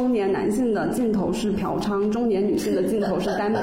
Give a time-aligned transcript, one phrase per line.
[0.00, 3.58] 中年男性的镜头是嫖娼，中年女性的镜头是耽美。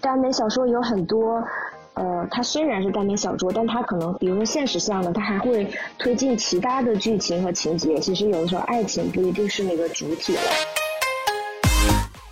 [0.00, 1.44] 耽美小说有很多，
[1.92, 7.98] 呃，它虽然是耽美小说，但它可能，比如说现实向的，它还会推进其他的剧情和情节。
[8.00, 10.40] 其实有的时候，爱情不一定是那个主体了。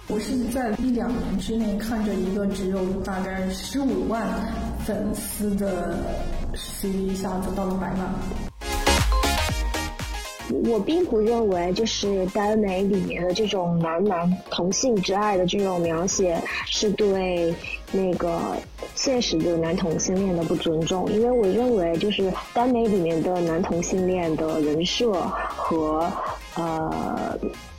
[0.08, 4.26] 我是在一两年之内看着一个只有大概十五万
[4.78, 5.98] 粉丝的
[6.54, 8.45] CV 一下子到了百万。
[10.66, 17.54] 我并不认为就是耽美里面的这种男男同性之爱的这种描写是对
[17.92, 18.40] 那个
[18.94, 26.10] 现实的男同性恋的不尊重，因为我认为就是耽美里面的男同性恋的人设和
[26.56, 27.38] 呃。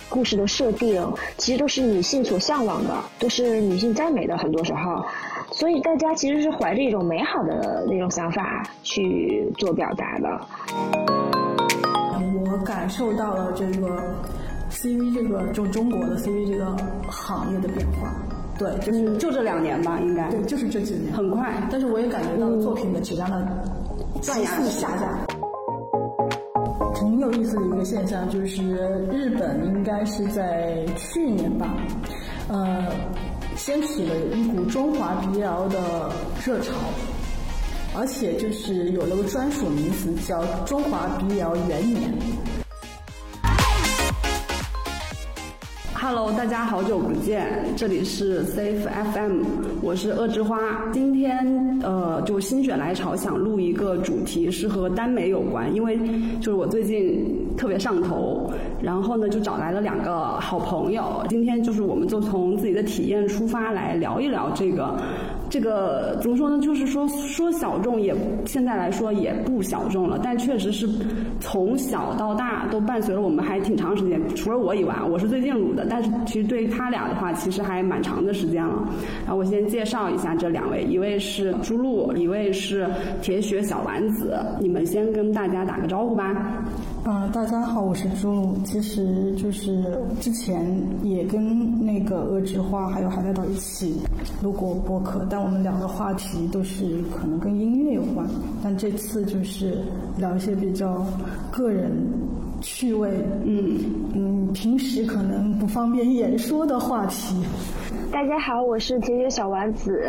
[0.09, 1.05] 故事的设定
[1.35, 5.05] 其实都是女性所向往的，都是女性赞美的，很多时候，
[5.51, 11.36] 所以大家其实是怀着一种美好的那种想法去做表达的。
[12.57, 14.01] 我感受到了这个
[14.71, 16.75] CV 这个就中国的 CV 这个
[17.07, 18.11] 行业的变化，
[18.57, 20.29] 对，就是就这两年吧，应该。
[20.31, 23.47] 对，就是这几年，很快，但是我也感觉到作品的质量的
[24.25, 25.07] 断崖式下降。
[26.95, 28.63] 挺有意思的一个现象，就是
[29.11, 31.75] 日本应该是在去年吧，
[32.49, 32.87] 呃，
[33.55, 36.11] 掀起了一股中华 BL 的
[36.43, 36.73] 热潮，
[37.95, 42.13] 而且就是有了个专属名词叫“中华 BL 元年”。
[45.99, 49.41] Hello，大家好久不见，这里是 Safe FM，
[49.81, 50.57] 我是恶之花。
[50.93, 55.99] 今天呃，就心血来潮想录一个主题，是和耽美有关，因为
[56.39, 57.25] 就是我最近
[57.57, 58.49] 特别上头，
[58.81, 64.95] 然后呢就找来了两个好朋友，今天就是我们就从自己的体验出发来聊一聊这个。
[65.49, 66.59] 这个怎么说呢？
[66.59, 68.13] 就是说说小众也
[68.45, 70.87] 现在来说也不小众了，但确实是
[71.39, 74.21] 从小到大都伴随了我们还挺长时间。
[74.35, 78.83] 除了我以外，我是最近入的，但是其实对于他俩的话，其实还蛮长的时间了。
[79.25, 82.87] 然后我先介绍一下这两位，一位是朱露，一位是
[83.21, 84.37] 铁血小丸子。
[84.59, 86.63] 你们先跟大家打个招呼吧。
[87.09, 88.57] 嗯，大家好，我是朱露。
[88.65, 94.01] 其实就是之前也跟那个恶之花还有海带岛一起
[94.43, 98.27] 录过播客，但我们聊的话题都是可能跟音乐有关。
[98.61, 99.81] 但这次就是
[100.17, 101.01] 聊一些比较
[101.49, 101.89] 个人
[102.61, 103.09] 趣味，
[103.45, 103.79] 嗯
[104.15, 107.43] 嗯，平时可能不方便言说的话题。
[108.11, 110.03] 大家好，我是铁血小丸子。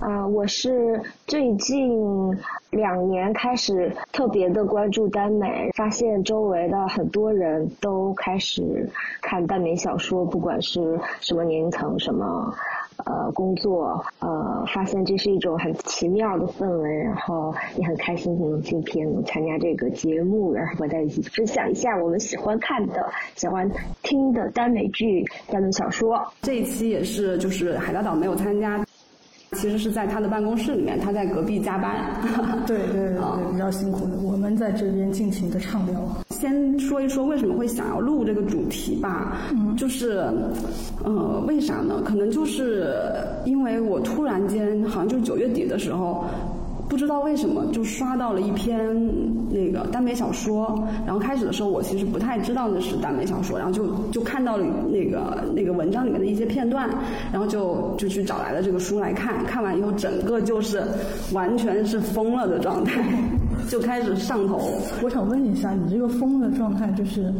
[0.00, 2.36] 啊，我是最近
[2.70, 8.88] 两年开始特别的关注耽美，发现周围的很多人都开始
[9.20, 12.52] 看耽美小说，不管是什么年龄层、什么
[13.04, 23.70] 呃工作，呃，发现这是一种很奇妙的氛围，然后也很开心能今天能参加这个节目，然后和大家一起分享一下我们喜欢看的、喜欢
[24.02, 26.20] 听的耽美剧、耽美小说。
[26.42, 28.84] 这一期也是，就是海大岛没有参加。
[29.52, 31.94] 其实是在他的办公室里面，他在隔壁加班。
[32.66, 34.16] 对对对，比较辛苦的。
[34.22, 36.00] 我们在这边尽情的畅聊。
[36.30, 39.36] 先说一说为什么会想要录这个主题吧。
[39.52, 40.24] 嗯，就是，
[41.04, 42.02] 呃，为啥呢？
[42.04, 42.94] 可能就是
[43.44, 46.24] 因为我突然间，好像就是九月底的时候。
[46.92, 48.78] 不知道为什么就刷到了一篇
[49.50, 56.90] 那个耽美小说，然后开始的时候我其实不太知道那是耽美小说，然后就就看到了那个那个文章里面的一些片段，
[57.32, 60.82] 然后就就去找来了这个书来看，看完以后整个就是
[61.32, 63.02] 完全是疯了的状态，
[63.68, 64.60] 就开始上头。
[65.02, 67.32] 我想问一下，你这个疯的状态就是？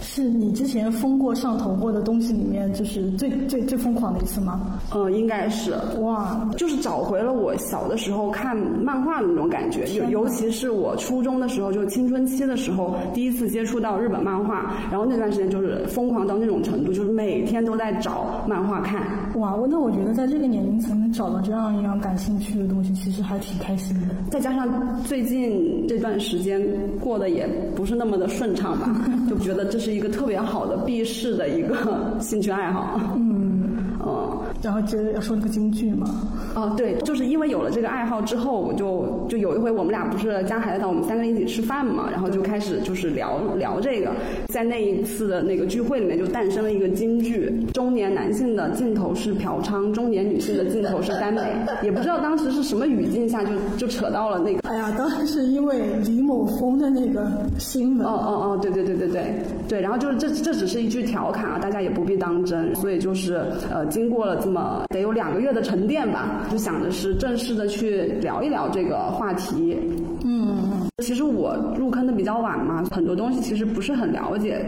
[0.00, 4.78] 是你之前疯过上头过的东西里面，就是最最最疯狂的一次吗？
[4.94, 5.74] 嗯，应该是。
[6.00, 19.02] 哇，就是找回了我小的时候看漫画的那种感觉，尤尤其是我初中的时候，就青春期的时候，第一次接触到日本漫画，然后那段时间就是疯狂到那种程度，就是每天都在找漫画看。
[19.36, 24.14] 哇，那我觉得在这个年龄层能找到这样一样感兴趣的东西，其实还挺开心的。
[24.30, 26.62] 再加上最近这段时间
[27.00, 28.94] 过得也不是那么的顺畅吧，
[29.28, 30.04] 就觉得这是一个。
[30.04, 33.00] 一个特别好的避世的一个兴趣爱好。
[33.16, 33.72] 嗯，
[34.04, 36.06] 嗯，然后接着要说那个京剧嘛。
[36.54, 44.10] 哦，对，就是因为有了这个爱好之后，我就就有一回我们俩不是加海带岛，我们三个人一起吃饭嘛，然后就开始就是聊聊这个，
[44.48, 51.42] 在那一次的那个聚会里面就诞生了一个京剧：中年男性的镜头是嫖娼，中年女性的镜头是耽美。
[51.82, 54.68] 也不知道当时是什么语境下就就扯到了那个。
[54.68, 58.06] 哎呀，当时是因为李某峰的那个新闻。
[58.06, 59.34] 哦哦哦，对对对对对
[59.68, 62.74] 对，然后就是这这只是一句调侃啊，大家也不必当真。
[62.76, 64.53] 所以就是呃，经过了这么
[64.88, 66.46] 得有两个月的沉淀吧。
[66.50, 69.76] 就想着是正式的去聊一聊这个话题。
[70.24, 74.64] 嗯，其实我入坑的比较晚嘛，很多东西其实不是很了解。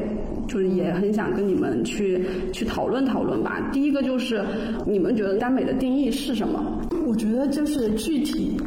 [0.49, 3.69] 就是也很想跟你们去去讨论讨论吧。
[3.73, 4.45] 第一个就是
[4.87, 6.63] 你们觉得耽美的定义是什么？
[7.07, 8.61] 我觉得就是具体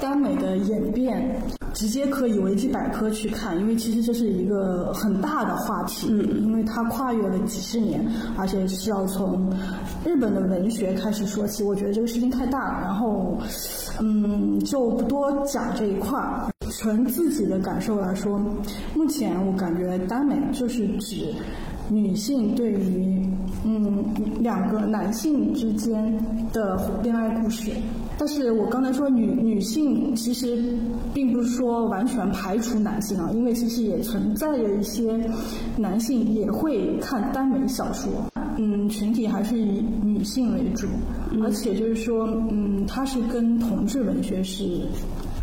[0.00, 1.36] 耽美的演变。
[1.74, 6.06] 直接可以维基百科去看，因为其实这是一个很大的话题，
[6.42, 8.06] 因为它跨越了几十年，
[8.36, 9.50] 而且是要从
[10.04, 11.64] 日本的文学开始说起。
[11.64, 13.38] 我觉得这个事情太大了，然后，
[14.00, 16.46] 嗯，就不多讲这一块儿。
[16.70, 18.38] 纯自己的感受来说，
[18.94, 21.32] 目前我感觉耽美就是指
[21.88, 23.26] 女性对于
[23.64, 24.04] 嗯
[24.40, 26.18] 两个男性之间
[26.52, 27.70] 的恋爱故事。
[28.18, 30.76] 但是我刚才说女女性其实
[31.12, 35.18] 并不是说完全排除男性啊，因为其实也存在着一些
[35.76, 38.10] 男性也会看耽美小说，
[38.58, 40.86] 嗯，群体还是以女性为主，
[41.42, 44.82] 而且就是说，嗯，它是跟同志文学是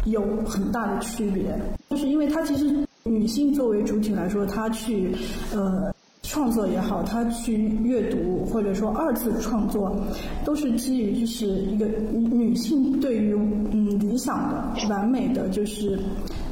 [0.05, 1.43] 有很大的区别，
[1.89, 2.73] 就是因为它其实
[3.03, 5.11] 女性作为主体来说，她去
[5.53, 5.93] 呃。
[6.29, 9.99] 创作也好，他去阅读或者说二次创作，
[10.45, 13.33] 都是基于就是一个女性对于
[13.71, 15.97] 嗯理想的完美的就是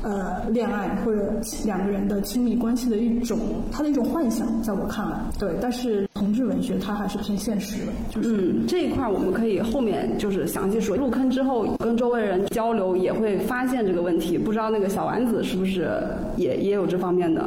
[0.01, 1.31] 呃恋爱或者
[1.63, 3.38] 两个人的亲密关系的一种
[3.71, 5.53] 她的一种幻想，在我看来，对。
[5.62, 10.97] 但是同志文学它还是偏现实的，就是嗯这一块我们可以后面就是详细说。
[10.97, 15.88] 入坑之后跟周围人交流也会发现这个问题，不知道那个小丸子是不是
[16.35, 17.45] 也也有这方面的。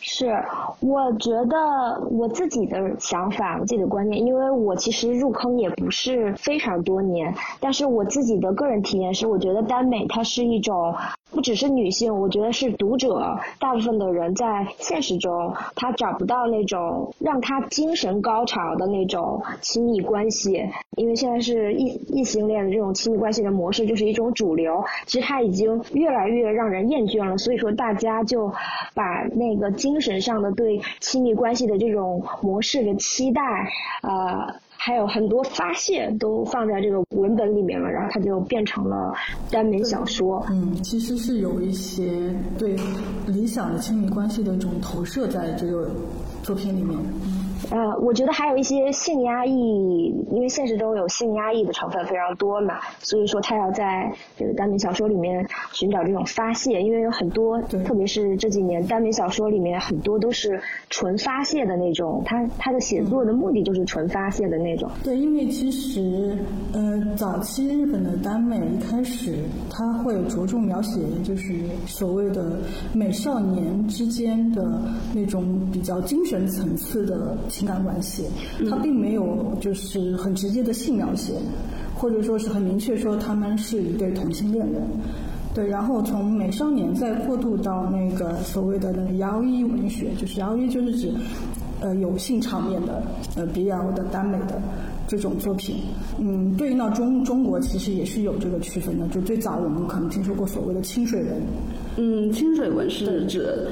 [0.00, 0.26] 是，
[0.80, 10.94] 我觉得我自己的想法，我自己的观念，因为我其实入坑也不是非常多年，但是我自己的个人体验是，我觉得耽美它是一种。
[11.30, 20.66] 不只是女性，我觉得是读者，大部分的人在现实中，他找不到那种让他精神高潮的那种亲密关系，
[20.96, 28.50] 因为现在是异异性恋的这种亲密关系的模式就是一种主流，其实它已经越来越让人厌倦了，所以说大家就
[28.94, 33.42] 把那个精神上的对亲密关系的这种模式的期待，
[34.02, 34.54] 呃。
[34.80, 39.12] 还有很多发泄都放在这个文本里面了，然后它就变成了
[39.50, 40.46] 耽美小说。
[40.48, 42.76] 嗯，其实是有一些对
[43.26, 45.90] 理想的亲密关系的一种投射在这个
[46.44, 46.96] 作品里面。
[47.24, 47.47] 嗯。
[47.70, 64.90] 呃，我觉得还有一些性压抑，因为现实中有性压抑的成分非常多嘛，所以说他要在这个耽美小说里面寻找这种发泄，因为有很多，特别是这几年耽美小说里面很多都是纯发泄的那种，他他的写作的目的就是纯发泄的那种。
[65.02, 66.38] 对，因为其实，
[66.72, 69.34] 呃，早期日本的耽美一开始
[69.70, 71.54] 他会着重描写就是
[71.86, 72.58] 所谓的
[72.94, 74.80] 美少年之间的
[75.12, 77.36] 那种比较精神层次的。
[77.48, 78.24] 情感关系，
[78.68, 81.32] 他并没有就是很直接的性描写，
[81.94, 84.82] 或者说是很明确说他们是一对同性恋人，
[85.54, 85.66] 对。
[85.66, 91.12] 然后从美少年再过渡到那个所谓的那个摇一文学，就是摇一就是指
[91.80, 93.02] 呃有性场面的
[93.36, 94.60] 呃 BL 的耽美的
[95.06, 95.76] 这种作品。
[96.18, 101.42] 嗯，对应到中中国其实也是有这个区分的，就最早我们可能听说过所谓的清水文。
[101.96, 103.66] 嗯，清水文是指。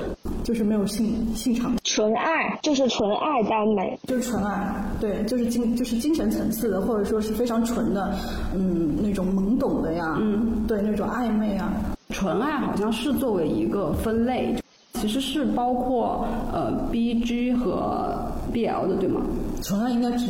[0.47, 8.15] 就是没有性性场，纯爱就是纯爱耽美，就是纯爱，对，就是精就是精神层次的，或者说是非常纯的，
[8.55, 11.73] 嗯，那种懵懂的呀，嗯，对，那种暧昧啊，
[12.11, 14.55] 纯爱好像是作为一个分类，
[14.93, 18.17] 其实是包括呃 B G 和
[18.53, 19.23] B L 的，对吗？
[19.65, 20.29] 纯爱应该指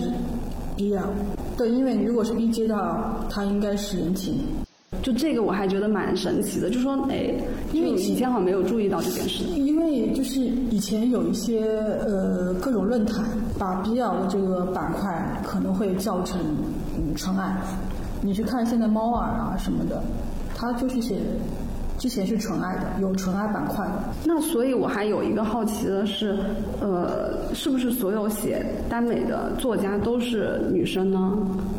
[0.78, 1.11] B L，
[1.58, 2.75] 对，因为你如果是 B G 的，
[3.28, 4.40] 它应该是言情。
[5.02, 7.34] 就这个我还觉得蛮神奇的，就说哎，
[7.72, 9.44] 因为以前好像没有注意到这件事。
[9.44, 11.68] 因为就是以前有一些
[12.06, 13.24] 呃各种论坛
[13.58, 16.40] 把 BL 的这个板块可能会叫成
[16.96, 17.56] 嗯纯爱，
[18.20, 20.02] 你去看现在猫耳啊什么的，
[20.54, 21.18] 它就是写
[21.98, 24.02] 之前是纯爱的，有纯爱板块的。
[24.24, 26.36] 那所以我还有一个好奇的是，
[26.80, 31.38] 呃，是不是所有写耽美的作家都是女生呢？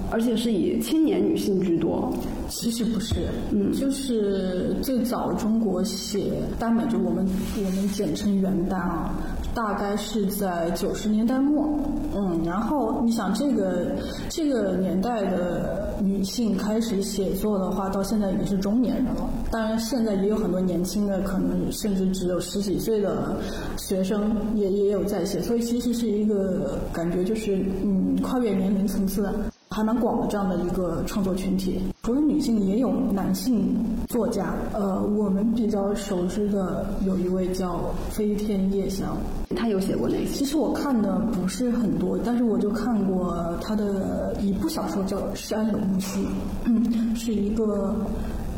[0.09, 2.11] 而且是以青年女性居多。
[2.49, 3.15] 其实不是，
[3.51, 7.27] 嗯，就是最早中国写耽美，就我们
[7.57, 9.13] 我们简称元耽啊，
[9.53, 11.67] 大概是在九十年代末，
[12.15, 13.91] 嗯，然后你想这个
[14.29, 19.29] 这个年代的女性开始写作的话，到现在已经是中年人了。
[19.51, 23.35] 当然，现在也有很多年轻的，可能甚至只有十几岁的
[23.77, 29.29] 学生也也有在写，所以其实是一个感觉，就是嗯，跨越年龄层次。
[29.69, 33.75] 还蛮广的这样的一个创作群体，除了女性也有男性
[34.07, 34.53] 作家。
[34.71, 39.17] 呃，我们比较熟知的有一位叫飞天夜翔，
[39.57, 40.25] 他有写过哪些？
[40.27, 46.21] 其实我看的不是很多，但是我就看过他的一部小说叫《山龙溪》，
[46.63, 47.93] 嗯，是一个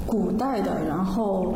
[0.06, 1.51] 古代的，然后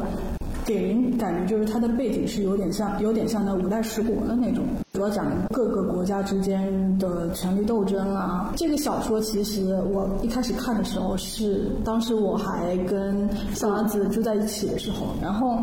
[0.66, 8.52] 给人感觉就是它的背景是有点像有点像那五代十国的那种，主要讲各个国家之间的权力斗争啊。
[8.56, 15.58] 这个小说其实我一开始看的时候是当时我还跟小丸子住在一起的时候，然后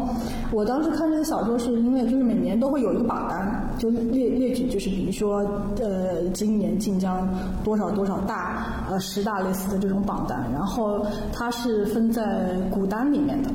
[0.52, 5.38] 我当时看这个小说是因为就是每年都会有一个榜单，就列列举就是比如说
[5.80, 7.28] 呃今年晋江
[7.64, 13.50] 多少多少大呃十大类似的这种榜单，然后它是分在古单里面的，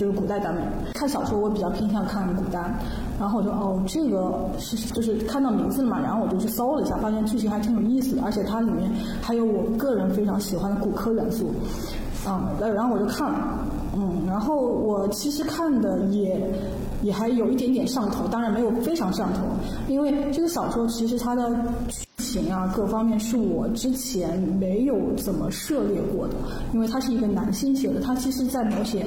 [0.00, 0.64] 就是古代版本。
[0.94, 2.74] 看小说我比较偏向看古代，
[3.18, 8.90] 然后我就哦这个是就是看到名字了嘛，然后我就去搜了一下，发现剧情还挺有意思的，而且它里面
[9.20, 11.52] 还有我个人非常喜欢的骨科元素，
[12.26, 13.38] 啊、然后我就看了，
[13.94, 16.50] 嗯，然后我其实看的也
[17.02, 19.40] 也还有一点点上头，当然没有非常上头，
[19.86, 21.50] 因为这个小说其实它的
[21.88, 26.34] 剧情啊各方面是我之前没有怎么涉猎过的，
[26.72, 29.04] 因为它是一个男性写的，他其实在描写。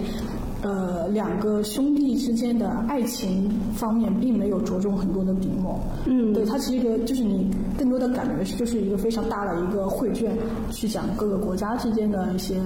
[0.64, 5.78] 呃，两个兄弟之间的爱情方面并没有着重很多的笔墨。
[6.06, 10.32] 嗯对，它其实一个就是你更多的感觉是就是一个非常大的一个绘卷，
[10.72, 12.62] 去讲各个国家之间的一些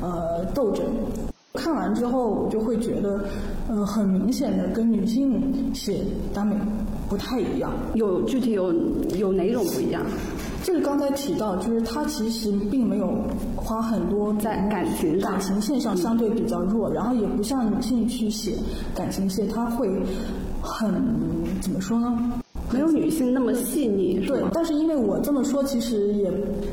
[0.00, 0.84] 呃斗争。
[1.54, 3.24] 看完之后，我就会觉得，
[3.68, 6.54] 呃，很明显的跟女性写耽美
[7.08, 7.72] 不太一样。
[7.94, 8.72] 有具体有
[9.18, 10.00] 有哪种不一样？
[10.70, 13.12] 就是刚才提到，就是他其实并没有
[13.56, 18.54] 花很多在感情感情线上相对比较弱，然后也不像女性去写
[18.94, 19.90] 感情线，他会
[20.62, 20.94] 很
[21.60, 22.16] 怎么说呢？
[22.72, 24.40] 没有女性那么细腻，对，？
[24.52, 26.30] 但是因为我这么说，其实也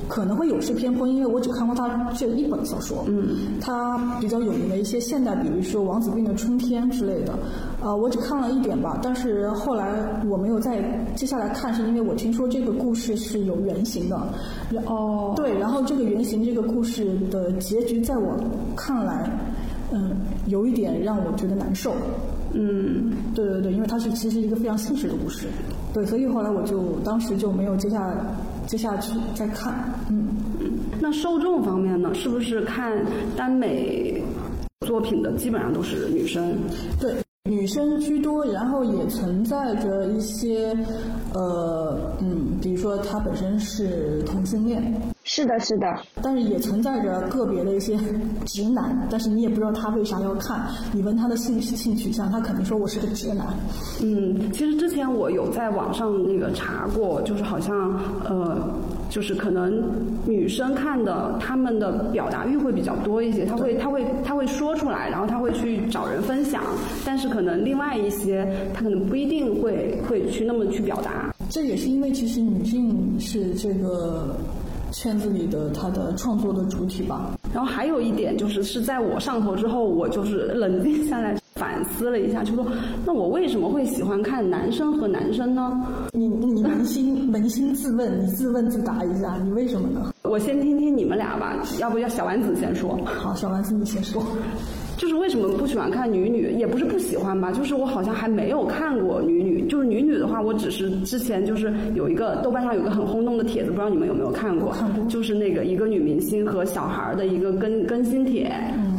[0.08, 3.04] 可能会有失偏颇，因为我只看过他这一本小说。
[3.08, 7.38] 嗯，他比较有名的一些现代，比如说王子病的春天之类的，
[7.82, 9.00] 呃，我只看了一点吧。
[9.02, 9.92] 但是后来
[10.30, 10.80] 我没有再
[11.16, 14.16] 接下来看，是因为我听说这个故事是有原型的。
[14.86, 18.38] 哦，对，然后这个原型这个故事的结局，在我
[18.76, 19.30] 看来，
[19.92, 21.94] 嗯，有一点让我觉得难受。
[22.54, 25.48] 嗯，对对对，因为它是其实一个非常现实的故事，
[25.98, 28.16] 对，所以后来我就当时就没有接下
[28.68, 29.74] 接下去再看，
[30.12, 30.28] 嗯，
[31.00, 32.14] 那受众方面呢？
[32.14, 33.04] 是不是看
[33.36, 34.22] 耽美
[34.86, 36.56] 作品的基本上都是女生？
[37.02, 37.16] 对，
[37.48, 40.76] 女生居多，然后也存在着一些，
[41.34, 45.88] 呃，嗯，比如说他本身是同性恋，是的，是的，
[46.22, 47.98] 但是也存在着个别的一些
[48.46, 53.48] 直男，但是你也不知道他为啥要看，你问他的性性取向，他肯定说我是个直男，
[54.02, 57.76] 嗯，其实之前我有在网上那个查过，就是好像
[58.26, 58.70] 呃，
[59.10, 59.84] 就是可能
[60.26, 66.64] 女生看的，她们的表达欲会比较多一些，她会她会她会说出来，然后她会去找人分享，
[67.06, 71.34] 但是可能另外一些她可能不一定会会去那么去表达。
[71.50, 74.36] 这也是因为其实女性是这个
[74.92, 82.66] 圈子里的他的创作的主体吧，然后还有一点就是，是在我上头之后，我就是冷静下来反思了一下，就说
[83.06, 85.86] 那我为什么会喜欢看男生和男生呢？
[86.14, 90.14] 你你扪心扪心自问，你自问自答一下，你为什么呢？
[90.24, 92.98] 我先听听你们俩吧，要不要小丸子先说？
[93.06, 94.24] 好，小丸子你先说。
[94.98, 99.66] 就是为什么不喜欢看女女，也不是不喜欢吧，就是我好像还没有看过女女。
[99.68, 104.72] 就是女女的话，我只是之前就是有一个豆瓣上有个很轰动的帖子，不知道你们有没有看过？
[104.72, 108.52] 看过就是那个一个女明星和小孩儿的一个更更新帖，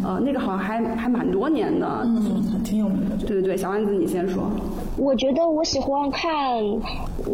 [0.05, 2.03] 呃，那个好像还还蛮多年的。
[2.05, 3.17] 嗯，挺有名的。
[3.27, 4.51] 对对对，小丸子你先说。
[4.99, 6.61] 我觉得我喜欢看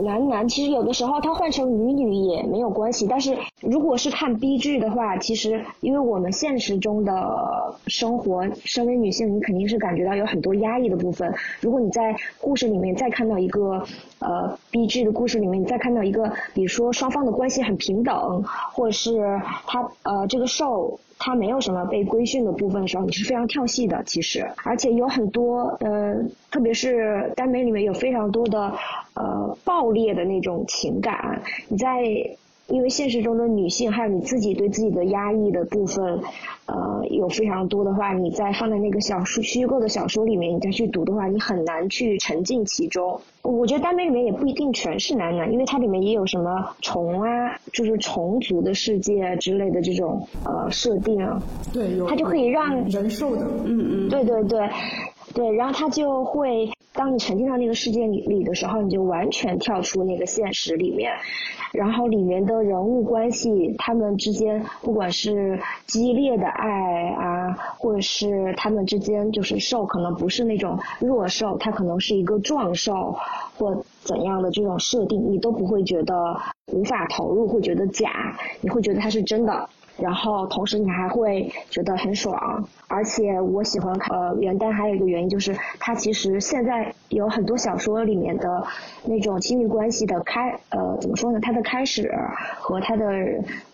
[0.04, 3.06] 男男，其实有的时候他换成女女也没有关系。
[3.08, 7.12] 但是如果是看 B 剧的话，其实因为我们现实中的
[7.86, 11.32] 生活，身为女性，你肯定是感觉到有很多压抑的部分。
[11.60, 13.82] 如果你在故事里面再看到一个
[14.18, 18.44] 呃 B 剧的故事里面，你再看到一个，比如说双方的关系很平等，
[18.74, 28.70] 或者是他呃这个受他没有什么被规训的部分的时候，你是非常跳戏的，其实，而且有很多呃，特别是耽美里面有非常多的
[29.14, 32.04] 呃爆裂的那种情感，你在。
[32.68, 36.18] 因为现实中的女性，还有你自己对自己的压抑的部分，
[36.66, 43.20] 呃，有非常多的话，你再放在那个小说虚构的小说里面，你再去读的话，你很难去沉浸其中。
[43.42, 47.28] 我觉得耽美里面也不一定全是男男，因为它里面也有什么虫啊，
[47.72, 51.42] 就是虫族的世界之类的这种呃设定啊，
[51.72, 54.70] 对，有它就可以让人兽的，嗯嗯，对对对，
[55.34, 61.10] 对，然后他就会，当你沉浸到那个世界里里的时候，你就完全跳出那个现实里面，
[61.72, 73.16] 然后里面的人物关系，他们之间不管是激烈的爱啊，或者是他们之间就是受可能不是那种弱受，它可能是一个壮受
[73.58, 76.14] 或怎样的这种设定，你都不会觉得
[76.72, 79.68] 无法投入，会觉得假，你会觉得它是真的。
[79.96, 88.66] 然后同时你还会觉得很爽，而且我喜欢呃元旦还有一个原因就是它其实现在有很多小说里面的
[89.04, 91.38] 那种亲密关系的开呃怎么说呢？
[91.40, 92.12] 它的开始
[92.58, 93.06] 和它的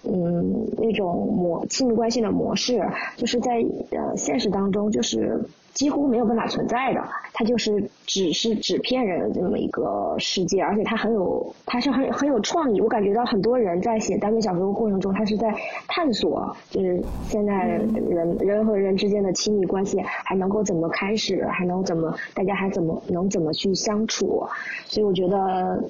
[0.04, 3.52] 嗯那种模亲密关系的模式，就是在
[3.92, 5.42] 呃现实当中就是。
[5.72, 12.80] 几乎没有办法存在的，它就是只是纸片人的这么一个世界，而且它很有，它是很很有创意。
[12.80, 15.54] 我感觉到很多人在写耽美小说的过程中，他是在
[15.86, 17.66] 探索，就是现在
[18.08, 24.46] 人人和人之间的亲密关系还能够怎么开始，还能怎么大家还怎么能怎么去相处。
[24.86, 25.36] 所以我觉得，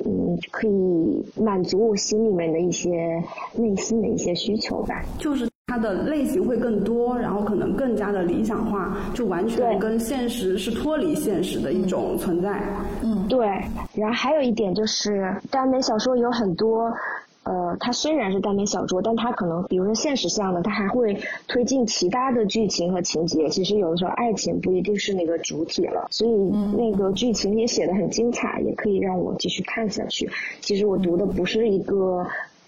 [0.05, 3.23] 嗯，可以满足我心里面的一些
[3.55, 5.03] 内心的一些需求吧。
[5.19, 5.49] 就是。
[5.71, 12.61] 它的类型会更多，然后可能更加的理想化，就完全跟现实是脱离现实的一种存在。
[13.05, 13.47] 嗯，对。
[13.95, 16.93] 然后还有一点就是，耽美小说有很多，
[17.45, 23.49] 呃，它虽然是耽美小说，但它可能，比如说现实向的，它还会推进其他的剧情和情节。
[23.49, 26.31] 其实有的时候爱情不一定是那个主体了，所以
[26.77, 30.29] 那个剧情也写的很精彩，也可以让我继续看下去。
[30.61, 32.27] 其实我读的不是一个。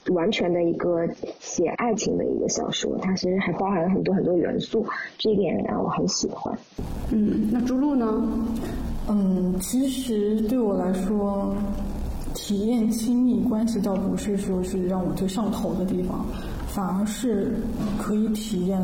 [0.09, 1.07] 完全的一个
[1.39, 4.85] 写爱情的一个小说，它其实还包含了很多很多元素，
[5.19, 6.57] 这一点让我很喜欢。
[7.11, 8.23] 嗯，那朱露呢？
[9.09, 11.55] 嗯，其实对我来说，
[12.35, 16.25] 体验亲密关系倒不是说是让我最上头的地方，
[16.67, 17.55] 反而是
[17.99, 18.81] 可以体验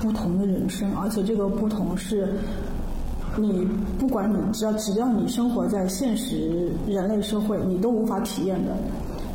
[0.00, 2.28] 不同的人生，而且这个不同是，
[3.36, 3.66] 你
[3.98, 8.76] 不管你只要只要你生活在现实人类社会，你都无法体验的。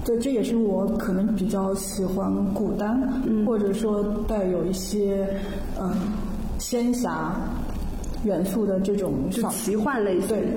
[0.06, 2.96] 对，这也是我可能比较喜欢古单，
[3.44, 5.28] 或者说带有一些
[5.82, 5.92] 嗯
[6.60, 7.36] 仙侠
[8.24, 9.12] 元素的这种
[9.50, 10.20] 奇幻类。
[10.28, 10.48] 对，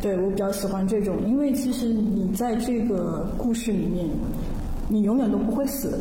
[0.00, 4.08] 对我比较喜欢这种，因为其实你在这个故事里面，
[4.88, 6.00] 你永远都不会死。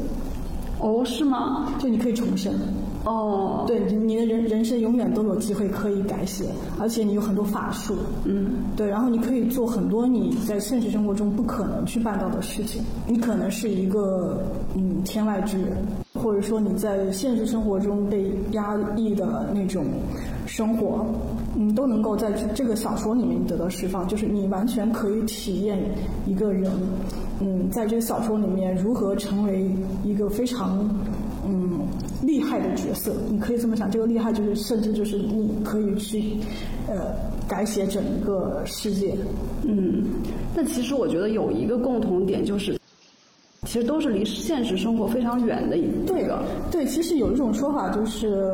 [0.79, 1.73] 哦，是吗？
[1.79, 2.53] 就你可以重生。
[3.05, 6.45] 哦，对，你的人人生永远都有机会可以改写，
[6.79, 12.81] 而且你有很多法术，嗯，对，然后你可以做很多你在现实生活中不可能去办到的事情。
[13.05, 14.41] 你可能是一个
[14.73, 15.75] 嗯天外之人，
[16.13, 19.83] 或者说你在现实生活中被压抑的那种
[20.45, 21.05] 生活，
[21.53, 24.07] 你都能够在这个小说里面得到释放。
[24.07, 25.77] 就是你完全可以体验
[26.25, 26.71] 一个人，
[27.41, 29.69] 嗯，在这个小说里面如何成为
[30.05, 30.89] 一个非常。
[31.45, 31.72] 嗯，
[32.25, 33.91] 厉害的角色，你可以这么想。
[33.91, 36.37] 这个厉害就是，甚至就是你可以去，
[36.87, 37.13] 呃，
[37.47, 39.15] 改写整个世界。
[39.63, 40.03] 嗯，
[40.55, 42.79] 那其实我觉得有一个共同点就是，
[43.65, 46.43] 其实都是离现实生活非常远的一对的。
[46.71, 48.53] 对，其实有一种说法就是，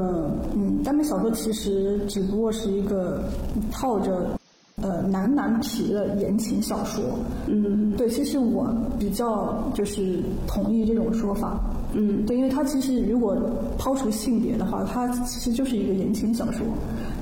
[0.56, 3.24] 嗯，耽美小说其实只不过是一个
[3.72, 4.39] 套着
[4.82, 7.04] 呃男男皮的言情小说。
[7.48, 11.60] 嗯，对，其实我比较就是同意这种说法。
[11.94, 13.36] 嗯，对，因为它其实如果
[13.78, 16.64] 抛除性别的话，它其实就是一个言情小说，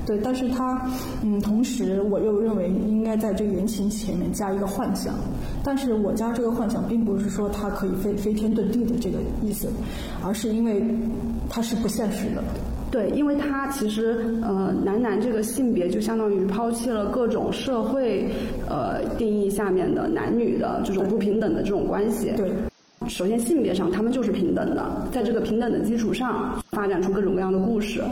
[0.04, 0.18] 对。
[0.18, 0.86] 但是它，
[1.22, 5.14] 嗯，同时我又认为应该在这个言情前面加一个幻想，
[5.64, 9.68] 但是我加这个幻想并不是说它可以飞飞天遁地的这个意思，
[10.22, 10.84] 而是因为
[11.48, 12.44] 它是不现实的。
[12.90, 18.30] 对，因为他其实呃男男这个性别就相当于抛弃了各种社会
[18.68, 22.32] 呃定义下面的男女的这种不平等的这种关系。
[22.36, 22.50] 对。
[23.06, 28.02] 首先，性别上他们就是平等的，在这个平等的基础上，发展出各种各样的故事。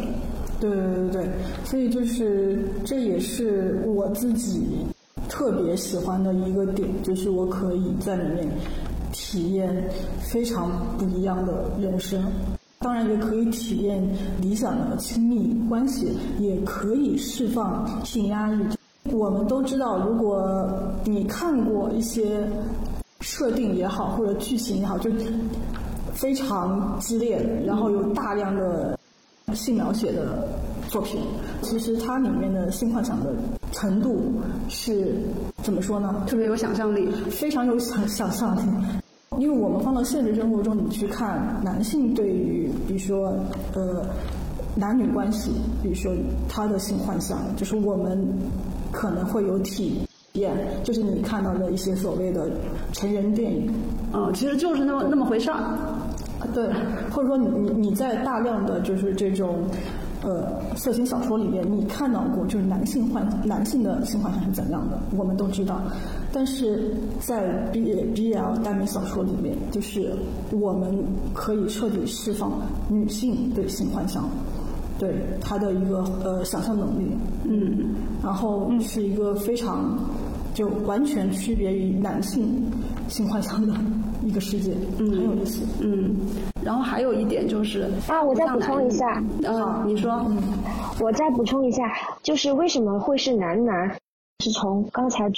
[0.60, 1.28] 对对对对，
[1.64, 4.62] 所以就是这也是我自己
[5.28, 8.48] 特别喜欢的一个点，就是我可以在里面
[9.12, 9.84] 体验
[10.20, 12.22] 非常不一样的人生。
[12.86, 14.00] 当然，也可以体验
[14.40, 18.64] 理想的亲密关系，也可以释放性压抑。
[19.10, 20.70] 我们都知道，如果
[21.04, 22.48] 你看过一些。
[23.22, 25.10] 设定也好，或者剧情也好，就
[26.12, 28.96] 非常激烈，然后有大量的
[29.52, 30.46] 性描写的
[30.88, 31.20] 作品。
[31.62, 33.34] 其实它里面的性幻想的
[33.72, 34.32] 程度
[34.68, 35.16] 是
[35.62, 36.22] 怎么说呢？
[36.28, 38.60] 特别有想象力，非常有想想象力。
[39.38, 43.34] 因为我们放到现实生活中，你去看男性对于，比如说
[43.74, 44.04] 呃
[44.74, 45.50] 男女关系，
[45.82, 46.12] 比如说
[46.48, 48.26] 他的性幻想，就是我们
[48.92, 50.00] 可能会有体
[50.34, 50.52] 验。
[50.84, 52.50] 就是你看到的一些所谓的
[52.92, 53.72] 成人电影，
[54.12, 55.78] 嗯，其实就是那么那么回事儿，
[56.52, 56.68] 对，
[57.10, 59.64] 或者说你你你在大量的就是这种
[60.22, 65.80] 呃色情小说里面，你看到过就是男性幻男性的性幻想是怎样的，我们都知道，
[66.36, 70.12] 但是在 B B L 耽美小说里面，就是
[70.52, 74.28] 我们可以彻底释放女性对性幻想。
[74.98, 77.10] 对她的一个呃想象能力，
[77.44, 79.98] 嗯，然后是一个非常
[80.52, 82.62] 就完全区别于男性
[83.08, 83.74] 性幻想的
[84.22, 86.14] 一个世界，嗯，很有意思，嗯。
[86.62, 90.36] 然后还有一点就是啊，我再补充一下，嗯，你说，嗯，
[91.00, 91.90] 我再补充一下，
[92.22, 93.96] 就是为什么会是男男？
[94.44, 95.32] 是从刚才。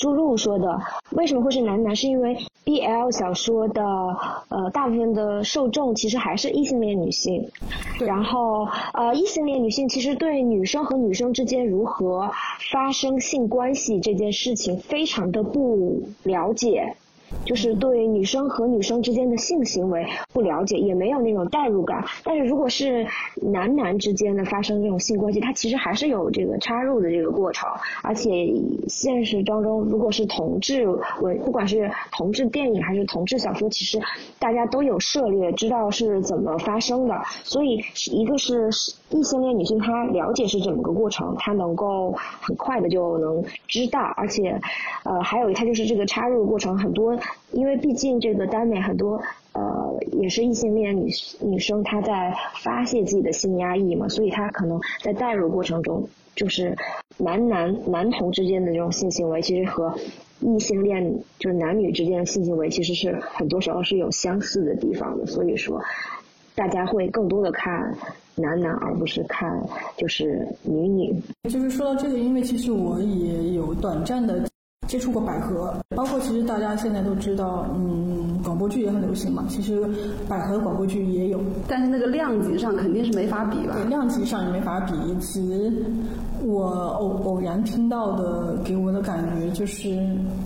[0.00, 1.94] 朱露说的，为什么会是男男？
[1.94, 3.84] 是因为 BL 小说的
[4.48, 7.46] 呃大部分的受众其实还是异性恋女性，
[8.00, 12.30] 然后呃异性恋女性其实对女生和女生之间如何
[12.72, 16.96] 发生性关系这件事情非常的不了解。
[17.44, 22.04] 就是对女生和女生之间的性行为不了解，也没有那种代入感。
[22.24, 27.68] 但是如果是男男之间的发生这种性关系，它其实还是有这个插入的这个过程。
[28.02, 28.30] 而且
[28.88, 30.86] 现实当中，如果是同志
[31.20, 34.00] 文，不管是同志电影还是同志小说，其实
[34.38, 37.20] 大家都有涉猎，知道是怎么发生的。
[37.42, 37.80] 所以
[38.12, 38.70] 一个是
[39.12, 44.00] 异性恋女性，她了解是怎么个过程，她能够很快的就能知道。
[44.16, 44.60] 而且，
[45.04, 47.16] 呃，还有她就是这个插入的过程很多。
[47.52, 49.20] 因为毕竟这个耽美很多，
[49.52, 49.62] 呃，
[50.12, 56.74] 也是异性恋女女生她在发泄自己的性压抑嘛，所以她可能在代入过程中，就是
[57.18, 59.94] 男男男同之间的这种性行为，其实和
[60.40, 65.80] 异性恋就是男女之间的性行为，其实是很多时候是有相似的地方的，所以说
[66.54, 67.94] 大家会更多的看
[68.34, 69.60] 男男，而不是看
[69.96, 71.14] 就是女女。
[71.50, 74.42] 就是说到这个，因为其实我也有短暂的。
[74.88, 79.42] 接触过百合，包括其实大家现在都知道，嗯，广播剧也很流行嘛。
[79.48, 79.80] 其实
[80.28, 83.74] 百合广播剧也有，但是那个量级上肯定是没法比吧？
[83.74, 84.92] 对，量级上也没法比。
[85.18, 85.72] 其实
[86.42, 89.88] 我偶偶然听到的，给我的感觉就是，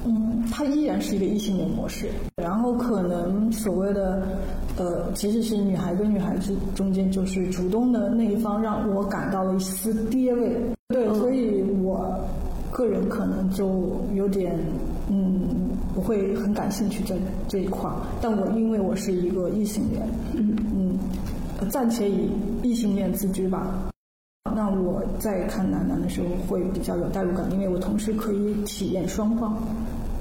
[0.04, 2.08] 嗯，它依然是一个异性恋模式。
[2.36, 4.26] 然后可能所谓的，
[4.76, 10.60] 呃，其实是女孩跟女孩子中间就是主动的那一方让我感到了一丝爹味。
[10.88, 12.18] 对，所以我。
[12.72, 14.54] 个人可能就有点，
[15.08, 15.48] 嗯，
[15.94, 17.14] 不会很感兴趣这
[17.48, 17.96] 这一块儿。
[18.20, 22.28] 但我因为我是一个异性恋，嗯嗯，暂且以
[22.62, 23.88] 异性恋自居吧。
[24.54, 29.56] 那我在看男男的时候会比较有代入感，因为我同时可以体验双方。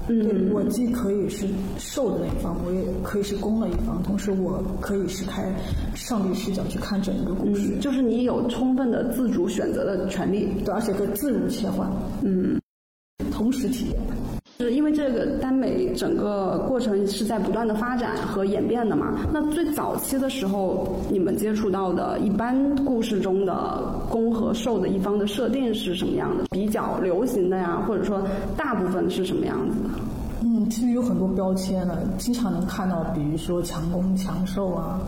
[0.07, 5.51] 对我既可以是受的那一方，我也可以是攻的一方，同时我可以是开
[5.95, 11.91] 上帝视角去看整一个故事，就是你有充分的自主选择的权利，对，而且可以自如切换，
[12.23, 12.59] 嗯，
[13.31, 13.99] 同时体验。
[14.57, 19.13] 是因为这个耽美整个过程是在不断的发展和演变的嘛？
[19.33, 26.45] 那最早期的时候，你们接触到的一般故事中的攻和受的一方的设定是什么样的？
[26.51, 28.21] 比较流行的呀，或者说
[28.55, 29.89] 大部分是什么样子的？
[30.41, 35.01] 嗯，其实有很多标签了，经常能看到，比如说强攻强受啊。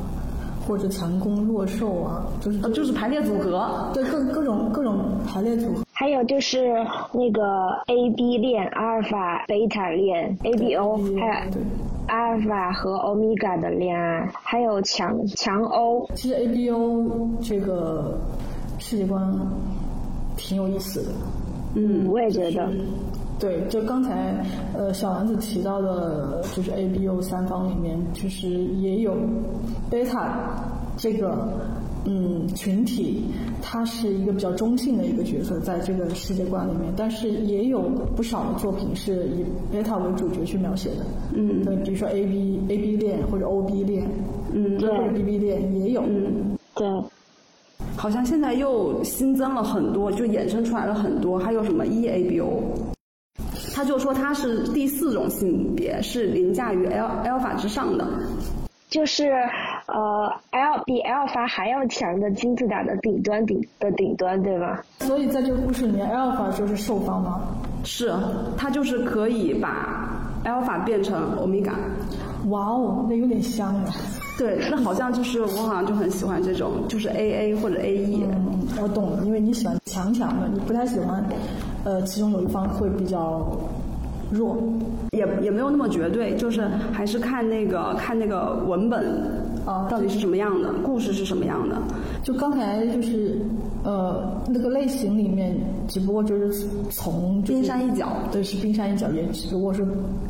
[0.67, 5.83] 或者强攻弱受啊，就是就是排列组合，对各各种各种排列组合。
[5.93, 6.73] 还有就是
[7.13, 7.41] 那个
[7.87, 11.61] A B 链、阿尔法、贝塔链、A B O，还有
[12.07, 16.07] 阿尔法和欧米伽的恋爱，还有强强欧。
[16.13, 18.19] 其实 A B O 这个
[18.77, 19.19] 世界观
[20.35, 21.09] 挺有意思的，
[21.75, 22.69] 嗯，我也觉得。
[23.39, 24.43] 对，就刚才
[24.75, 29.15] 呃小丸子提到的，就是 A B O 三方里面，其实也有
[29.91, 30.39] 贝塔
[30.97, 31.47] 这个
[32.05, 33.25] 嗯群体，
[33.61, 37.81] 它是一个比较中性的一个角色，在这个世界观里面，但是也有
[38.15, 44.09] 不少的作品是以贝塔为主角去描写的，嗯，对，比如说 A B A B 恋或者 O B 恋，
[44.51, 46.87] 嗯，或者 B B 恋也有，嗯，对，
[47.95, 52.63] 好像现在又新增了很多，就衍生出来了很多，还有什么 E A B O。
[53.77, 58.07] 他就说他是第四种性别，是凌驾于 L L 法之上的，
[58.89, 59.29] 就是
[59.85, 64.83] 呃 L 比 L 法还要强的金字塔的顶端顶的顶端，对吧？
[65.01, 67.39] 所以在这个故事里面，L 法就是受方吗？
[67.83, 68.11] 是，
[68.57, 70.09] 他就是可以把
[70.43, 71.71] L 法变成欧米伽。
[72.49, 73.93] 哇哦，那有点香啊！
[74.37, 78.23] 对，那好像就是我好像就很喜欢这种，就是 A A 或者 A E。
[78.23, 81.23] 嗯，我懂了，因为你喜欢强强的，你不太喜欢。
[81.83, 83.47] 呃，其中有一方会比较
[84.29, 84.57] 弱，
[85.11, 89.03] 也也没有那么绝对，就是还是看那个看那个文本
[89.67, 91.75] 啊，到底是什么样的，故事是什么样的。
[92.23, 93.41] 就刚才就是
[93.83, 95.53] 呃那个类型里面，
[95.89, 99.85] 只不过就是从冰山一角，对，是冰山一角，也只不过是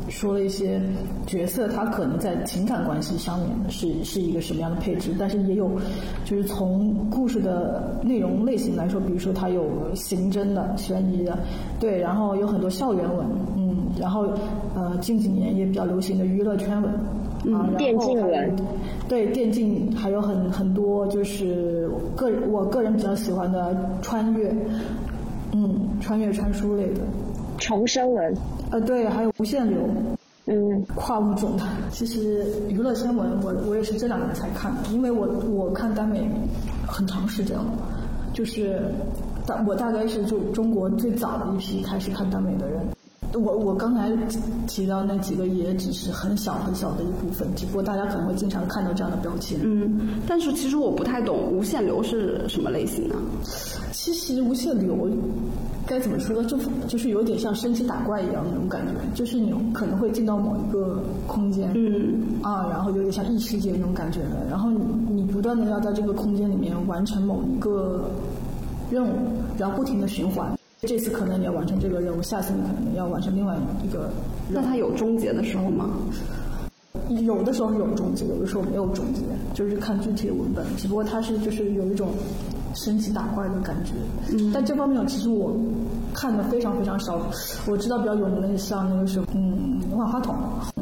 [0.08, 0.82] 说了一些
[1.24, 5.70] 角色，他可能在情感关系上面是是一个什么样的配置，但是也有
[6.24, 11.38] 就是从故事的内容类型来说，比如说它有刑侦的、悬疑的，
[11.78, 13.24] 对，然后有很多校园文，
[13.56, 14.26] 嗯，然后
[14.74, 16.92] 呃近几年也比较流行的娱乐圈文。
[17.44, 18.56] 嗯，电竞文，
[19.08, 24.52] 对电竞还有很很多，就是个我个人比较喜欢的穿越，
[25.52, 27.00] 嗯，穿越穿书类的，
[27.58, 28.34] 重生文，
[28.70, 29.78] 呃，对，还有无限流，
[30.46, 31.62] 嗯，跨物种的。
[31.90, 36.28] 其实娱乐新闻，我我也是这两年才看的，因为我我看耽美
[36.86, 37.66] 很长时间了，
[38.34, 38.82] 就是
[39.46, 42.80] 大我大概是就中国最早的一批开始看耽美的人。
[43.34, 44.10] 我我刚才
[44.66, 49.58] 提到那几个也只是很小很小的一部分，只不过大家可能会经常看到这样的标签。
[49.62, 53.16] 嗯，但是其实我不太懂无限流是什么类型呢？
[53.92, 55.08] 其实无限流
[55.86, 56.48] 该怎么说呢？
[56.48, 68.10] 就就是有点像升级打怪一样那种感觉，就是你可能会进到某一个空间，嗯，啊，然后有点像异世界那种感觉的，然后你你不断的要在这个空间里面完成某一个
[68.90, 69.12] 任务，
[69.58, 70.57] 然后不停的循环。
[70.82, 74.10] 这次可能你要完成这个任务，下次你可能要完成另外一个。
[74.48, 75.90] 那它有终结的时候吗？
[77.08, 79.22] 有的时候有终结，有的时候没有终结，
[79.54, 80.64] 就是看具体的文本。
[80.76, 82.10] 只不过它是就是有一种
[82.74, 83.92] 升级打怪的感觉。
[84.32, 84.52] 嗯。
[84.52, 85.56] 但这方面其实我
[86.14, 87.20] 看的非常非常少。
[87.66, 90.34] 我知道比较有名的像那个是嗯万花筒。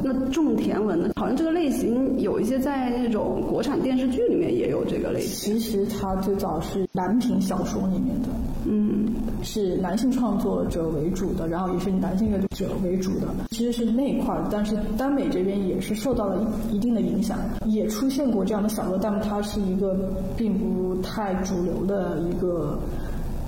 [0.03, 1.11] 那种田文呢？
[1.17, 5.55] 好像这个类型有一些在那种国产电视剧里面也有这个类型。
[5.55, 8.29] 其实它最早是男频小说里面的。
[8.67, 9.07] 嗯。
[9.43, 14.45] 是男性创作者为主的，然后也是男性阅读者为主的，其实是那一块儿。
[14.51, 19.95] 但是耽美这边也是受到了一一定的影响，也出现过这样的小说，但它是一个
[20.37, 22.79] 并不太主流的一个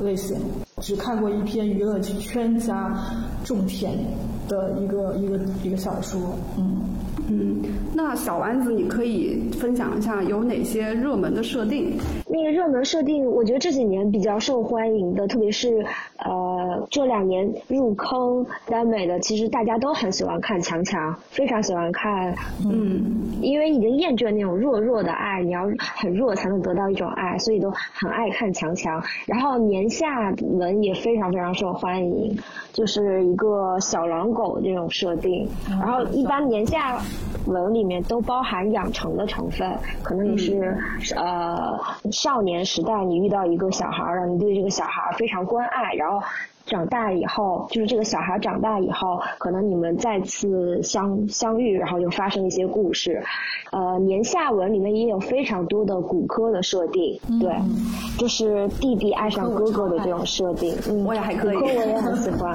[0.01, 0.37] 类型。
[0.81, 2.95] 只看过一篇娱乐圈加
[3.45, 3.97] 种田
[4.49, 6.21] 的一个一个一个小说，
[6.57, 6.81] 嗯。
[7.31, 7.63] 嗯，
[7.95, 11.93] 那小丸子，你可以分享一下有哪些热门的设定？
[12.27, 15.85] 那个热门设定，我觉得这几年比较受欢迎的，特别是
[16.19, 23.05] 呃这两年入坑耽美的，其实大家都很喜欢看强强，非常喜欢看，嗯，
[23.43, 29.03] 因为已经厌倦那种弱弱的爱，你要很弱才能得到一种爱，所以都很爱看强强。
[29.27, 32.39] 然后年下文也非常非常受欢迎，
[32.73, 35.47] 就是一个小狼狗这种设定。
[35.69, 36.99] 然后一般年下。
[37.47, 39.71] 文里面都包含养成的成分，
[40.03, 40.77] 可能你是
[41.17, 41.79] 呃
[42.13, 46.21] 少年时代你遇到一个小孩儿了，你对这个小孩儿非常关爱，然后
[46.67, 53.23] 长大以后，就是这个小孩长大以后，可能你们再次相相遇，然后就发生一些故事。
[53.73, 57.55] 呃，年下文里面也有非常多的骨科的设定，对，
[58.19, 62.55] 就是弟弟爱上哥哥的这种设定，嗯，我也还可以，骨科我也很喜欢。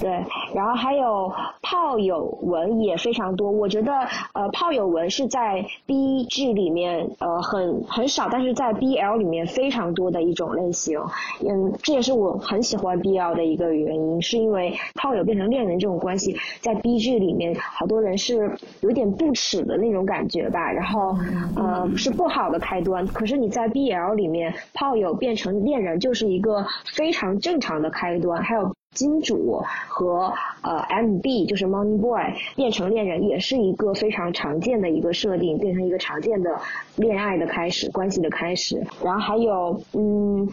[0.00, 0.10] 对，
[0.54, 3.50] 然后还有炮友文也非常多。
[3.50, 3.92] 我觉得，
[4.32, 11.00] 呃，炮友文是在 B G 里面，呃，很很少，但是在 B L 里面非常多的一种类型。
[11.48, 20.70] 嗯，这也是我很喜欢 B L 的一个原因，是因为炮友变成恋人这种关系，在 B G 里面，好多人是有点不耻的那种感觉吧。
[20.72, 21.16] 然后，
[21.56, 23.06] 呃，是不好的开端。
[23.06, 28.42] 可是你在 B L 里面，炮友变成恋人就是一个非常正常的开端。
[28.42, 28.72] 还有。
[28.94, 32.22] 金主和呃 MB 就是 Money Boy
[32.56, 36.58] 变成恋人，也是一个非常常见的一个设定，变成一个常见的
[36.96, 38.82] 恋爱的开始，关系的开始。
[39.02, 40.48] 然后还有嗯，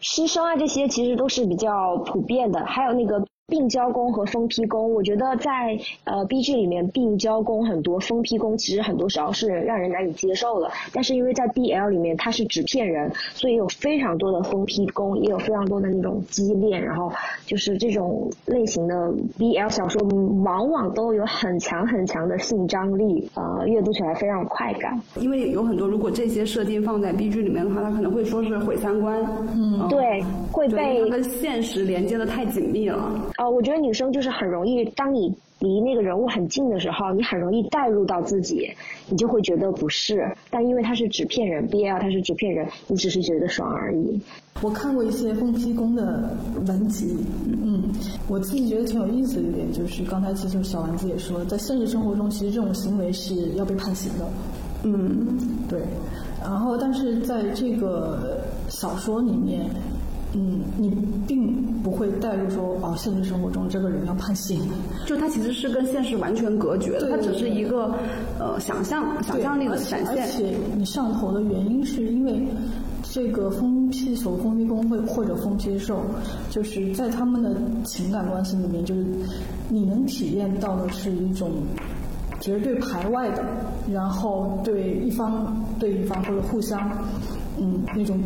[0.00, 3.24] 师生啊这些其实都是比较普遍的，还有那个。
[3.50, 10.70] 病娇宫和疯批宫，我觉得在呃 B G 里面，病娇宫很多，疯批宫其实很多时候是让人难以接受的。
[10.92, 17.12] 但是因为在 B L 里面它是纸片人，所以有非常多的疯批宫，也有非常多的那种畸恋，然后
[17.44, 20.00] 就是这种类型的 B L 小说，
[20.44, 25.00] 往往都有很强很强的性张力，呃，阅读起来非常有快感。
[25.16, 29.20] 因为有很多如果这些设定放在 B G 里面的话，它可能会说是毁三观，
[29.54, 33.10] 嗯，对，会被跟现实连接的太紧密了。
[33.40, 38.70] 呃，我觉得女生就是很容易，当你离那个人物很近的时候，你很容易带入到自己，
[39.08, 40.30] 你就会觉得不是。
[40.50, 44.20] 但因为他是纸片人，BL 他是纸片人，你只是觉得爽而已。
[44.60, 47.16] 我看过一些封批工的文集，
[47.64, 47.82] 嗯，
[48.28, 54.28] 我自己觉得挺有意思的一点就是，刚才其实小丸子也说，在现实生活中，其实这种行为是要被判刑的。
[54.84, 55.80] 嗯，对。
[56.42, 59.64] 然后，但是在这个小说里面。
[60.32, 60.90] 嗯，你
[61.26, 64.60] 并不会带入说哦，现实生活中这个人要判刑，
[65.04, 67.92] 就他其实是跟现实完全隔绝的，他只是一个
[68.38, 70.22] 呃想象、想象力的展现。
[70.22, 72.46] 而且你上头的原因是因为
[73.02, 76.00] 这个封批手、封批工会或者封批受，
[76.48, 77.50] 就是在他们的
[77.84, 79.04] 情感关系里面，就是
[79.68, 81.50] 你能体验到的是一种
[82.38, 83.42] 绝对排外的，
[83.92, 86.88] 然后对一方对一方或者互相
[87.58, 88.16] 嗯那种。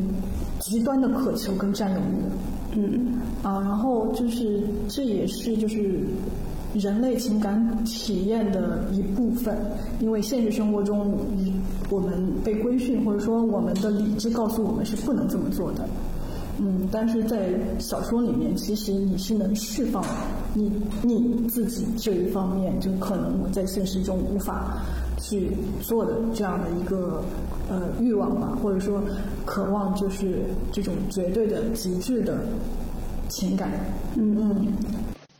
[0.64, 3.18] 极端的渴求跟占有欲，嗯。
[3.42, 6.00] 啊，然后就是这也是就是
[6.72, 9.54] 人类情感体验的一部分，
[10.00, 11.14] 因为现实生活中，
[11.90, 15.86] 我们被规训或者说我们的理智告诉我们是不能这么做的，
[16.58, 20.02] 嗯，但是在小说里面，其实你是能释放
[20.54, 20.72] 你
[21.02, 24.82] 你自己这一方面，就可能我在现实中无法
[25.24, 25.48] 去
[25.80, 27.22] 做的这样的一个
[27.70, 29.00] 呃欲望吧，或者说
[29.46, 32.40] 渴望，就是这种绝对的极致的
[33.30, 33.70] 情感。
[34.18, 34.74] 嗯嗯。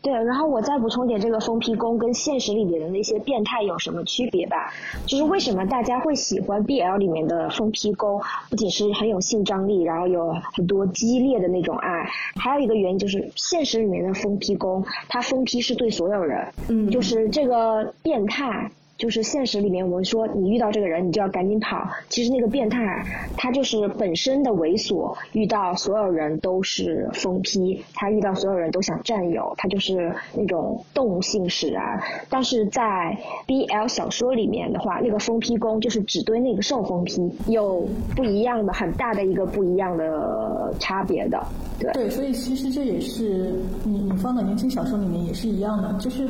[0.01, 4.71] 对，然后我再补充点，这个疯批工跟现实里面的那些变态有什么区别吧？
[5.07, 8.21] 就是为什么大家会喜欢 BL 里面的疯批工？
[8.49, 18.71] 不仅是很有性张力，然后有很多激烈的那种爱，还有一个原因就是现实里面的疯批工，他疯批是对所有人，嗯，就是这个变态。
[18.97, 21.85] 就是现实里面，我们说你遇到这个人，你就要赶紧跑。
[22.07, 23.05] 其实那个变态，
[23.35, 32.01] 他就是本身的猥琐，遇到所有人都是疯批，他遇到所有人都想占有，他就是那种动物性使然。
[32.29, 41.45] 但是在 BL 小说里面的话，那个疯批攻就是只对那个受疯批，有不一样的很大的一个不一样的差别的。
[41.77, 43.53] 对，对，所以其实这也是
[43.83, 46.25] 你你放到言情小说里面也是一样的，就是。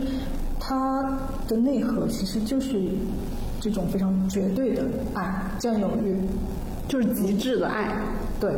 [0.59, 2.81] 它的内核其实就是
[3.59, 6.17] 这种非常绝对的爱，占有欲，
[6.87, 7.95] 就是极致的爱。
[8.39, 8.51] 对，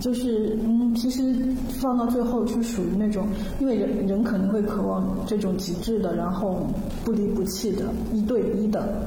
[0.00, 1.34] 就是嗯，其实
[1.80, 3.26] 放到最后就属于那种，
[3.60, 6.66] 因为人人可能会渴望这种极致的，然后
[7.04, 9.02] 不离不弃的一对一的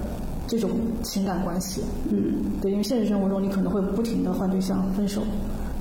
[0.47, 0.69] 这种
[1.01, 1.81] 情感关系。
[2.09, 5.21] 嗯，对，因为现实生活中你可能会不停的换对象、分手，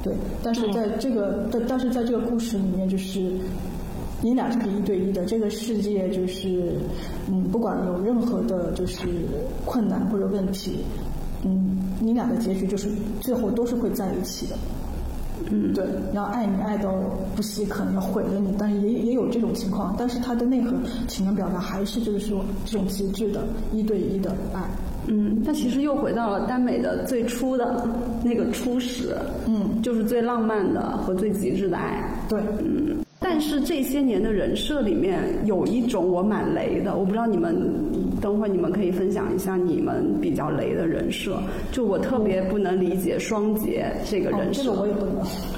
[0.02, 3.32] 对，但是在这个但但是在这个故事里面就是。
[4.20, 6.72] 你俩是一对一的，这个世界就是，
[7.31, 9.07] 嗯，不管有任何的，就是
[9.64, 10.85] 困难或者问题，
[11.44, 12.88] 嗯，你俩的结局就是
[13.20, 14.57] 最后都是会在一起的。
[15.50, 16.92] 嗯，对，要爱你爱到
[17.37, 20.72] 不惜可能要毁了你，但是也也有这种情况，但是它的内核
[21.07, 24.61] 情感表达还是就是说这种极致的一对一的爱。
[25.07, 27.88] 嗯，它其实又回到了耽美的最初的
[28.24, 32.04] 那个初始，嗯，就是最浪漫的和最极致的爱。
[32.28, 32.98] 对，嗯。
[33.20, 37.57] 但是这些年的人设里面有一种我蛮雷的，我不知道你们
[38.20, 41.37] 等会儿你们可以分享一下你们比较雷的人设。
[41.72, 45.14] 就我特别不能理解双节这个人设，这个我也不能，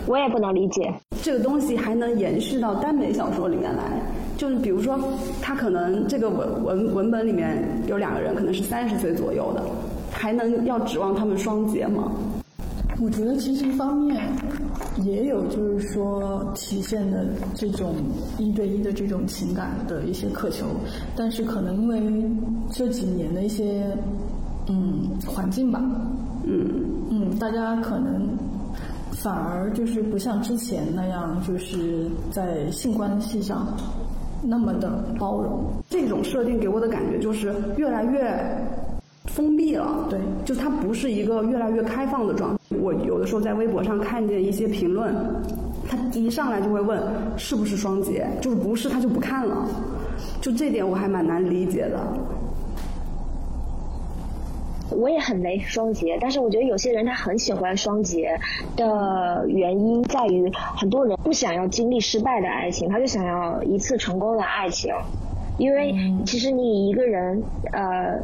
[0.06, 0.92] 我也不能理解。
[1.22, 4.00] 这个东西还能延续到耽美小说里面来，
[4.38, 4.98] 就是比如说
[5.42, 9.62] 他可能这个文文文本里面有两个人可能是三十岁左右的，
[10.10, 12.10] 还能要指望他们双节吗？
[13.02, 14.30] 我觉得其实一方面
[15.02, 17.94] 也有，就是说体现的这种
[18.36, 20.66] 一对一的这种情感的一些渴求，
[21.16, 22.30] 但是可能因为
[22.70, 23.86] 这几年的一些
[24.68, 25.80] 嗯环境吧，
[26.44, 26.68] 嗯
[27.10, 28.28] 嗯，大家可能
[29.12, 33.66] 反而就是不像之前那样，就是在性关系上
[34.42, 35.64] 那么的包容。
[35.88, 38.30] 这种设定给我的感觉就是越来越。
[39.34, 42.58] 封闭了，对，就它不是一个越来越开放的状态。
[42.80, 45.14] 我有的时候在微博上看见一些评论，
[45.88, 47.00] 他一上来就会问
[47.36, 49.66] 是不是双节，就是不是他就不看了，
[50.40, 51.98] 就这点我还蛮难理解的。
[54.90, 58.36] 我也很雷双节，但是我觉得有些人他很喜欢双节
[58.76, 64.92] 的原因在于，很多人不想要经历失败的爱情，他就想要一次成功的爱情。
[65.58, 68.18] 因为其实你一个人，呃，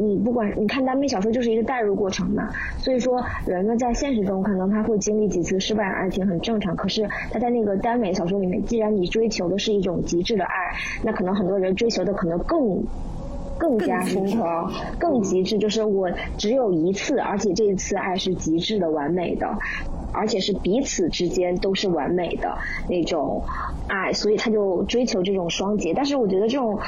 [0.00, 12.82] 你不管你看耽美小说就是一个代入过程嘛，所以说人呢在现实中可能他会经历几次失败的爱情很正常，可是他在那个耽美小说里面，既然你追求的是一种极致的爱，那可能很多人追求的可能更。
[13.58, 19.46] 更加疯狂，更极致，就是我只有一次，而且这一次爱是极致的、完美的，
[20.12, 23.44] 而且是彼此之间都是完美的那种
[23.88, 25.92] 爱，所以他就追求这种双节。
[25.94, 26.78] 但是我觉得这种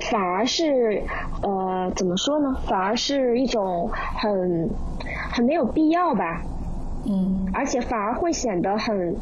[0.00, 1.02] 反而是
[1.42, 2.56] 呃，怎么说呢？
[2.66, 4.70] 反而是一种很
[5.30, 6.42] 很没有必要吧。
[7.04, 9.16] 嗯，而且反而会显得很。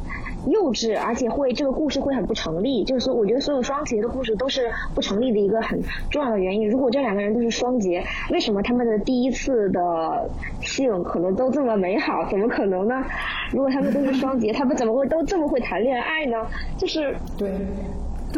[0.46, 2.84] 幼稚，而且会这个故事会很不成立。
[2.84, 5.80] 就是说，我觉得所有双节的故事都是不成立的一个很
[6.10, 6.68] 重要的原因。
[6.68, 10.30] 如果这两个人都是双节，为什么他们的第一次的
[10.60, 12.24] 性可能都这么美好？
[12.30, 13.04] 怎么可能呢？
[13.52, 16.36] 如果他们都是双节，他们怎么会都这么会谈恋爱呢？
[16.76, 17.50] 就是对，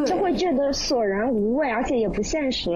[0.05, 2.71] 就会觉得索然无味，而且也不现实，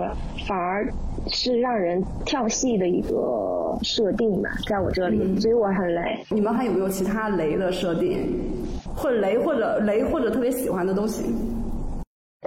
[0.46, 0.88] 反而
[1.28, 6.24] 是让人跳戏的一个设定吧，在我这里，所以我很雷。
[6.30, 8.38] 你们还有没有其他雷的设定？
[8.96, 11.32] 或者雷，或者雷，或者特别喜欢的都行。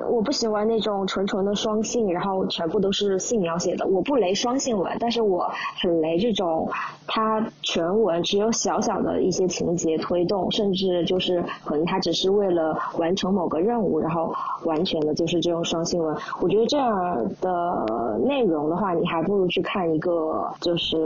[0.02, 3.86] 我不喜欢那种纯纯的双性，然后全部都是性描写的。
[3.86, 5.48] 我不雷双性文，但是我
[5.80, 6.68] 很雷这种，
[7.06, 14.34] 它全文只有小小的一些情节推动，甚至就是可能它只是为了完成某个任务，然后
[14.64, 16.16] 完全的就是这种双性文。
[16.42, 20.98] 我觉得这样的内容的话，你还不如去看一个就是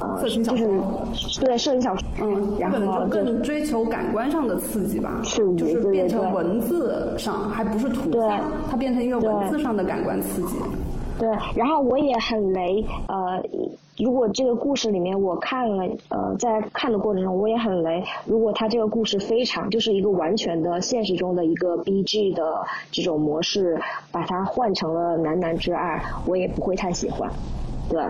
[0.00, 5.22] 呃，就是对摄影小说，嗯，然后更追求感官上的刺激吧，
[5.56, 8.40] 就是变成文字上，还不是图像，
[8.70, 10.56] 它变成一个文字上的感官刺激。
[11.18, 13.40] 对，然后我也很雷，呃，
[13.98, 18.02] 如果这个故事里面我看了，呃，在看的过程中我也很雷。
[18.24, 22.42] 如果他这个故事非常就是一个完全的现实中的一个 B G 的
[22.90, 23.80] 这种模式，
[24.10, 27.30] 把它换成了男男之爱，我也不会太喜欢。
[27.88, 28.02] 对，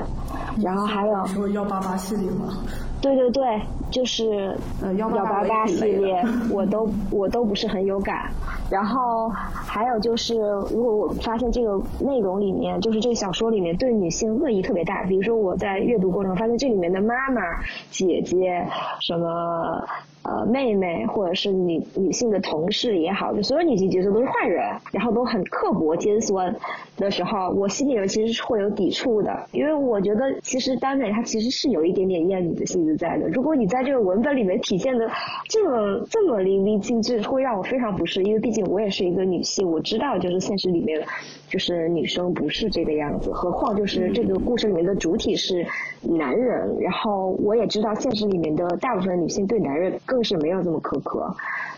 [0.62, 2.58] 然后还有说幺八八系列吗？
[3.00, 3.60] 对对对，
[3.90, 8.30] 就是呃幺八八系列， 我都我都不是很有感。
[8.70, 10.38] 然后还有就是，
[10.70, 17.42] 如果我发现这个内容里面，就是这个小说里面对女性恶意特别大，比如说我在阅读过程中发现这里面的妈妈、
[17.90, 18.64] 姐姐
[19.00, 19.84] 什么。
[20.24, 24.62] 呃，妹妹或者是女女性的同事也好，就所有女性角色都是坏人，
[24.92, 26.54] 然后都很刻薄尖酸
[26.96, 33.26] 的时候，我心里面其实是会有抵触的，因为我觉得其实耽美它其实是有一点点厌女的性质在的。
[33.30, 35.10] 如果你在这个文本里面体现的
[35.48, 41.02] 这么这么淋漓尽致，会让我非常不适，因为毕竟我也是一个女性，我知道就是现实里面
[41.48, 45.66] 就是女生不是这个样子，何况就是这个故事里面的主体是
[46.00, 49.92] 男人，然后我也知道现实里面的大部分女性对男人。
[50.12, 51.34] 更是没有这么苛刻，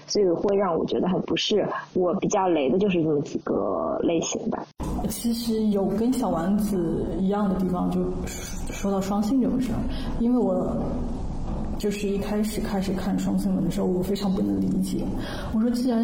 [0.09, 1.64] 所以会让我觉得很不适。
[1.93, 4.66] 我比较雷的就是这么几个类型吧。
[5.09, 8.01] 其实有跟小丸子一样的地方，就
[8.72, 9.78] 说到双性这个事儿，
[10.18, 10.76] 因为我。
[11.85, 15.05] 就是一开始开始看双性文的时候，我非常不能理解。
[15.53, 16.03] 我说，既然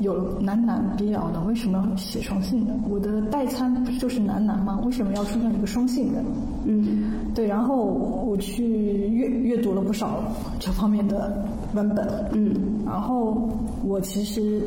[0.00, 2.76] 有男男必要的，为什么要写双性人？
[2.90, 4.80] 我的代餐不是就是男男吗？
[4.84, 6.24] 为什么要出现一个双性人？
[6.64, 7.46] 嗯，对。
[7.46, 10.20] 然后我去阅阅读了不少
[10.58, 12.04] 这方面的文本。
[12.32, 12.52] 嗯，
[12.84, 13.48] 然后
[13.84, 14.62] 我其实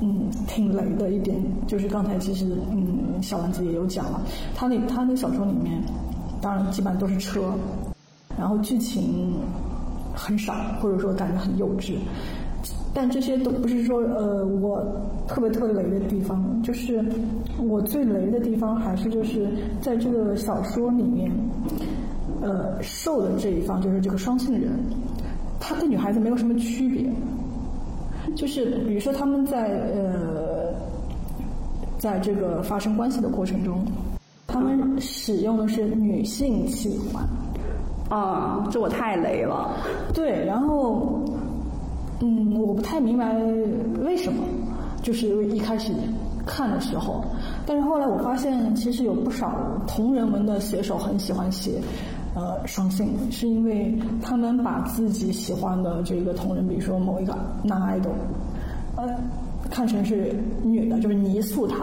[0.00, 1.36] 嗯挺雷的一点，
[1.66, 4.22] 就是刚才其实嗯小丸子也有讲了，
[4.54, 5.78] 他那他那小说里面，
[6.40, 7.52] 当然基本上都是车，
[8.38, 9.34] 然后剧情。
[10.20, 11.94] 很少，或者说感觉很幼稚，
[12.92, 14.84] 但这些都不是说呃我
[15.26, 17.02] 特别特别雷的地方，就是
[17.58, 19.48] 我最雷的地方还是就是
[19.80, 21.32] 在这个小说里面，
[22.42, 24.72] 呃受的这一方就是这个双性人，
[25.58, 27.10] 他跟女孩子没有什么区别，
[28.36, 30.74] 就是比如说他们在呃
[31.98, 33.82] 在这个发生关系的过程中，
[34.46, 37.26] 他们使用的是女性器官。
[38.10, 39.70] 啊，这我太雷了。
[40.12, 41.22] 对，然后，
[42.20, 43.32] 嗯，我不太明白
[44.02, 44.42] 为什么，
[45.00, 45.92] 就是一开始
[46.44, 47.24] 看的时候，
[47.64, 49.52] 但是后来我发现，其实有不少
[49.86, 51.80] 同人文的写手很喜欢写，
[52.34, 57.32] 呃，双性，是因为他们把自己喜欢的这个同人，比如说某一个
[57.62, 58.10] 男 idol，
[58.96, 59.06] 呃，
[59.70, 60.34] 看成是
[60.64, 61.76] 女的，就是泥塑他。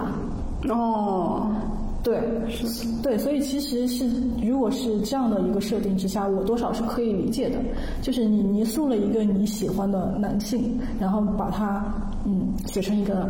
[0.73, 1.47] 哦。
[2.07, 4.09] 对，是，对，所以其实是，
[4.41, 7.57] 如果是这样的一个设定之下，我多少是可以理解的。
[8.01, 11.83] 就是你泥塑了一个你喜欢的男性，然后把他
[12.23, 13.29] 嗯写成一个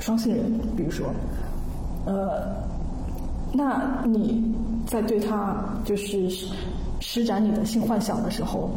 [0.00, 1.06] 双性人，比如说，
[2.04, 2.52] 呃，
[3.52, 4.52] 那你
[4.84, 6.28] 在对他就是
[6.98, 8.68] 施展你的性幻想的时候，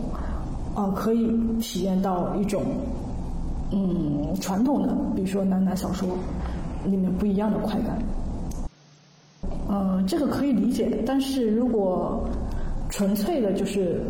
[0.76, 1.28] 啊，可以
[1.60, 2.62] 体验到一种
[3.72, 6.08] 嗯传统的，比如说男男小说
[6.86, 7.98] 里面不一样的快感。
[9.72, 12.28] 嗯，这个可以理解，但是如果
[12.90, 14.02] 纯粹的就是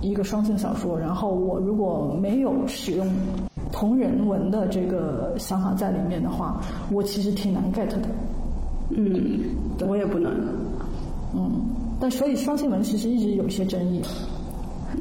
[0.00, 3.06] 一个双性小说，然后我如果没有使用
[3.70, 7.98] 同人文的这个想法在里面的话，我其实挺难 get 的。
[8.90, 9.40] 嗯，
[9.88, 10.32] 我也不能。
[11.34, 11.52] 嗯，
[12.00, 14.02] 但所以双性文其实一直有一些争议，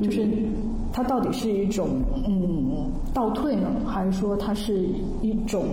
[0.04, 0.28] 就是
[0.94, 1.90] 它到底是一种
[2.28, 4.88] 嗯倒退呢，还是说它是
[5.24, 5.64] 一种？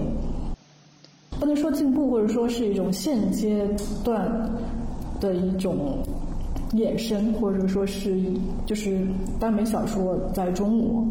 [1.43, 3.69] 不能说进步，或者说是一种现阶
[4.05, 4.49] 段
[5.21, 5.99] 的一种
[6.71, 8.17] 衍生，或者说是
[8.65, 9.05] 就是
[9.41, 11.05] 耽美小说在中国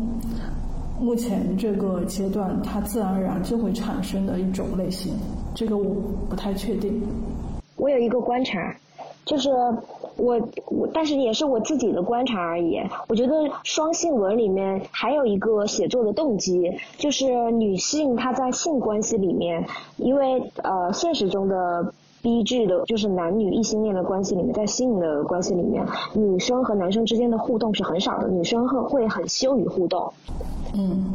[1.01, 5.11] 目前这个阶段，它自然而然就会产生的一种类型，
[5.53, 7.01] 这个我不太确定。
[7.75, 8.73] 我有一个观察。
[9.25, 9.49] 就是
[10.17, 12.81] 我我，但是也是我自己的观察而已。
[13.07, 19.65] 我觉得双性文里面还有一个写作的动机，就是女性她在性关系里面，
[19.97, 30.11] 因为呃现实中的 B 制的，就是男女异性恋的关系里面，在性的关系里面，女生和男生之间的互动是很少的，女生会会很羞于互动。
[30.73, 31.13] 嗯。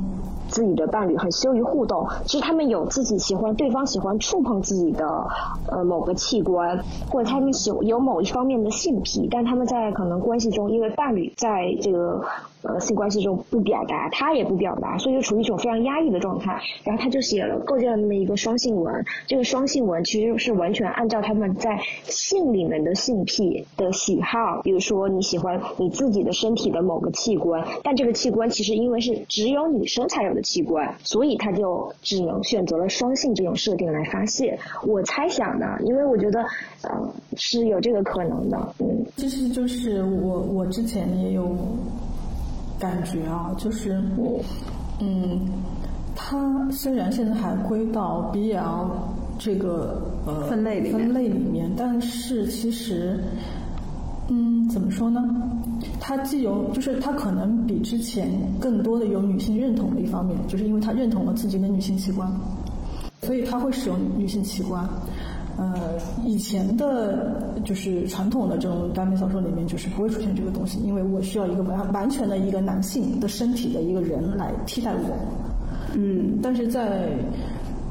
[0.48, 2.06] 自己的伴侣，很羞于互动。
[2.24, 5.26] 其实他们有自己喜欢对方喜欢触碰自己的
[5.70, 6.78] 呃某个器官，
[7.10, 12.22] 或者他们喜有某一方面的性癖，但他们在可能关系中，因为伴侣在这个
[12.62, 16.60] 呃性关系中不表达，他也不表达，所以就处于一种非常压抑的状态。
[16.84, 34.56] 然后他就写了构建了那么一个双性文，这个双性文其实是完全按照他们在性里面的性癖的喜好，比如说你喜欢你自己的身体的某个器官，但这个器官其实因为是只有女生才有的器官，所以他就只能选择了双性这种设定来发泄。
[34.84, 36.42] 我猜想的，因为我觉得
[36.82, 39.04] 呃是有这个可能的，嗯。
[39.16, 41.56] 其实就是我我之前也有
[42.78, 44.00] 感觉啊，就是
[45.00, 45.40] 嗯，
[46.14, 48.90] 他虽然现在还归到 BL
[49.38, 53.18] 这个呃分类分类里面，但是其实。
[54.28, 55.22] 嗯，怎么说呢？
[56.00, 58.30] 它既有，就是它可能比之前
[58.60, 62.30] 更多的有女性认同的一方面，就是因为它认同了自己的女性器官，
[63.22, 64.88] 所以它会使用女性器官。
[65.58, 65.74] 呃，
[66.22, 75.16] 以前的，就是传统的这种耽美小说里面，就是不会出现这个东西，因为我需要一个完完全的一个男性的身体的一个人来替代我。
[75.94, 77.08] 嗯，但是在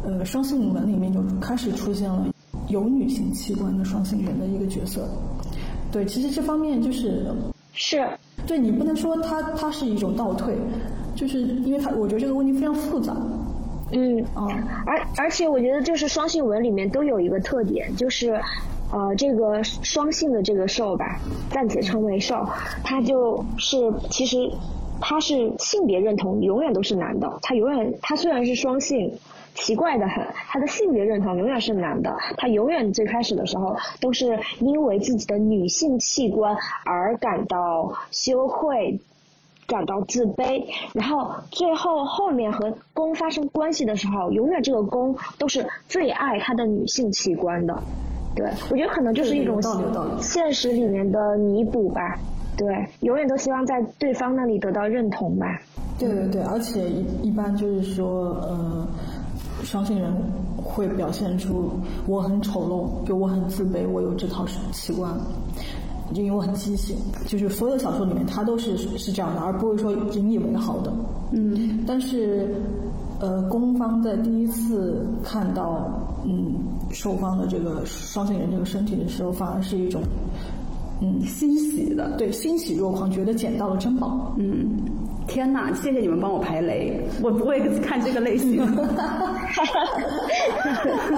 [0.03, 2.27] 呃双性文里面就开始出现了
[2.67, 5.09] 有女性器官的双性人的一个角色。
[5.91, 7.25] 对，其实这方面就是
[7.75, 8.07] 是，
[8.47, 10.55] 对你不能说它它是一种倒退，
[11.13, 13.13] 就是因为它我觉得这个问题非常复杂。
[13.91, 14.47] 嗯，啊，
[14.87, 18.41] 而而且我觉得就是双性文里面都有一个特点，就是
[18.91, 21.19] 呃这个双性的这个受吧，
[21.51, 22.47] 暂且称为受，
[22.83, 23.77] 它就是
[24.09, 24.49] 其实
[25.01, 29.13] 它是性别认同永远都是男的，它永远它虽然是双性。
[29.55, 38.99] 奇怪的很，他的性别认同永远是男的，他永远最开始的时候都是因为自己的女性器官而感到羞愧，
[39.65, 47.81] 感到自卑，然后最后后面和公发生关系的时候，永远这个公都是最爱他的女性器官的，
[48.35, 49.59] 对我觉得可能就是一种
[50.21, 52.19] 现实里面的弥补吧，
[52.57, 55.47] 对，永远都希望在对方那里得到认同吧。
[55.97, 58.87] 对对对，而且一一般就是说，呃。
[59.65, 60.13] 双性人
[60.55, 61.71] 会表现出
[62.07, 65.11] 我很丑陋，就我很自卑，我有这套习惯。
[66.13, 66.95] 就，因为我很畸形。
[67.25, 70.93] 就是所有小说里面，他都是是这样的，而不会说引以为豪的。
[71.31, 71.83] 嗯。
[71.87, 72.55] 但是，
[73.19, 75.89] 呃，攻方在第一次看到
[76.23, 76.53] 嗯
[76.91, 79.99] 受方的这个双性人这个身体的时候，反而是一种
[81.01, 84.31] 嗯欣喜的，对，欣喜若狂，觉得捡到了珍宝。
[84.37, 84.77] 嗯。
[85.27, 85.73] 天哪！
[85.73, 88.65] 谢谢你们帮我排雷，我不会看这个类型，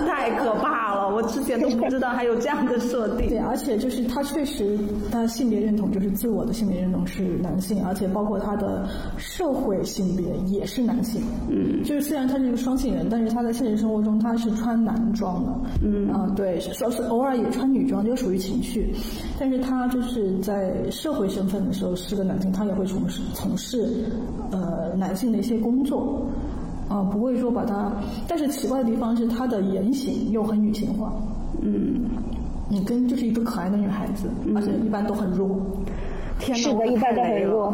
[0.07, 1.13] 太可怕了！
[1.13, 3.29] 我之前都不知道还有这样的设定。
[3.29, 4.77] 对，而且就是他确实，
[5.11, 8.87] 他性别认同就是自我的性别认同是男性，而且包括他的
[9.17, 11.21] 社会性别也是男性。
[11.49, 15.51] 嗯，就是虽然他是一个双性人，但是他在现实生活中他是穿男装的。
[15.83, 18.93] 嗯啊，对，说是偶尔也穿女装，就属于情趣。
[19.39, 23.96] 但是他就是在社会身份的时候是个男性，他也会从事从事。
[24.51, 26.21] 呃，男性的一些工作，
[26.89, 27.91] 啊，不会说把他，
[28.27, 31.13] 但是奇怪的地方是他的言行又很女性化，
[31.61, 32.01] 嗯，
[32.69, 35.59] 你跟就是一个可爱的女孩子，而且一般都很弱，
[36.39, 37.73] 天是的，一般都很弱，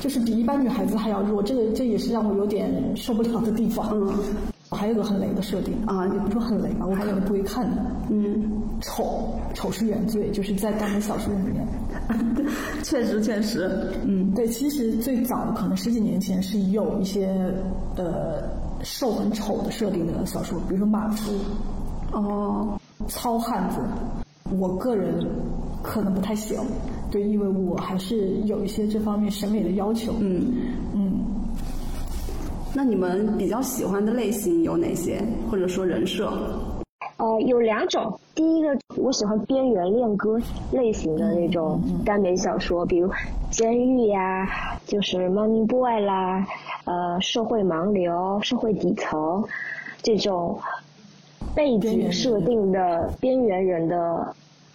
[0.00, 3.88] 就是比一般女孩子还要弱，这个这也是让我有点受不了的地方。
[3.92, 4.08] 嗯，
[4.70, 8.50] 还有个很雷的设定啊，也不说很雷吧，我还有点不会看的，嗯，
[8.80, 11.66] 丑丑是原罪，就是在耽美小说里面。
[12.82, 17.28] 确实，确实，嗯，对，其实最早可能十几年前是有一些
[17.96, 18.42] 呃
[18.82, 21.32] 瘦很丑的设定的小说，比如说马夫，
[22.12, 23.80] 哦，糙汉子，
[24.56, 25.26] 我个人
[25.82, 26.58] 可能不太行，
[27.10, 30.46] 对，因为我还是有一些这方面审美的要求，嗯
[30.94, 31.12] 嗯。
[32.74, 35.20] 那你们比较喜欢的类型有哪些，
[35.50, 36.30] 或者说人设？
[37.18, 38.18] 呃，有两种。
[38.32, 40.38] 第一个，我喜欢边缘恋歌
[40.70, 43.08] 类型的那种耽美小说，比如
[43.50, 44.48] 《监狱》呀，
[44.86, 46.46] 就是《Money Boy》啦，
[46.84, 49.44] 呃，社会盲流、社会底层
[50.00, 50.60] 这种
[51.56, 54.34] 背景设定的边缘人的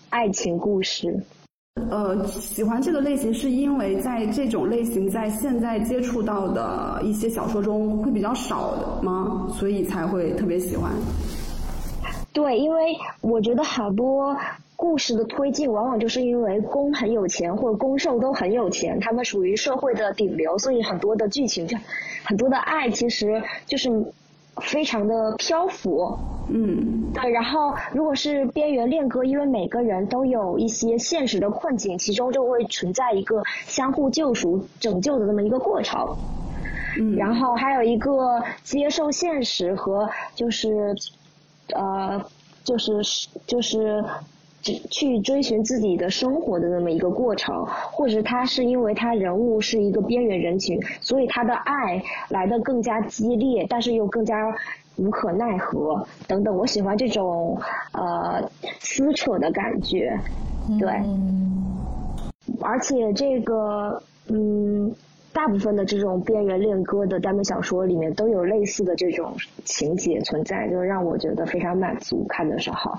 [0.10, 1.18] 爱情故事。
[1.90, 9.48] 呃，喜欢这个类型是因为在这种类型在现在接触到的一些小说中会比较少的吗？
[9.50, 10.92] 所以才会特别喜欢。
[12.34, 14.36] 对，因为我觉得好多
[14.76, 21.78] 故事的推进，往往就是因为公很有钱，或者公受都很有钱，他们属于社会的顶流，所以很多的剧情，就
[22.24, 23.90] 很多的爱，其实就是
[24.58, 26.18] 非常的漂浮。
[26.50, 27.32] 嗯，对。
[27.32, 36.18] 然后，如果是边缘恋歌，因为每个人都有一些现实的困境，其中就会存在一个相互救赎、拯救的这么一个过程。
[37.00, 40.96] 嗯然后还有一个接受现实和就是
[41.76, 42.24] 呃
[42.64, 42.92] 就是
[43.46, 44.04] 就是
[44.62, 54.36] 去追寻自己的生活的那么一个过程，或者他是因为他人物是一个边缘人群，所以他的爱来的更加激烈，但是又更加
[54.96, 56.56] 无可奈何等等。
[56.56, 57.60] 我喜欢这种
[57.92, 58.50] 呃
[58.80, 60.18] 撕扯的感觉，
[60.80, 60.90] 对，
[62.62, 64.94] 而且这个嗯。
[65.34, 69.34] 大部分的这种边缘恋歌的耽美小说里面都有类似的这种
[69.66, 72.92] 情节存在，就是让我觉得非常满足，看的时候。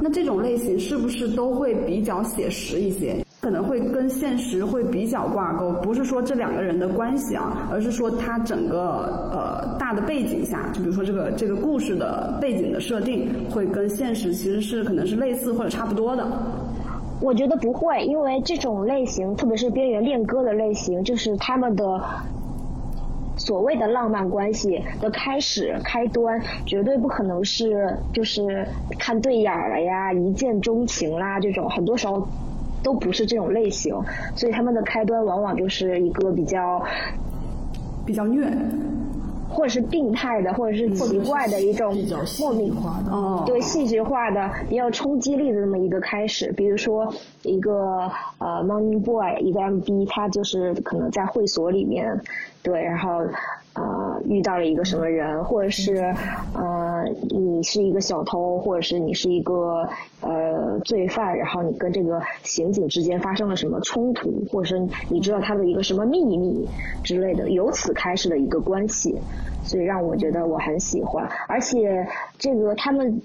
[0.00, 3.16] 那这种类型是不是都会比较写实一些？
[3.40, 16.28] 可能会跟现实会比较挂钩，不是说这两个人的关系啊，而是说他整个呃大的背景下，就比如说这个这个故事的背景的设定，会跟现实其实是可能是类似或者差不多的。
[17.20, 22.00] 我觉得不会，因为这种类型，特别是边缘恋歌的类型，就是他们的
[23.36, 28.66] 所谓的浪漫关系的开始开端，绝对不可能是就是
[28.98, 32.26] 看对眼了呀、一见钟情啦这种，很多时候
[32.82, 33.94] 都不是这种类型，
[34.36, 36.82] 所以他们的开端往往就是一个比较
[38.06, 38.46] 比较虐。
[39.48, 41.96] 或者是病态的，或者是奇怪的一种
[42.38, 46.52] 莫名化的，哦，对戏剧化的比较冲击力的这么一个开始。
[46.52, 52.20] 比如说一个呃 Money Boy，一个 MB，他就是可能在会所里面，
[52.62, 53.24] 对，然后。
[53.78, 56.12] 呃，遇到了一个什么人，或者是
[56.52, 59.88] 呃，你是一个小偷，或者是你是一个
[60.20, 66.66] 呃罪犯，然后你跟这个刑警之间发生了什么冲突，或者是你知道他的一个什么秘密
[67.04, 69.16] 之类的，由此开始的一个关系，
[69.62, 72.04] 所以让我觉得我很喜欢，而且
[72.36, 73.22] 这个他们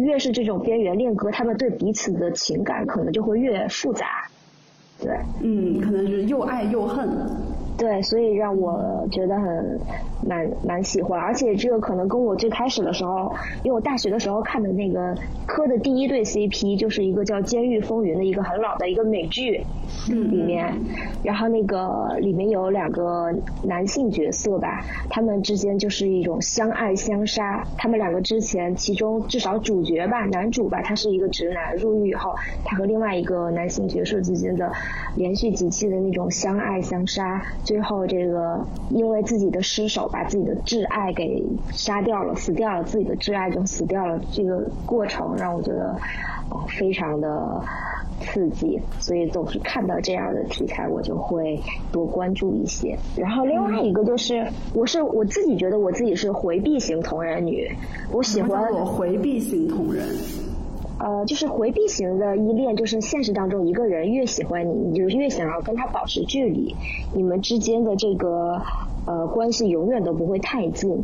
[0.00, 4.06] 越是这种边缘恋歌，他们对彼此的情感可能就会越复杂，
[4.98, 5.10] 对，
[5.42, 7.06] 嗯，可能是又爱又恨。
[7.78, 9.80] 对，所以让我觉得很
[10.26, 13.32] 蛮蛮喜欢，而且这个可能跟我最开始的时候，
[13.64, 15.14] 因为我大学的时候看的那个
[15.46, 19.64] 科的第一对 CP，就是一个叫《监狱风云》的一个很老的一个美剧
[20.08, 20.72] 里面，
[21.24, 23.32] 然后那个里面有两个
[23.64, 34.70] 男性角色吧，他们之间就是一种相爱相杀，他们两个之前其中至少主角吧，男主吧，他是一个直男，入狱以后，他和另外一个男性角色之间的
[35.16, 37.42] 连续几期的那种相爱相杀。
[37.64, 38.60] 最后，这个
[38.90, 44.20] 因为自己的失手把自己的挚爱给杀掉了，死掉了，自己的挚爱就死掉了。
[44.32, 45.96] 这个过程让我觉得
[46.68, 47.62] 非常的
[48.20, 51.60] 刺激，所以总是看到这样的题材，我就会
[51.92, 52.98] 多关注一些。
[53.16, 54.44] 然后另外一个就是，
[54.74, 57.70] 我是我自己觉得我自己是回避型同人女，
[58.12, 60.04] 我喜欢我回避型同人。
[60.98, 66.76] 呃，就是回避型的依恋，就是现实当中一个人越喜欢你，你就越想要跟他保持距离，
[67.14, 68.62] 你们之间的这个
[69.06, 71.02] 呃关系永远都不会太近，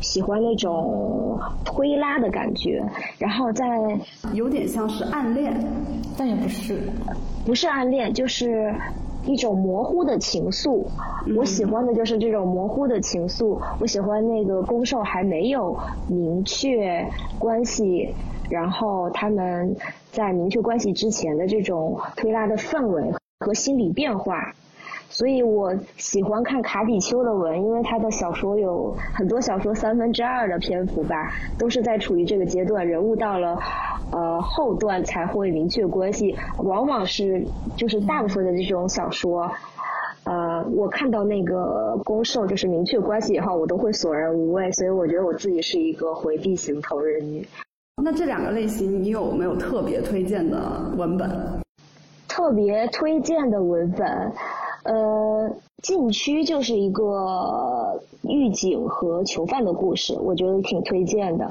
[0.00, 2.84] 喜欢那种推拉的感觉，
[3.18, 3.66] 然后再
[4.32, 5.52] 有点像是暗恋，
[6.16, 6.78] 但也不是，
[7.44, 8.72] 不是暗恋，就是
[9.26, 10.84] 一种模糊的情愫。
[11.36, 17.04] 我喜欢的就是这种模糊的情愫，我喜欢那个攻受还没有明确
[17.40, 18.14] 关系。
[18.50, 19.76] 然后他们
[20.10, 24.52] 在明确关系之前的这种推拉的氛围和心理变化，
[25.08, 33.58] 所以我喜欢看卡比丘的文，因为他的小说有很多小说三分之二的篇幅吧，都是在处于这个阶段，人物到了
[34.12, 37.44] 呃后段才会明确关系，往往是
[37.76, 39.50] 就是大部分的这种小说，
[40.24, 47.46] 呃，我看到那个攻受就是明确关系以后，我都会索然无味，所以我觉得我自己是一个回避型投人女。
[48.02, 50.58] 那这两个类型，你有没有特别推荐的
[50.96, 51.28] 文本？
[52.28, 54.06] 特别推荐的文本，
[54.84, 61.48] 呃，禁区就是一个狱警和囚犯的故事，我觉得挺推荐的。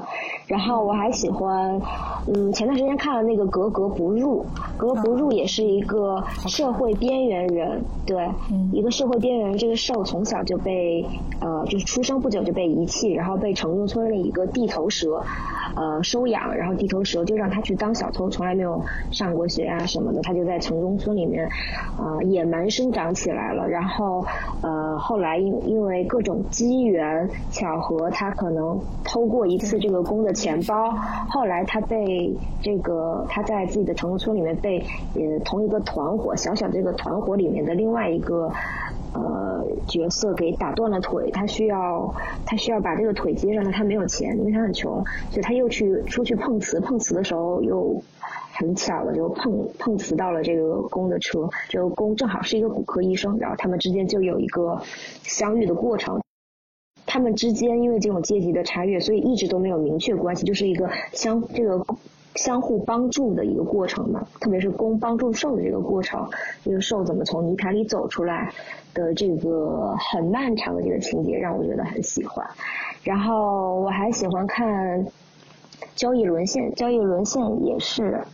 [0.48, 1.80] 然后我还喜欢，
[2.26, 4.44] 嗯，前段时间看了那个《格格不入》，
[4.76, 8.28] 格格不入也是一个社会边缘人，对，
[8.72, 11.06] 一个社会边缘人，这个兽从小就被，
[11.40, 15.22] 呃，就是出生不久就被遗弃，然后被城中村的一个地头蛇，
[15.76, 21.48] 呃，收养，然后地头蛇就让他去当小偷，从来没有上过学啊什么的，他就在城中村里面，
[21.98, 24.15] 呃，野蛮生长起来了，然后，
[24.62, 30.36] 呃，后来因因为各种机缘巧合，他可能偷过一次这个公的。
[30.36, 30.94] 钱包，
[31.30, 34.78] 后来他被这个他在自己的城中村里面被
[35.14, 38.52] 呃同一个团伙小小这个团伙里面的另外一个
[39.14, 42.14] 呃角色给打断了腿，他需要
[42.44, 48.02] 他需要把这个腿接上，但他没有钱，因为他很穷，所以他又去出去碰瓷，碰瓷的时候又
[48.58, 54.80] 很巧的就碰碰瓷到了这个公的车，这个公正好是一个骨科医生，然后他们之间就有一个
[55.22, 56.20] 相遇的过程。
[57.08, 61.86] 他们之间因为这种阶级的差越，所以一直都没有明确关系，就是一个相这个
[62.34, 64.26] 相互帮助的一个过程嘛。
[64.40, 66.28] 特别是公帮助受的这个过程，
[66.64, 68.52] 这个受怎么从泥潭里走出来
[68.92, 72.44] 的这个很漫长的这个情节，让我觉得很喜欢。
[73.04, 75.06] 然后我还喜欢看
[75.94, 78.24] 交易沦陷，交易沦陷也是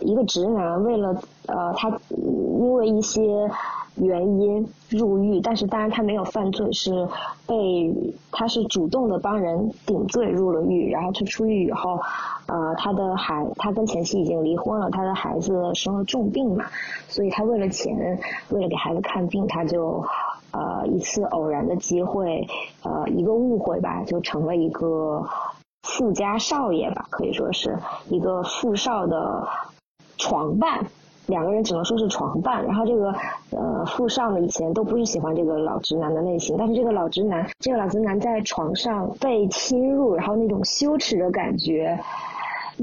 [0.00, 1.10] 一个直男为了
[1.46, 3.50] 呃他因为一些。
[3.96, 7.06] 原因入狱，但是当然他没有犯罪，是
[7.46, 7.92] 被
[8.30, 12.00] 他是主动的帮人顶罪入了狱，然后他出狱以后，
[12.46, 16.64] 呃，他的孩他跟前妻已经离婚了，他的孩子生了重病嘛，
[17.06, 18.18] 所以他为了钱，
[18.48, 20.02] 为了给孩子看病，他就
[20.52, 22.46] 呃一次偶然的机会，
[22.84, 25.22] 呃一个误会吧，就成了一个
[25.82, 27.78] 富家少爷吧，可以说是
[28.08, 29.46] 一个富少的
[30.18, 30.84] 床伴。
[31.26, 33.14] 两个人只能说是床伴，然后这个
[33.50, 41.96] 呃富少呢以前都不是喜欢这个老直男的类型，但是这个老直男，这个老直男在床上被侵入，然后那种羞耻的感觉。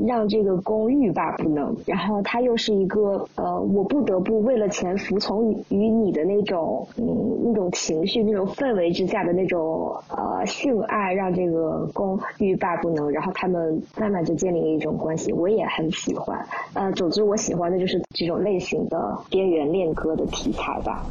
[0.05, 7.05] 让这个公欲罢不能，然后他又是一个呃，我不得不为了钱服从于你的那种嗯
[7.43, 16.39] 那种情绪那种氛围之下的那种呃性爱，让这个公欲罢不能，然后他们慢慢就建立了一种关系，我也很喜欢。
[16.73, 21.05] 呃，总之我喜欢的就是这种类型的边缘恋歌的题材吧。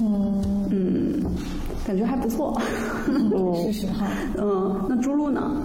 [0.00, 1.22] 嗯嗯，
[1.86, 2.56] 感觉还不错。
[3.08, 4.06] 嗯，谢谢哈。
[4.38, 5.62] 嗯，那朱露呢？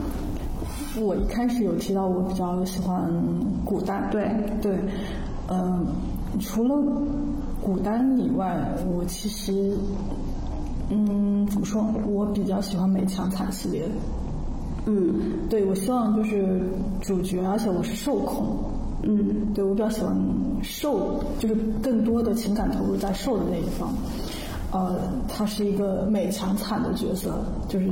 [1.00, 3.12] 我一开始有提到我比较喜欢
[3.66, 4.30] 古代，对
[4.62, 4.78] 对，
[5.48, 5.86] 嗯，
[6.40, 6.76] 除了
[7.62, 9.78] 古丹以外，我其实，
[10.90, 11.86] 嗯，怎么说？
[12.08, 13.84] 我比较喜欢美强惨系列，
[14.86, 15.14] 嗯，
[15.50, 16.62] 对，我希望就是
[17.02, 18.58] 主角，而且我是受控，
[19.04, 20.16] 嗯，对我比较喜欢
[20.62, 23.94] 受，就是更多的情感投入在受的那一方，
[24.72, 27.34] 呃，他是一个美强惨的角色，
[27.68, 27.88] 就是。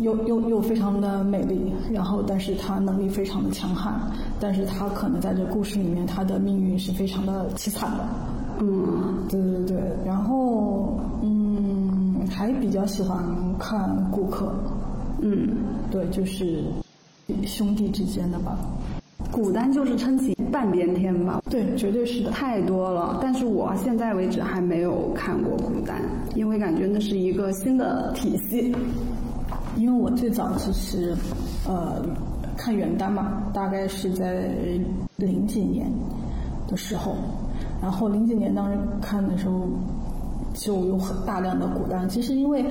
[0.00, 3.94] 又又又非常的美丽，然后但是她能力非常的强悍，
[4.38, 8.04] 但是她可能在这故事里面，她的命运是非常的凄惨的。
[8.60, 9.82] 嗯，对对对。
[10.04, 13.22] 然后嗯，还比较喜欢
[13.58, 14.52] 看顾客。
[15.20, 15.48] 嗯，
[15.90, 16.62] 对，就是
[17.44, 18.56] 兄弟之间的吧。
[19.32, 21.42] 古丹就是撑起半边天吧。
[21.50, 22.30] 对，绝对是的。
[22.30, 26.00] 太多了，但是我现在为止还没有看过古丹，
[26.34, 28.74] 因为感觉那是一个新的体系。
[29.78, 31.14] 因为我最早其实，
[31.66, 32.02] 呃，
[32.56, 34.50] 看原单嘛，大概是在
[35.16, 35.88] 零几年
[36.66, 37.14] 的时候，
[37.80, 39.68] 然后零几年当时看的时候，
[40.52, 42.08] 就有很大量的古单。
[42.08, 42.64] 其实因为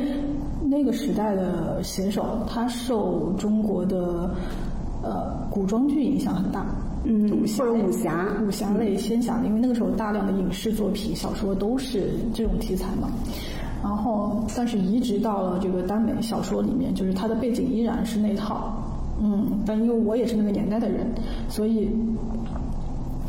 [0.61, 4.29] 那个时代的写手，他受中国的
[5.01, 6.65] 呃古装剧影响很大，
[7.05, 13.09] 嗯，或者武侠、武侠类、仙侠，因为那个时候大量的影视作品、小说都是这种题材嘛。
[13.84, 18.73] 然后，但是移植到了这个耽美小说里面，就是它的背景依然是那套，
[19.21, 21.07] 嗯，但因为我也是那个年代的人，
[21.47, 21.89] 所以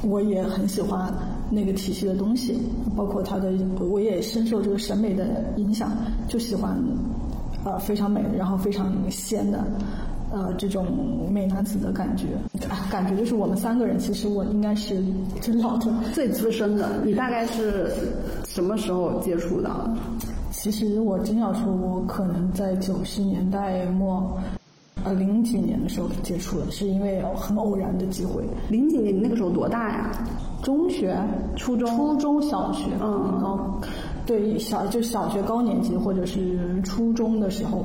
[0.03, 1.12] 我也很喜欢
[1.51, 2.59] 那个体系的东西，
[2.96, 5.90] 包括它的，我也深受这个审美的影响，
[6.28, 6.76] 就喜欢
[7.64, 9.64] 呃非常美，然后非常仙的
[10.32, 10.86] 呃这种
[11.30, 12.26] 美男子的感觉，
[12.90, 15.03] 感觉就是我们三个人，其实我应该是
[15.40, 17.01] 最老的、 最资深的。
[17.05, 17.92] 你大概是
[18.46, 19.70] 什么时候接触的？
[20.59, 24.36] 其实我真要说，我可能在九十年代末，
[25.04, 28.42] 呃零几年的时候接触的，是因为很偶然的机会。
[28.68, 30.11] 零几年你那个时候多大呀？
[30.64, 31.16] 中学、
[31.54, 33.80] 初中、初中小学，嗯，高，
[34.26, 37.84] 对小就小学高年级或者是初中的时候。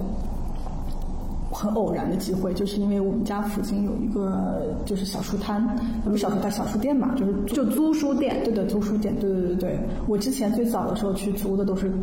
[1.56, 5.64] 很偶然的机会，就是因为我们家附近有一个就是小书摊，
[6.04, 8.44] 不是小书摊，小书店嘛，就是就租书店。
[8.44, 9.80] 对的，租书店，对对对对。
[10.08, 11.94] 我之前最早的时候去租的都是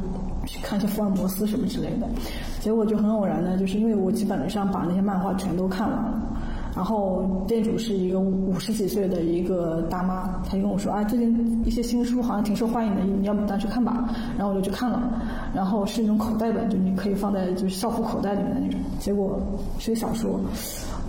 [0.51, 2.09] 去看一些福尔摩斯什么之类的，
[2.59, 6.21] 结果就很偶然的，就是因为我基本上把那些漫画全都看完了。
[6.75, 14.09] 然后店主是一个五十几岁的一个大妈，她就跟我说啊，最近一些新书好像挺受欢迎的，你要不单去看吧？
[14.37, 15.23] 然后我就去看了，
[15.55, 18.81] 然后是那种口袋本，就你可以放在就是校服口袋里面的那种。
[18.99, 19.39] 结果
[19.79, 20.41] 是个小说，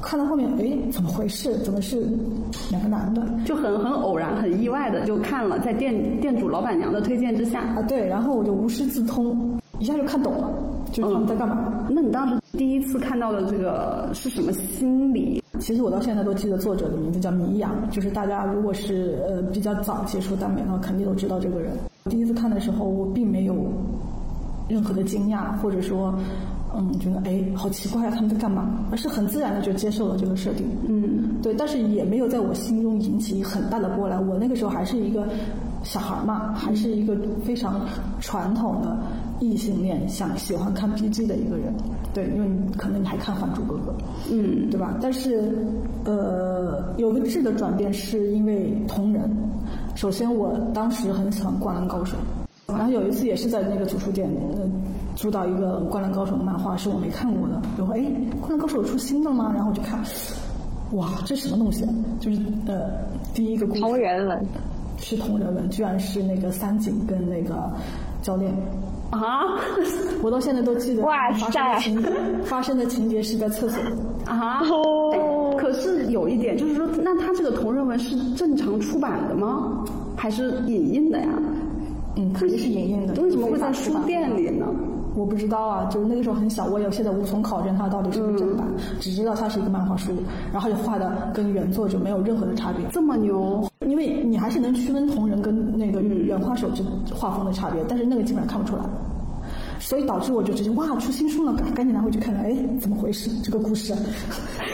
[0.01, 1.55] 看到后面，哎，怎么回事？
[1.59, 2.05] 怎么是
[2.69, 3.21] 两个男的？
[3.45, 10.49] 就很很偶然、很意外的就看了，在店店主老板娘的推荐之下啊，对，然后我就无师自通，一下就看懂了，
[10.91, 11.85] 就他们在干嘛？
[11.89, 15.41] 那你当时第一次看到的这个是什么心理？
[15.59, 21.71] 其实我到现在都记得作者的名字叫米阳，就是大家如果是呃比较早接触耽美的话，肯定都知道这个人。
[22.09, 23.55] 第一次看的时候，我并没有
[24.67, 26.13] 任何的惊讶，或者说
[26.73, 28.85] 嗯，觉得哎，好奇怪啊，他们在干嘛？
[28.91, 30.65] 而是很自然的就接受了这个设定。
[30.87, 34.25] 嗯，对，但是也没有在我心中引起很大的波澜。
[34.25, 35.27] 我那个时候还是一个
[35.83, 37.85] 小孩嘛，还是一个非常
[38.19, 38.97] 传统的
[39.39, 41.73] 异性恋，想喜欢看 BG 的一个人。
[42.13, 43.91] 对，因为你可能你还看《还珠格格》，
[44.31, 44.97] 嗯，对吧？
[45.01, 45.53] 但是，
[46.05, 49.29] 呃，有个质的转变是因为同人。
[49.95, 52.15] 首先，我当时很喜欢《灌篮高手》。
[52.77, 54.63] 然后有一次也是在那个图书店，呃，
[55.15, 57.61] 租到一个《灌篮高手》的漫画，是我没看过的。
[57.77, 57.99] 然后哎，
[58.39, 59.51] 《灌篮高手》出新的吗？
[59.53, 59.99] 然后我就看，
[60.93, 61.85] 哇，这什么东西？
[62.19, 62.91] 就是呃，
[63.33, 64.45] 第一个故事同人文
[64.97, 67.71] 是同人文，居然是那个三井跟那个
[68.21, 68.53] 教练
[69.09, 69.41] 啊！
[70.21, 72.03] 我到现在都记得 哇发生的情
[72.43, 73.81] 发生的情节是在厕所
[74.25, 74.61] 啊。
[75.57, 79.83] 可是有一点就是说，那他这个同人文是正常出版的吗？
[80.15, 81.27] 还是影印的呀？
[82.15, 83.21] 嗯，肯定是影印的。
[83.21, 84.65] 为什么会在书店里呢？
[85.13, 88.65] 我不知道啊，就是那个时候很小，我也现在无从考证它到底是不是正版，
[88.99, 90.13] 只知道它是一个漫画书，
[90.53, 92.85] 然后也画的跟原作就没有任何的差别。
[92.91, 93.67] 这么牛？
[93.85, 96.81] 因为你还是能区分同人跟那个原画手之
[97.13, 98.83] 画风的差别，但是那个基本上看不出来，
[99.79, 103.29] 所以导致我就直接哇出新书了，赶紧拿回去看看，哎，怎么回事？
[103.43, 103.93] 这个故事，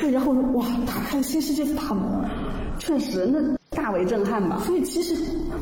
[0.01, 2.29] 对， 然后哇打开新世界的大门了，
[2.77, 3.56] 确实那。
[3.78, 4.59] 大为震撼吧！
[4.65, 5.15] 所以其实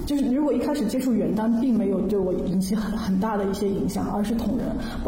[0.05, 4.65] 就是如果一开始接触原单，并没有对我引起很很大的一些影响，而是同人，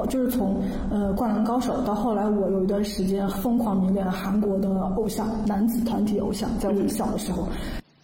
[0.10, 7.48] 就是从呃《灌篮高手》到后来，我有一段时间疯狂迷恋韩国的偶像男子团体偶像，在我小的时候，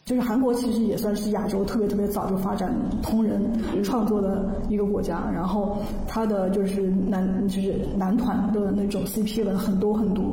[0.05, 3.41] 就是韩国其实也算是亚洲特别特别早就发展同人
[3.83, 5.77] 创作的一个国家，然后
[6.07, 10.23] 他的就是男就是男团的那种 CP 文很多很多。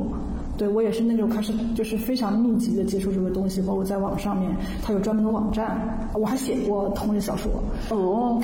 [0.61, 5.75] 对我也是那种开始就是非常密集的接触这个东西，包括在网上面，它有专门的网站，
[6.13, 7.51] 我还写过同人小说。
[7.89, 8.39] 哦，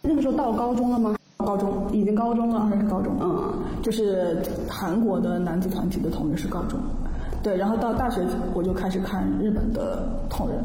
[0.00, 1.14] 那个时候到高中了吗？
[1.36, 3.14] 高中已经高中了，那是高中。
[3.20, 3.52] 嗯，
[3.82, 6.80] 就是韩国的男子团体的同人是高中。
[7.42, 8.22] 对，然后到大学
[8.54, 10.64] 我就开始看日本的同人。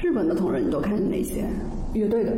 [0.00, 1.44] 日本的同人你都看哪些？
[1.92, 2.32] 乐队的。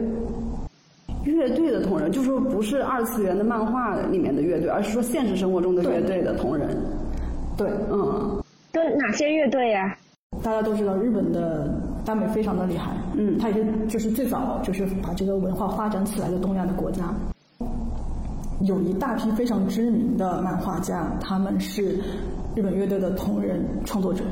[1.25, 6.77] 乐队的同人，就是说不是二次元的漫画里面的乐队，而是说现实生活中的乐队的同人。
[7.57, 8.43] 对，嗯，
[8.73, 9.97] 都哪些乐队呀？
[10.43, 11.73] 大家都知道，日本的
[12.05, 17.15] 耽美非常的厉害，嗯，它也是就是最早就是把这个文化发展起来的东亚的国家，
[18.61, 21.99] 有一大批非常知名的漫画家，他们是
[22.55, 24.23] 日本乐队的同人创作者。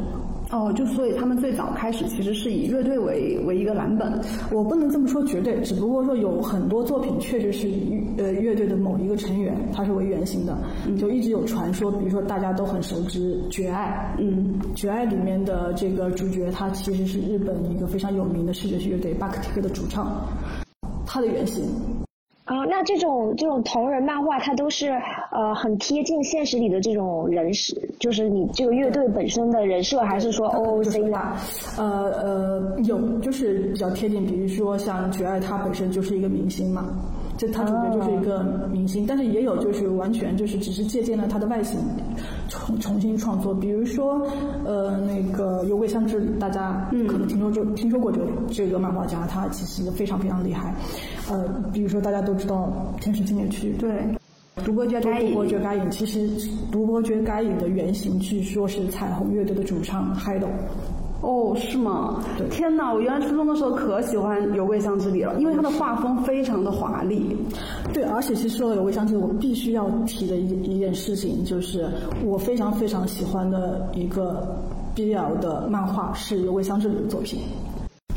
[0.51, 4.20] 哦，就所以他们最早开始其实是以乐队为为一个蓝本，
[4.53, 10.57] 我不能这么说绝对，只不过说有很多作品确实是以呃乐队的某一个成员他是为原型的，
[10.99, 20.24] 就一直有传说，比如说大家都很熟知《绝爱》，嗯，《绝爱》里面的这个主角他其实是日本一个非常有名的视觉系乐队 BUCK-TICK 的主唱，
[21.07, 21.64] 他的原型。
[22.45, 24.90] 啊，那这种这种同人漫画，它都是
[25.30, 31.18] 呃很贴近现实里的这种人设，就是你这个乐队本身的人设，还是说 OOC 呢？
[31.78, 36.84] 呃呃，有就是比较贴近，比如说像绝爱，他本身就是一个明星嘛，
[37.37, 41.80] 就他主角就是一个明星，但是也有就是完全就是只是借鉴了他的外形，
[42.51, 44.24] 重重新创作，比如说
[44.64, 50.74] 呃那个有尾香织，大家可能听说就听说过这个这个漫画家，他其实非常非常厉害，
[51.30, 52.35] 呃，比如说大家都。
[52.35, 52.70] 知道
[53.01, 54.05] 《天使纪念区》对，
[54.64, 56.28] 独播绝该独播绝该影其实
[56.70, 60.49] 独播觉该影的原型据说是彩虹乐队的主唱 Hido。
[61.21, 62.23] 哦，是吗？
[62.51, 67.35] 天哪，我原来初中的时候可喜欢《有味香之里》了，因为它的画风非常的华丽。
[67.95, 71.89] 对，而且其实说到《有味香之里》，我必须要提的一一件事情就是
[72.25, 74.55] 我非常非常喜欢的一个
[74.95, 77.41] BL 的漫画是《有味香之里》的作品。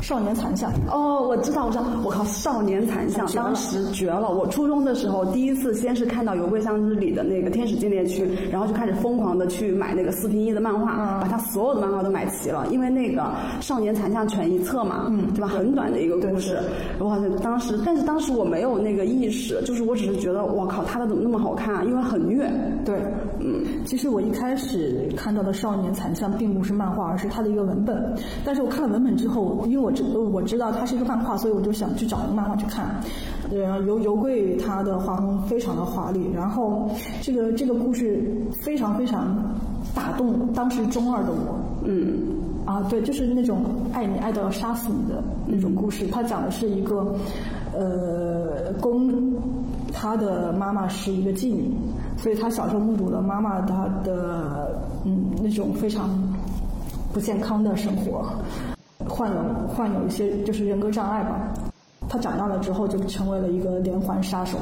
[0.00, 0.72] 少年残像。
[0.90, 3.78] 哦，我知道，我知道，我靠，少年残像当时。
[3.92, 4.30] 绝了！
[4.30, 13.24] 我初中的时候第一次先是看到《有桂香之里》的那个天使纪念区，然后就开始疯狂的去买那个四平一的漫画，把他所有的漫画都买齐了，因为那个
[13.60, 15.48] 少年残像全一册嘛，嗯，对吧？
[15.48, 16.58] 很短的一个故事，
[17.00, 21.82] 哇，当时，但是当时我没有那个意识，就是我只是觉得，我靠，他的怎么那么好看啊？
[21.84, 22.48] 因为很虐，
[22.84, 23.00] 对，
[23.40, 29.87] 嗯，其实我一开始看到的少年残像并不是漫画，而是他的一个文本，但是我看了文本之后，因为我。
[29.88, 33.00] 我知我知道它是一个漫画，所以我就想去找一个漫画去看。
[33.48, 36.90] 对，油油贵他的画风非常的华丽，然后
[37.22, 39.34] 这个这个故事非常非常
[39.94, 41.58] 打动当时中二的我。
[41.84, 42.18] 嗯，
[42.66, 43.64] 啊，对，就是那种
[43.94, 46.06] 爱你爱到要杀死你的那种故事。
[46.08, 47.14] 他讲的是一个
[47.72, 49.10] 呃公，
[49.90, 51.70] 他的妈妈是一个妓女，
[52.18, 56.10] 所以他小时候目睹了妈妈她的嗯那种非常
[57.14, 58.26] 不健康的生活。
[59.08, 59.36] 患有
[59.68, 61.52] 患有一些就是人格障碍吧，
[62.08, 64.58] 他长大了之后就成为了一个连环杀手，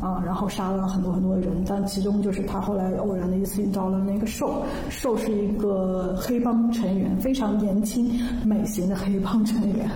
[0.00, 8.10] 啊，然后杀了很多很多人，但其中就是他后来偶然的一次遇到了那个兽，兽是一个黑帮成员，非常年轻
[8.44, 9.88] 美型的黑帮成员。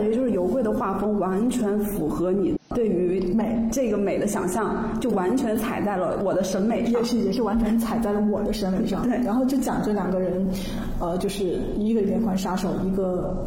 [0.00, 9.06] 我感觉就是尤贵的画风完全符合你对于美这个美的想象，就完全踩在了我的审美上，也是也是完全踩在了我的审美上。
[9.06, 10.48] 对，然后就讲这两个人，
[11.00, 13.46] 呃，就是一个连环杀手，一个。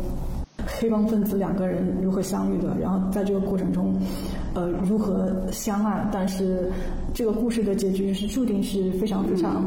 [0.66, 2.70] 黑帮分子两个人如何相遇的？
[2.82, 3.94] 然后在这个过程中，
[4.54, 6.08] 呃，如何相爱？
[6.10, 6.72] 但是
[7.14, 9.62] 这个故事的结局是注定是非常非常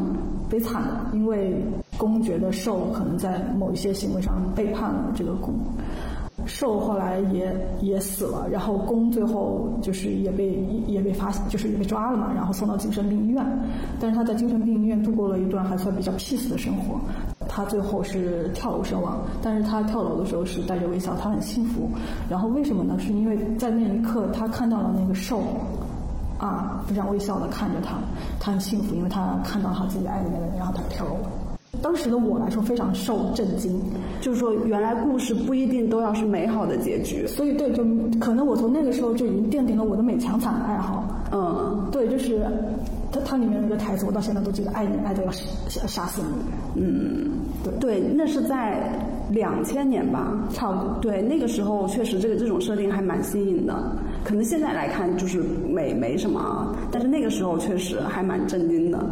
[0.48, 1.62] 悲惨的，因为
[1.98, 5.54] 公觉得受可能在某一些行为上背叛了这个公，
[6.44, 13.44] 受后来也也死了，然后公最后就是也被也被发现就是也被抓了嘛，然后送到精神病医院，
[13.98, 17.00] 但是他在精神病医院度过了一段还算比较 peace 的生活。
[17.48, 21.88] 他最后是跳楼身亡，但是他跳楼的时候是带着微笑，他很幸福。
[22.28, 22.98] 然后为什么呢？
[22.98, 25.40] 是因为在那一刻他看到了那个兽，
[26.38, 27.96] 啊，非常微笑的看着他，
[28.38, 31.30] 他很幸福，因为他看到他自己爱的那个人，然后他跳楼了。
[31.82, 33.80] 当时的我来说非常受震惊，
[34.20, 37.26] 就是说原来故事不一定都要是美好的结局。
[37.26, 37.84] 所以对，就
[38.20, 41.04] 可能我从那个时候就已经奠定了我的美强惨的爱好。
[41.32, 42.46] 嗯，对，就是
[43.10, 46.82] 它它里面那个台词，我到现在都记得，爱你爱的要杀杀死你。
[46.82, 47.30] 嗯。
[47.80, 48.92] 对，那是在
[49.28, 50.98] 两千年吧，差不多。
[51.00, 53.74] 对，那个时候确实这个这种设定还蛮新颖的，
[54.22, 59.04] 可能现在来看就是没没什么，但是那个时候确实还蛮震惊的。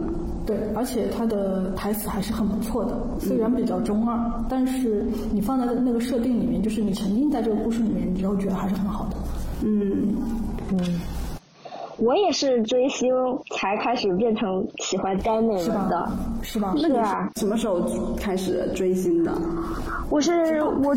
[0.46, 9.16] 对，而且他的台词还是很不错的，虽然比较中二，但是你放在那个设定里面，就是你沉浸在这个故事里面，你就觉得还是很好的。
[9.62, 10.14] 嗯
[10.70, 11.00] 嗯。
[11.98, 13.14] 我也是追星
[13.50, 16.08] 才开始变成喜欢耽美了的，
[16.42, 16.74] 是吧？
[16.76, 17.30] 是啊。
[17.36, 17.80] 什么时候
[18.18, 19.32] 开始追星的？
[20.10, 20.94] 我是我，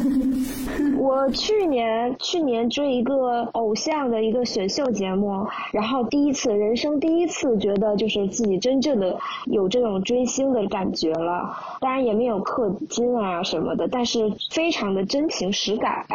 [0.98, 11.56] 我去年去年追一个偶像的一个选秀节目，然后第一次人生第一次觉得就是自己真正的有这种追星的感觉了。
[11.80, 16.06] 当然也没有氪金啊什么的，但是非常的真情实感。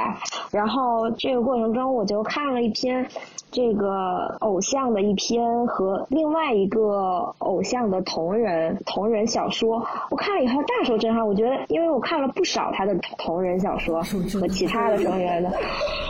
[0.51, 3.07] 然后这个过程中我就看了一篇。
[3.53, 11.29] 这个偶像的一篇和另外一个偶像的同人同人小说，我看了以后大受震撼。
[11.29, 14.03] 我觉得，因为我看了不少他的同人小说
[14.41, 15.53] 和其他的成员的，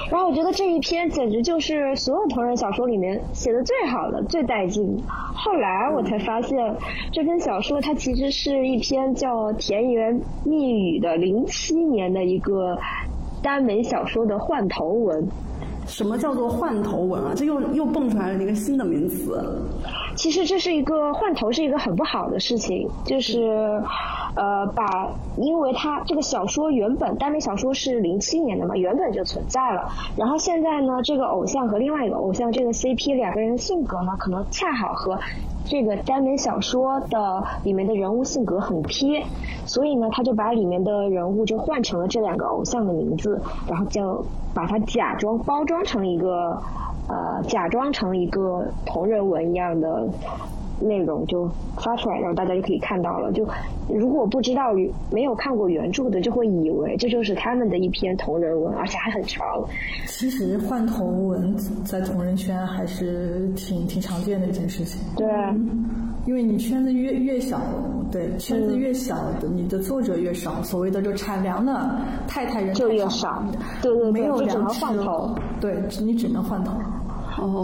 [0.09, 5.03] 然后我觉得这一篇简直就是所有同人小说里面写的最好的、最带劲。
[5.35, 6.77] 后来我才发现，
[7.11, 12.79] 这篇小说它其实是一篇叫《田园蜜语》的零七年的一个
[13.43, 15.27] 耽美小说的换头文。
[15.87, 17.33] 什么叫做换头文啊？
[17.35, 19.41] 这又又蹦出来了一个新的名词。
[20.15, 22.89] 其实这是一个换头，是一个很不好的事情。
[23.05, 23.43] 就是，
[24.35, 29.91] 呃，把，因为它这个小说原本耽美小说是零七年的嘛，原本就存在了。
[30.17, 35.19] 然后现在呢，这个偶像和另外一个偶像这个 CP 两个人的性格呢，可能恰好和。
[35.65, 39.25] 这个耽美小说的里面的人物性格很贴，
[39.65, 46.61] 所以呢，他就把里面的人物就换成了这两个偶像的名字，然后就把它假装包装成一个，
[47.09, 50.09] 呃，假装成一个同人文一样的。
[50.81, 53.33] 内容就发出来，然后大家就可以看到了。
[53.33, 53.47] 就
[53.89, 54.73] 如果不知道
[55.11, 59.45] 没有看过原著的，就会以为这就是他们的一篇同人文，而且还很长。
[60.07, 65.01] 其实换头文在同人圈还是挺挺常见的一件事情。
[65.17, 65.29] 对，
[66.27, 67.61] 因为你圈子越越小，
[68.11, 71.97] 对圈子越小的，你的作者越少，所谓的就产粮的
[72.27, 73.43] 太太人就越少。
[73.83, 75.35] 对对，没有粮换头。
[75.61, 76.73] 对你只能换头。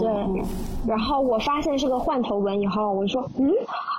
[0.01, 0.43] 对，
[0.87, 3.51] 然后我发现是个换头文以后，我说，嗯，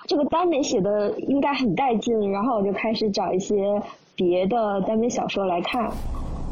[0.07, 3.81] 这个耽美写的应该很带劲，然后我就开始找一些
[4.15, 5.91] 别的耽美小说来看，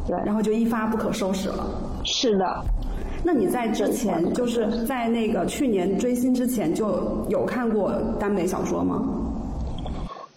[0.06, 1.66] 对，然后就一发不可收拾了。
[2.04, 2.64] 是的，
[3.24, 9.02] 那你在之前，就是在那个去年追星之前就有看过耽美小说吗？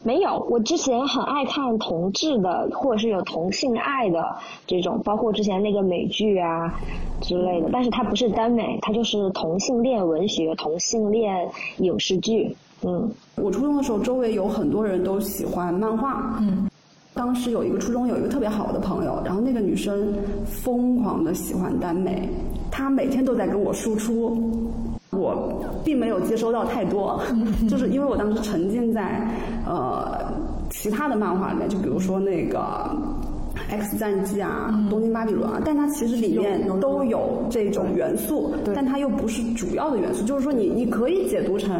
[0.03, 4.35] 没有，我之前很爱看同志的，或者是有同性爱的
[4.65, 6.73] 这种，包括之前那个美剧啊
[7.21, 7.69] 之类的。
[7.71, 11.47] 但是它不是耽美，它就是同性恋文学、同性恋
[11.77, 12.55] 影视剧。
[12.83, 16.35] 嗯，我初中的时候，周围有很多人都喜欢漫画。
[16.41, 16.67] 嗯，
[17.13, 20.11] 当时有一个初中有一个特别好的朋友，然后那个女生
[20.45, 22.27] 疯狂的喜欢耽美，
[22.71, 24.35] 她每天都在跟我输出。
[25.11, 27.21] 我并没有接收到太多，
[27.69, 29.27] 就是因为我当时沉浸在
[29.65, 30.31] 呃
[30.69, 32.59] 其他的漫画里面，就比如说那个
[33.69, 40.23] 《X 战记》啊，《东京巴比伦》啊，但它其实里面都有这种元素，但它又不是主要的元素。
[40.23, 41.77] 就是说，你你可以解读成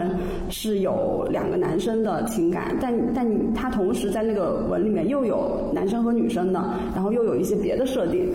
[0.49, 6.61] 是有两个男生的情感，但但它同时在那个文里面又有男生和女生的，
[6.93, 8.29] 然后又有一些别的设定。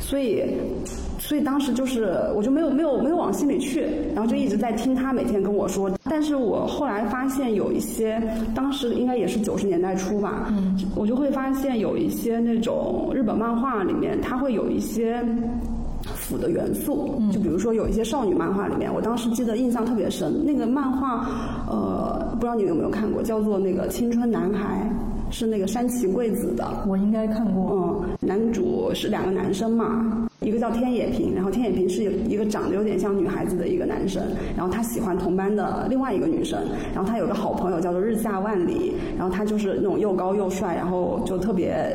[0.00, 0.42] 所以。
[1.20, 5.90] 所以当时就是我就没有没有没有往心里去，然后就一直在听他每天跟我说。
[6.04, 8.20] 但是我后来发现有一些，
[8.54, 15.22] 当时应该也是九十年代初吧，嗯，我就会发现有一些那种日本漫画里面，它会有一些
[16.02, 21.28] 腐的元素，就比如说有一些少女漫画里面，我当时记得印象特别深，那个漫画
[21.68, 24.90] 呃，不知道你有没有看过，叫做那个《青春男孩》。
[25.30, 27.70] 是那个山崎贵子的，我应该看过。
[27.72, 34.22] 嗯，男主是两个男生嘛，一个叫天野平，然后天野平是有一个长得有点像女孩子的一个男生，
[34.56, 36.58] 然后他喜欢同班的另外一个女生，
[36.94, 41.94] 然后他有个好朋友叫做日下万里，然后他就是那种又高又帅，然后就特别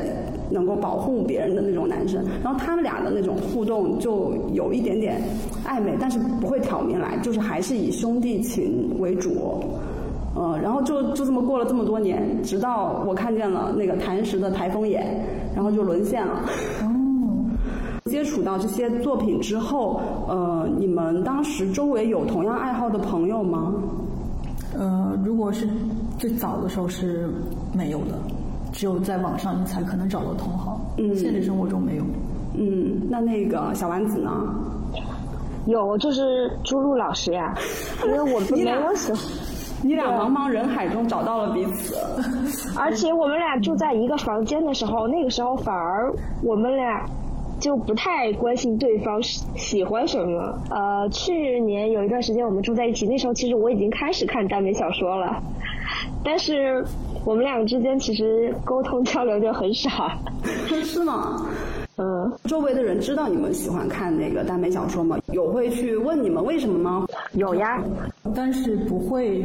[0.50, 5.20] 能够保护别人的那种男生，然后他们俩的那种互动就有一点点
[5.66, 9.64] 暧昧，但是不会挑明来，就是还是以兄弟情为主。
[10.36, 15.24] 呃，然后就就这么过了这么多年，直到我看见了那个谭石的台风眼，
[15.54, 16.40] 然后就沦陷了。
[16.82, 16.92] 哦。
[18.04, 23.74] 接触到这些作品之后，呃，你们当时周围有同样爱好的朋友吗？
[24.78, 25.66] 呃，如果是
[26.16, 27.28] 最早的时候是
[27.74, 28.16] 没有的，
[28.72, 30.80] 只有在网上你才可能找到同好。
[30.98, 31.16] 嗯。
[31.16, 32.04] 现实生活中没有。
[32.54, 34.30] 嗯，那那个小丸子呢？
[35.66, 37.52] 有，就是朱露老师呀，
[38.04, 39.20] 因为我 没有喜欢。
[39.82, 41.96] 你俩茫茫人海中找到了彼此，
[42.78, 46.12] 而且我们俩住在一个房间的时候，那个时候反而
[46.42, 47.04] 我们俩
[47.60, 50.58] 就不太关心对方喜欢什么。
[50.70, 55.42] 呃，去年有一段时间我们住在一起，那时候其实我已经开始看耽美小说了，
[56.24, 56.84] 但是
[57.24, 60.10] 我们俩之间其实沟通交流就很少。
[60.66, 61.46] 是吗？
[61.98, 65.18] 嗯，周围的人知道你们喜欢看那个耽美小说吗？
[65.32, 67.06] 有会去问你们为什么吗？
[67.32, 67.82] 有呀，
[68.34, 69.42] 但是不会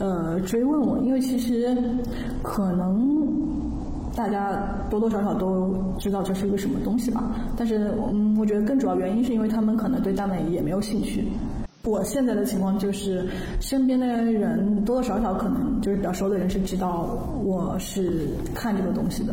[0.00, 1.76] 呃追问我，因为其实
[2.42, 3.26] 可能
[4.16, 4.60] 大家
[4.90, 7.30] 多多少少都知道这是一个什么东西吧。
[7.56, 11.24] 但是嗯，我觉得更主要原因是因为他们可能对耽美也没有兴趣。
[11.84, 13.24] 我现在的情况就是，
[13.60, 19.32] 身边的人多多少少可能就是比较熟的人是知道我是看这个东西的。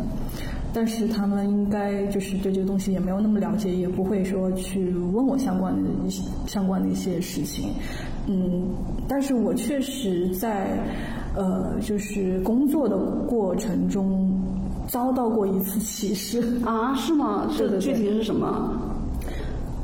[0.75, 7.69] 但是他们应该就是对这个东西也没有那么了解，也不会说去问我相关的一些相关的一些事情，
[8.27, 8.61] 嗯，
[9.07, 10.77] 但是我确实在
[11.33, 14.37] 呃就是工作的过程中
[14.89, 16.93] 遭到过一次歧视啊？
[16.95, 17.47] 是吗？
[17.55, 18.77] 是的，具体是什么？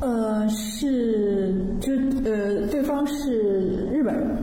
[0.00, 1.92] 呃，是就
[2.30, 4.36] 呃对方是日本人，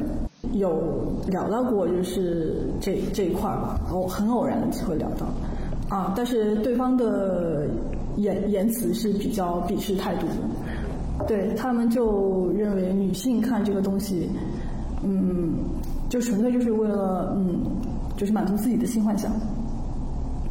[0.54, 5.28] 有聊到过就是这这一块吧，偶很偶然的机会聊到。
[5.90, 7.68] 啊，但是对方的
[8.18, 14.30] 言言辞是比较鄙视态度的，对他们就认为女性看这个东西，
[15.04, 15.54] 嗯，
[16.08, 17.60] 就纯粹就是为了嗯，
[18.16, 19.32] 就是满足自己的性幻想，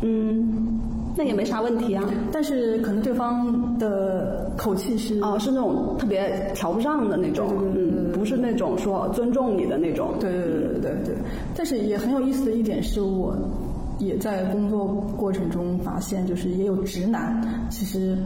[0.03, 0.81] 嗯，
[1.17, 2.03] 那也没啥问题啊。
[2.33, 10.15] 但是可能对方的口气是哦，是那种特别瞧不上的那种，嗯，不是那种说尊重你的那种。
[10.19, 11.15] 对对对对对。
[11.55, 13.37] 但是也很有意思的一点是我。
[13.99, 14.87] 也在工作
[15.17, 18.17] 过程中发现，就是也有直男，其实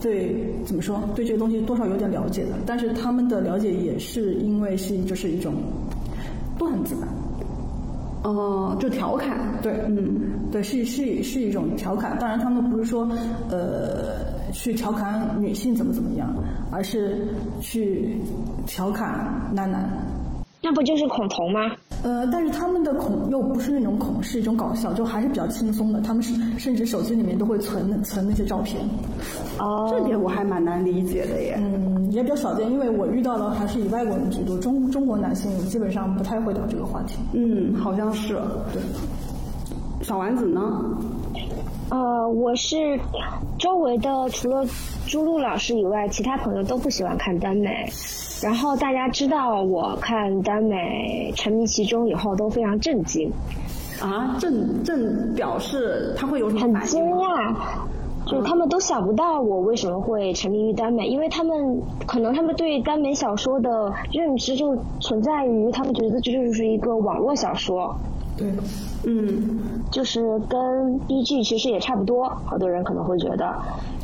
[0.00, 5.54] 对怎么说，对这个东西多少有点了解的，但是他们的了解也是因为是就是一种
[6.58, 7.08] 段子吧，
[8.22, 13.08] 哦，就调侃，对，嗯，对，是是是一种调侃，当然他们不是说
[13.50, 16.32] 呃去调侃女性怎么怎么样，
[16.70, 17.26] 而是
[17.60, 18.16] 去
[18.66, 19.88] 调侃男男。
[20.64, 21.60] 那不就是恐同吗？
[22.02, 26.00] 呃，但是他们的恐又不是那种恐，是一种搞笑，就还是比较轻松的。
[26.00, 28.80] 他们是甚至手机里面都会存存那些照片。
[29.58, 31.54] 哦，这点我还蛮难理解的耶。
[31.58, 37.18] 嗯，也比较少见，因为我遇到的还是以外国人居多，中中国男性基本上不太会聊这个话题。
[37.32, 38.34] 嗯，好像是。
[38.72, 38.82] 对。
[40.02, 40.60] 小丸子呢？
[41.90, 42.98] 呃，我是
[43.58, 44.66] 周围的除了
[45.06, 47.88] 朱露老师以外，其他朋友都不喜欢看耽美。
[48.42, 53.30] 然后大家知道我看耽美沉迷其中以后都非常震惊，
[54.00, 57.54] 啊，震震表示他会有什么很惊讶，
[58.26, 67.94] 就他们都想不到我为什么会沉迷于耽美，因为他们可能他们对耽美小说的认知就存在于他们觉得这就是一个网络小说。
[68.34, 68.50] 对，
[69.04, 73.54] 嗯，就是跟 B G 其实也差不多，好多人可能会觉得，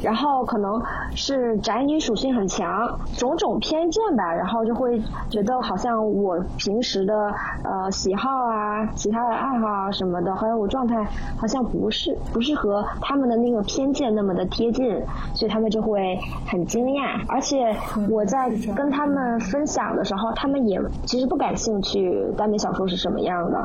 [0.03, 0.81] 然后可能
[1.15, 7.33] 是宅女属性很强，种种偏见吧，然后就会觉得好像我平时的
[7.65, 11.05] 呃喜好啊、其他的爱好啊什么的，还有我状态
[11.37, 15.03] 好像不是不是和他们的那个偏见那么的贴近，
[15.35, 17.75] 所以他们就会很惊讶，而且
[18.11, 23.59] 我在跟他们分享的时候，他们也其实不感兴趣耽美小说是什么样的。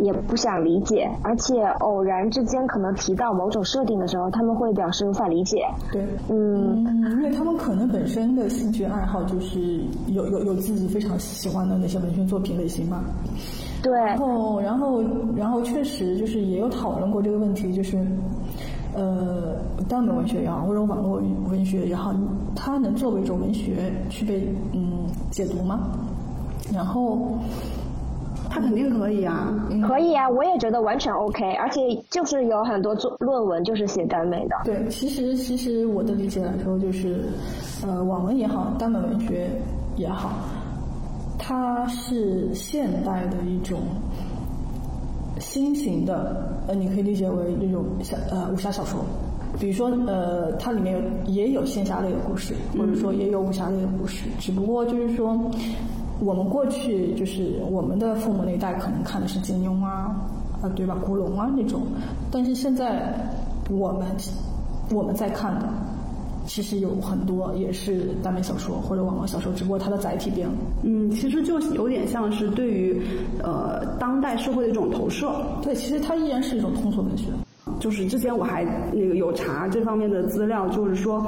[0.00, 5.66] 也不想理解，而且偶然之间可能提到某种设定的时候，他们会表示无法理解。
[5.92, 13.02] 对，嗯，因为他们可能本身的兴趣爱好就是有有有自己非常喜欢的那些文学作品类型嘛。
[13.82, 13.92] 对。
[13.92, 15.02] 然后，然后，
[15.36, 17.98] 然后确实就是也有讨论过这个问题，就是，
[18.94, 19.56] 呃，
[19.88, 22.14] 耽美文学也好，或者网络文学也好，
[22.54, 25.88] 它能作为一种文学去被嗯解读吗？
[26.72, 27.38] 然后。
[28.50, 29.54] 他肯定可以啊，
[29.86, 34.56] 可以啊，我也觉得完全 OK，而且就是有很多作论文就是写耽美的。
[34.64, 37.20] 对，其实其实我的理解来说，就是
[37.86, 39.48] 呃，网文也好，耽美文学
[39.96, 40.32] 也好，
[41.38, 43.78] 它是现代的一种
[45.38, 49.00] 新型的，呃，你可以理解为这种小呃武侠小说，
[49.60, 55.38] 比如说呃，它里面有也有仙侠类的故事，或者说也有武侠类的故事，只不过就是说。
[56.20, 60.14] 我们过去就是我们的父母那一代可能看的是金庸啊，
[60.60, 60.96] 啊对吧？
[61.02, 61.80] 古龙啊那种，
[62.30, 63.14] 但是现在
[63.70, 64.06] 我们
[64.92, 65.68] 我们在看的，
[66.46, 70.54] 其实有很多也是耽美小说或者网络小说，只不过它的载体变了。
[70.82, 73.00] 嗯，其实就有点像是对于
[73.42, 75.32] 呃当代社会的一种投射。
[75.62, 77.28] 对，其实它依然是一种通俗文学。
[77.78, 81.24] 就是之前我还那个有查这方面的资料，就是说。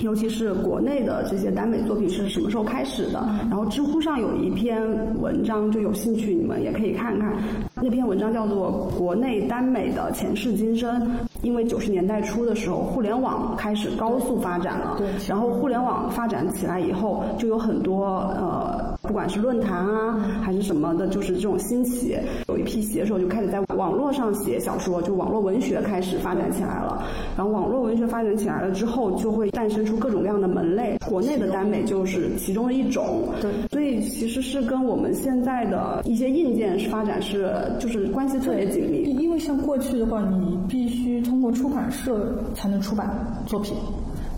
[0.00, 3.28] 尤其是国内的这些耽美作品是什么时候开始的？
[3.48, 4.80] 然后知乎上有一篇
[5.20, 7.34] 文章，就有兴趣你们也可以看看。
[7.74, 11.00] 那篇文章叫做《国内耽美的前世今生》。
[11.42, 14.96] 因为九十年代初的时候，互联网开始高速发展了。
[14.98, 15.08] 对。
[15.26, 18.04] 然后互联网发展起来以后，就有很多
[18.36, 22.16] 呃，不管是论坛啊，还是什么的，就是这种兴起，
[22.46, 27.04] 有一批写手就开始在网络上写小说，就网络文学开始发展起来了。
[27.36, 30.96] 然后网络文学发展起来了之后，就会诞生出各种各样的门类。
[31.08, 33.24] 国内的耽美就是其中的一种。
[33.40, 33.50] 对。
[33.72, 39.02] 所以其实是跟我们现在的一些硬件是发展是就是关系特别紧密。
[39.18, 41.20] 因为像过去的话，你必须。
[41.22, 43.10] 通过出版社才能出版
[43.46, 43.74] 作品，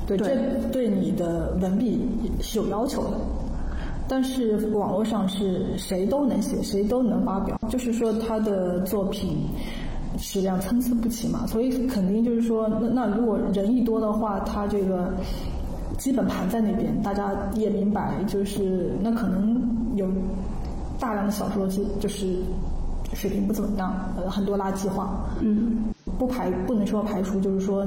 [0.07, 0.35] 对，这
[0.73, 2.01] 对你的文笔
[2.41, 3.11] 是有要求的。
[4.13, 9.39] 但是网络上是谁都能写，谁都能发表，就是说他的作品
[10.19, 11.47] 质量参差不齐嘛。
[11.47, 15.15] 所以肯定就是说，那那如果人一多的话，他这个
[15.97, 19.59] 基本盘在那边，大家也明白，就是那可能
[19.97, 20.07] 有
[21.01, 22.37] 大量的小说是就是
[23.15, 25.11] 水平不怎么样，呃，很多垃圾话，
[25.41, 25.85] 嗯。
[26.19, 27.85] 不排不能说排除，就是说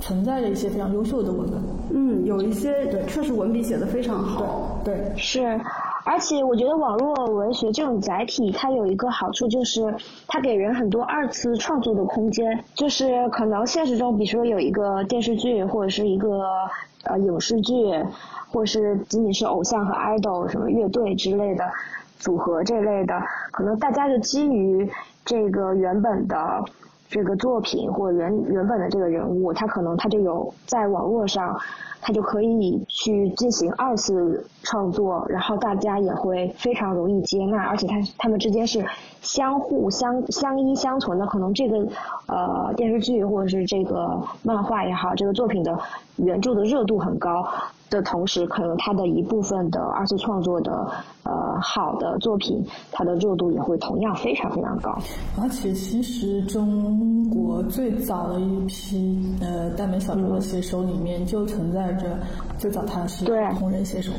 [0.00, 1.58] 存在着一些非常优秀的文本。
[1.90, 4.78] 嗯，有一些对，确实文笔写的非常好。
[4.84, 5.58] 对，是，
[6.04, 9.94] 而且我觉得网络文学这种载体，它有一个好处就是，
[10.26, 12.62] 它给人很多二次创作的空间。
[12.74, 16.42] 就是可能现实中，比如说有一个电视剧或者是一个
[17.04, 17.74] 呃影视剧，
[18.50, 21.64] 或者是仅仅是偶像和 idol 什么乐队之类的
[22.18, 23.14] 组合这类的，
[23.52, 24.90] 可能大家就基于
[25.24, 26.64] 这个原本的。
[27.10, 31.58] 这个作品或原原本的这个人物，他可能他就有在网络上，
[32.02, 38.84] 他就可以去进行二次创作，然后大家也会非常容易接纳，而且他他们之间是
[39.22, 41.26] 相互相相依相存的。
[41.26, 41.78] 可能这个
[42.26, 45.78] 呃电视剧或者是这个漫画也好，这个作品的
[46.16, 47.42] 原著的热度很高。
[47.90, 50.72] 的同时，可能他的一部分的二次创作的
[51.22, 54.96] 呃好的作品，它的热度也会同样非常非常高。
[55.40, 62.18] 而且，其实中国最早的一批呃耽美小说的写手里面，就存在着
[62.58, 63.24] 最早他是
[63.58, 64.12] 同人写手。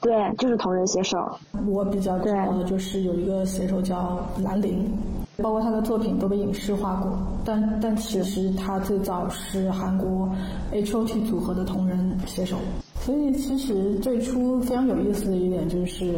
[0.00, 1.18] 对，就是同人写手。
[1.66, 4.90] 我比较知道的就是有一个写手叫兰陵，
[5.38, 7.18] 包括他的作品都被影视化过。
[7.44, 10.28] 但但其实他最早是韩国
[10.72, 12.56] H O T 组合的同人写手。
[13.00, 16.14] 所以其实最初非常有意思的一点就是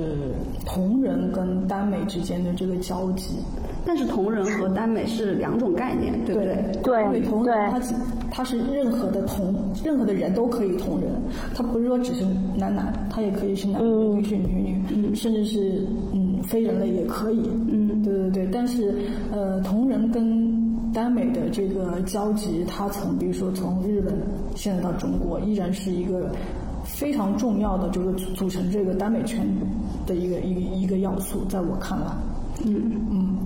[0.64, 3.34] 同人跟耽美之间的这个交集，
[3.84, 6.80] 但是同人和耽美是两种概念，对不对？
[6.84, 7.80] 对，因为同人它
[8.30, 9.52] 它是任何的同
[9.82, 11.10] 任何的人都可以同人，
[11.56, 12.24] 它不是说只是
[12.56, 17.42] 男男，它也可以是男，可以是女女，甚至是嗯非人类也可以。
[17.68, 18.48] 嗯，对对对。
[18.52, 18.94] 但是
[19.32, 24.14] 呃同人跟耽美的这个交集，它从比如说从日本
[24.54, 26.30] 现在到中国，依然是一个。
[26.88, 29.44] 非常重要的这个组成这个耽美圈
[30.06, 32.06] 的一个一个一个要素，在我看来，
[32.64, 33.36] 嗯嗯。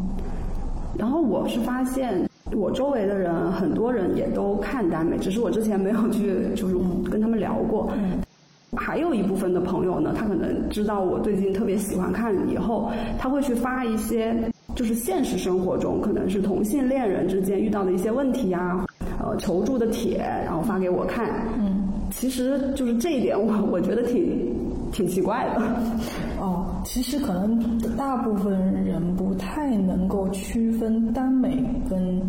[0.94, 6.76] 然后我是发现，我周围的人很多人也都看耽美，只是我之前没有去就是
[7.10, 7.90] 跟他们聊过。
[7.96, 8.18] 嗯。
[8.76, 14.34] 还有一部分的朋友呢，他可能知道我最近特别喜欢看，以后他会去发一些
[14.74, 18.86] 就是现实生活中可能是同性恋人之间遇到的一些问题啊，
[19.18, 21.28] 呃求助的帖，然后发给我看。
[21.58, 21.88] 嗯。
[22.12, 24.52] 其实就是这一点，我我觉得挺
[24.90, 25.62] 挺奇怪的。
[26.40, 28.52] 哦，其实可能大部分
[28.84, 32.20] 人不太能够区分耽美跟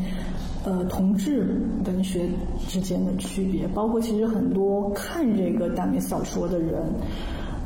[0.64, 2.28] 呃同志文学
[2.68, 6.84] 之间的区别，包括其实很多看这个耽美小说的人，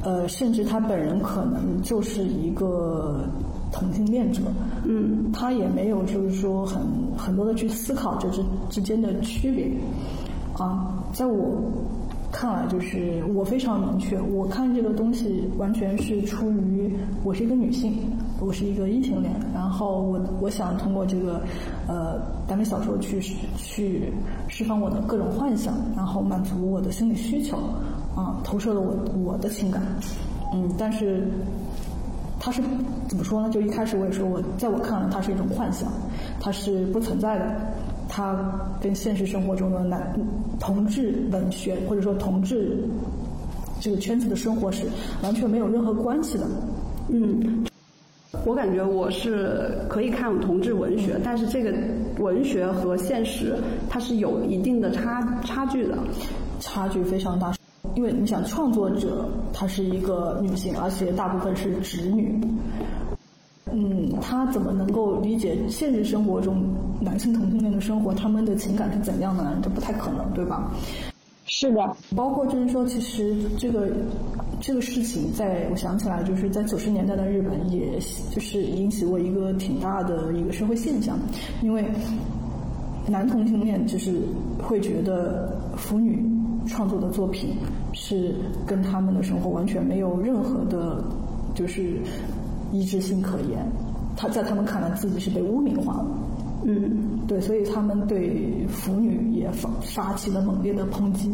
[0.03, 3.27] 呃，甚至他本人可能就是一个
[3.71, 4.41] 同性恋者，
[4.85, 6.81] 嗯，他也没有就是说很
[7.17, 9.69] 很多的去思考这之之间的区别，
[10.57, 11.61] 啊，在我。
[12.31, 16.93] 看来就是我非常明确，我看这个东西完全是出于
[17.23, 17.93] 我是一个女性，
[18.39, 21.41] 我是一个异性恋，然后我我想通过这个
[21.87, 23.19] 呃耽美小说去
[23.55, 24.11] 去
[24.47, 27.57] 释放我的各种幻想，然后满足我的心理需求，
[28.15, 29.81] 啊，投射了我我的情感，
[30.53, 31.27] 嗯，但是
[32.39, 32.61] 它是
[33.07, 33.49] 怎么说呢？
[33.49, 35.89] 就一开始我也说我在我看来它是一种幻想，
[36.39, 37.55] 它是不存在的。
[38.07, 38.37] 它
[38.79, 40.15] 跟现实生活中的男
[40.59, 42.87] 同志文学或者说同志
[43.81, 44.85] 这个圈子的生活是
[45.23, 46.45] 完全没有任何关系的。
[47.09, 47.65] 嗯，
[48.45, 51.73] 我感觉我是可以看同志文学，但是这个
[52.19, 53.55] 文学和现实
[53.89, 55.97] 它是有一定的差差距的，
[56.59, 57.53] 差距非常大。
[57.95, 62.39] 因为你想，创作者她是一个女性，而且大部分是直女。
[63.71, 66.63] 嗯，她怎么能够理解现实生活中
[66.99, 68.13] 男性同性恋的生活？
[68.13, 69.57] 他们的情感是怎样的呢？
[69.63, 70.71] 这不太可能，对吧？
[71.45, 73.87] 是的，包括就是说，其实这个
[74.59, 77.99] 这个事情，在我想起来，就是在九十年代的日本，也
[78.31, 81.17] 就是引起过一个挺大的一个社会现象，
[81.61, 81.85] 因为
[83.07, 84.19] 男同性恋就是
[84.61, 86.23] 会觉得腐女
[86.67, 87.55] 创作的作品
[87.93, 88.35] 是
[88.65, 91.03] 跟他们的生活完全没有任何的，
[91.53, 91.99] 就是。
[92.71, 93.65] 一致性可言，
[94.17, 96.07] 他在他们看来自己是被污名化了。
[96.65, 101.31] 嗯，对，所以他们对腐女也发发起了猛烈的抨击。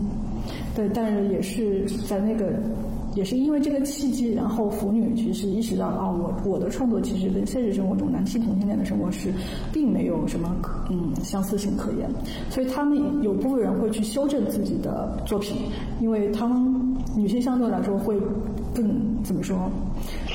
[0.75, 2.53] 对，但是也是在那个。
[3.13, 9.33] 也是因为这个契机，然后腐女其实意识到啊，我我的创作其实跟现实生活中男性同性恋的生活是
[9.73, 12.09] 并没有什么可嗯相似性可言，
[12.49, 15.57] 所以他们有部分人会去修正自己的作品，
[15.99, 18.15] 因为他们女性相对来说会
[18.73, 19.69] 更怎么说，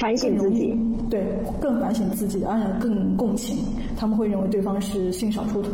[0.00, 0.76] 反省自己，
[1.10, 1.24] 对，
[1.60, 3.58] 更反省自己，而且更共情，
[3.96, 5.68] 他们会认为对方是性少数的。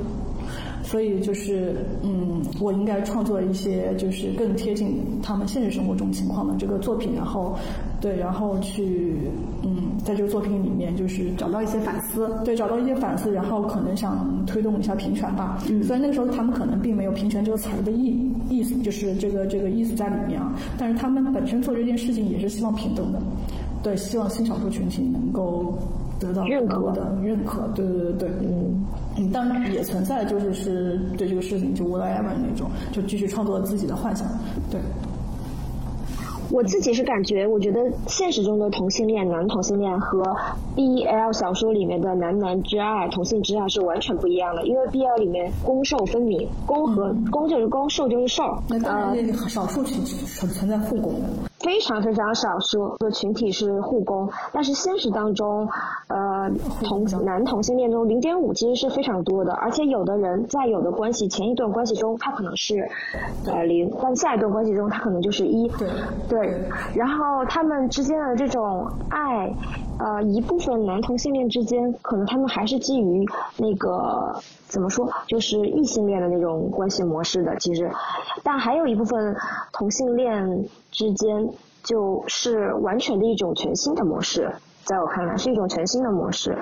[0.92, 7.56] 所以就是，嗯，我应该创作一些就是更贴近他们现实生活中情况的这个作品，然后，
[7.98, 9.16] 对，然后去，
[9.62, 15.56] 嗯，在这个作品里面就是找到一些反思，对，找到一些反思，然后可能想推动一下平权吧。
[15.70, 15.82] 嗯。
[15.82, 23.18] 虽然那个时候他们可能并没有平权这个词儿的意意思，就是这个这个意思在里面啊，但是他们本身做这件事情也是希望平等的，
[23.82, 25.72] 对，希望新少数群体能够。
[26.22, 28.86] 得到认可的认可，对对对对，嗯，
[29.18, 34.26] 嗯，当然也存在就是是对这个事情就 whatever 那种，就继续创作自己的幻想，
[34.70, 34.80] 对。
[36.50, 40.22] 我自己是感觉，我觉得现实中的同性恋男同性恋和
[40.76, 51.14] BL 小说里面的男男之爱、同性之爱是完全不一样的，因为 BL 里面攻受分明，攻和攻就是攻，受就是受，那当然少数群体存存在互攻。
[51.62, 55.68] 非常非常少数的群体是护工，但是现实当中，
[56.08, 56.50] 呃，
[56.82, 62.88] 同男同性恋中零点五其实是非常多的，而且有的人在有的关系前一段关系中他可能是
[63.46, 65.88] 呃零，但下一段关系中他可能就是一，对
[66.28, 66.60] 对，
[66.94, 69.52] 然后他们之间的这种爱，
[69.98, 73.24] 呃，一部分男同性恋之间可能他们还是基于
[73.58, 74.40] 那个。
[74.66, 75.06] 怎么说？
[75.26, 77.90] 就是异性恋的那种关系模式的，其实，
[78.42, 79.36] 但还有一部分
[79.70, 81.46] 同性恋之间
[81.82, 84.50] 就是完全的一种全新的模式，
[84.82, 86.56] 在我看来是一种全新的模式。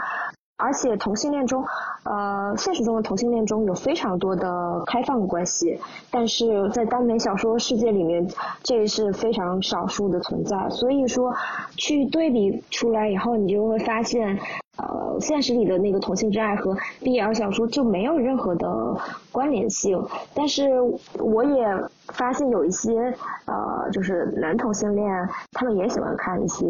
[0.56, 1.64] 而且同性恋中，
[2.02, 5.78] 呃，现实中的同性恋中有非常多的开放关系，
[6.10, 8.26] 但是在耽美小说世界里面，
[8.62, 10.68] 这是非常少数的存在。
[10.70, 11.34] 所以说，
[11.76, 14.38] 去对比出来以后，你就会发现。
[14.76, 18.96] 呃，现实里的那个同性之爱和 BL 小说就没有任何的
[19.30, 20.02] 关联性，
[20.32, 20.70] 但是
[21.18, 21.66] 我也
[22.14, 22.98] 发现有一些
[23.44, 26.64] 呃，就是男同性恋，他们也喜欢看一些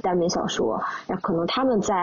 [0.00, 1.94] 耽美小说，那可能他们在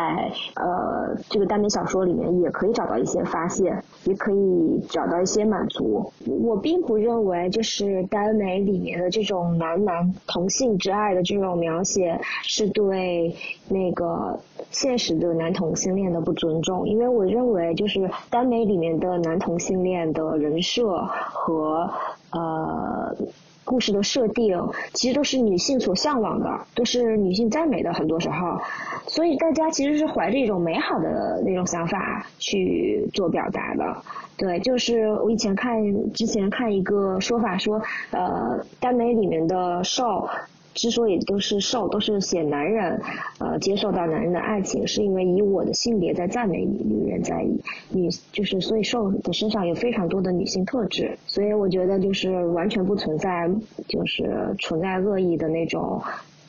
[0.56, 6.12] 呃这个耽美小说里面也可以找到一些发现，也可以找到一些满足。
[6.44, 13.34] 我并不认为就是耽美里面的这种男男同性之爱的这种描写是对
[13.70, 14.38] 那个
[14.70, 15.14] 现实。
[15.14, 21.88] 的男同性恋的不尊重，因为我认为就是耽美里面的男同性恋的人设和
[22.32, 23.16] 呃
[23.64, 24.58] 故事的设定，
[24.94, 28.60] 其实都是女性所向往的，都是女性赞美的，很多时候，
[29.08, 33.96] 所以大家其实是怀着一种美好的那种想法去做表达的。
[34.36, 35.82] 对，就是我以前看
[36.12, 37.82] 之前看一个说法说，
[38.12, 40.28] 呃，耽美里面的受。
[40.74, 43.00] 之所以都是受，都是写男人，
[43.40, 47.46] 呃，接受到男人的爱情，是因为以我的性别在赞美女人，在
[47.90, 53.50] 女就是所以受的身上有非常多的女性特质，所以我觉得就是完全不存在
[53.88, 56.02] 就是存在恶意的那种。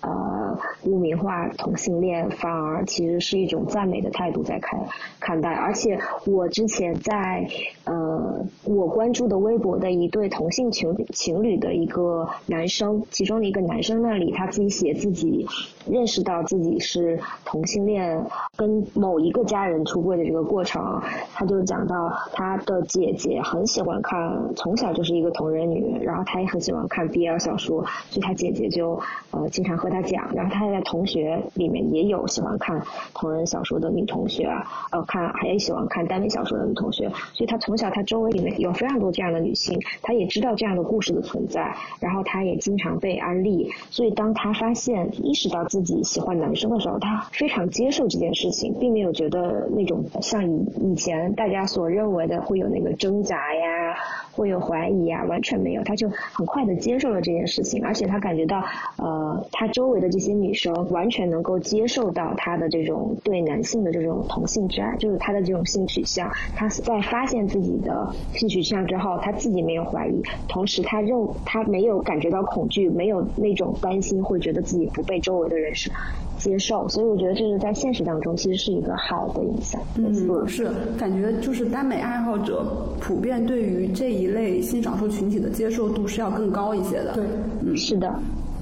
[0.05, 4.79] 呃，污名化同性恋，反而其实是一种赞美的态度在看
[5.19, 5.51] 看待。
[5.51, 7.49] 而且我之前在
[7.85, 15.47] 呃我关注的微博的一对同性情情侣的一个男生，其中的一个男生那里，他自己写自己
[15.89, 18.27] 认识到自己是同性恋，
[18.59, 21.01] 跟某一个家人出柜的这个过程，
[21.33, 29.01] 他就讲到他的姐姐很喜欢看，从小就是一个同人女，然后他也很喜欢看 BL 小说，所以他姐姐就
[29.31, 29.94] 呃经常和。
[29.95, 32.83] 他讲，然后他在同学里面也有喜欢看
[33.15, 34.49] 同人小说的女同学，
[34.91, 53.97] 呃，看还有喜欢看耽美小说的女同学，所以他从小他周围里面有非常多这样的女性，他也知道这样的故事的存在，然后他也经常被安利，所以当他发现意识到自己喜欢男生的时候，他非常接受这件事情，并没有觉得那种像以以前大家所认为的会有那个挣扎呀，
[54.35, 58.62] 会有怀疑呀，完全没有，他就很快的接受了这件事情，而且他感觉到，
[58.98, 59.85] 呃，他周。
[59.94, 66.32] 围的这些女生完全能够接受到他的这种对男性的这种同性之爱，就是他的这种性取向。
[66.56, 75.90] 他在发现自己的性取向之后，他自己没有怀疑，同时他认他没有感觉到恐惧，没有那种担心，会觉得自己不被周围的人是
[76.39, 76.89] 接受。
[76.89, 79.81] 所以我觉得这是在现实当中其实是一个好的影响。
[79.97, 80.15] 嗯，
[80.48, 82.65] 是感觉就是耽美爱好者
[83.01, 87.15] 普遍对于这一类性少数群体的接受度是要更高一些的。
[87.15, 87.24] 对，
[87.65, 88.12] 嗯，是的。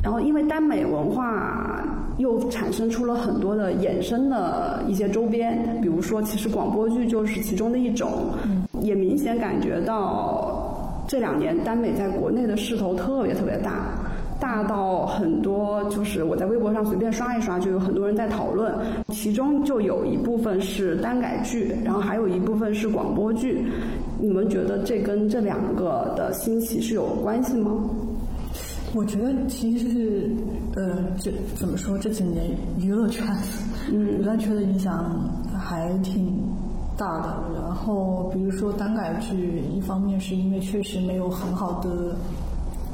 [0.02, 1.86] 然后，因为耽美文化
[2.18, 8.08] 又产生出了很多的衍生的一些周边，比如说，其实广播剧就是其中的一种。
[8.80, 13.94] 也明显感觉到这两年耽美在国内的势头特别特别大，
[14.42, 18.74] 大到很多就是我在微博上随便刷一刷，就有很多人在讨论。
[19.10, 23.64] 其中就有一部分是耽改剧，然后还有一部分是广播剧。
[24.18, 27.70] 你们觉得这跟这两个的兴起是有关系吗？
[28.94, 30.30] 我觉得其实是，
[30.74, 31.96] 呃，这怎么说？
[31.96, 32.44] 这几年
[32.80, 33.24] 娱乐圈，
[33.92, 35.18] 嗯，娱乐圈的影响
[35.56, 36.36] 还挺
[36.98, 37.28] 大的。
[37.54, 42.16] 然后，比如说耽改剧，一方面是因为确实没有很好的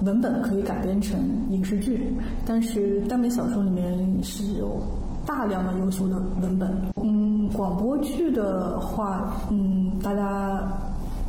[0.05, 1.19] 文本可以改编成
[1.51, 2.13] 影视剧，
[2.47, 4.81] 但是耽美小说里面是有
[5.27, 6.71] 大量的优秀的文本。
[7.03, 10.63] 嗯，广播剧的话，嗯，大家。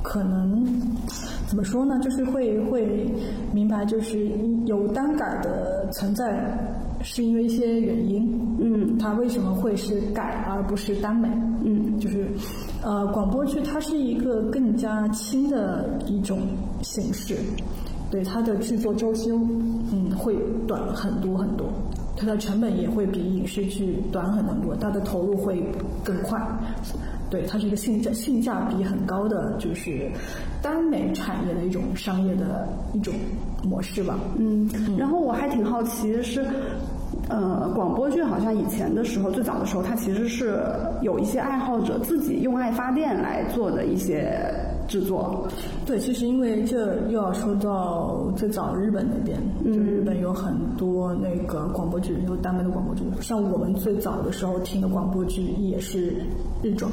[0.02, 0.66] 可能
[1.46, 2.00] 怎么说呢？
[2.00, 3.06] 就是会会
[3.52, 4.32] 明白，就是
[4.66, 6.58] 有单改的存在，
[7.02, 8.26] 是因为一些原因。
[8.62, 11.28] 嗯，它为什么会是改而不是耽美？
[11.66, 12.30] 嗯，就是
[12.82, 16.40] 呃，广播剧它是一个更加轻的一种
[16.82, 17.36] 形式，
[18.12, 20.36] 对它的制作周期嗯会
[20.68, 21.68] 短很多很多，
[22.18, 25.64] 它的成本也会比影视剧短很多，它的投入会
[26.04, 26.40] 更快。
[27.30, 30.10] 对，它是一个性价性价比很高的，就是
[30.64, 33.14] 耽美产业的一种商业的一种
[33.64, 34.18] 模式吧。
[34.40, 34.68] 嗯，
[34.98, 36.44] 然后我还挺好奇的是，
[37.28, 40.60] 呃，广播剧好像以前的时候，最早的时候，它其实是
[41.04, 44.52] 有一些爱好者自己用爱发电来做的一些
[44.90, 45.48] 制作。
[45.86, 56.16] 对，其实因为这又要说到最早日本那边，就日本有很多那个广播剧，有耽美的广播剧，像我们最早的时候听的广播剧也是
[56.62, 56.92] 日装。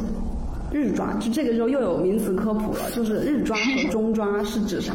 [0.73, 4.93] 日抓，就这个时候又有名词科普了，就是日抓和中抓是指啥？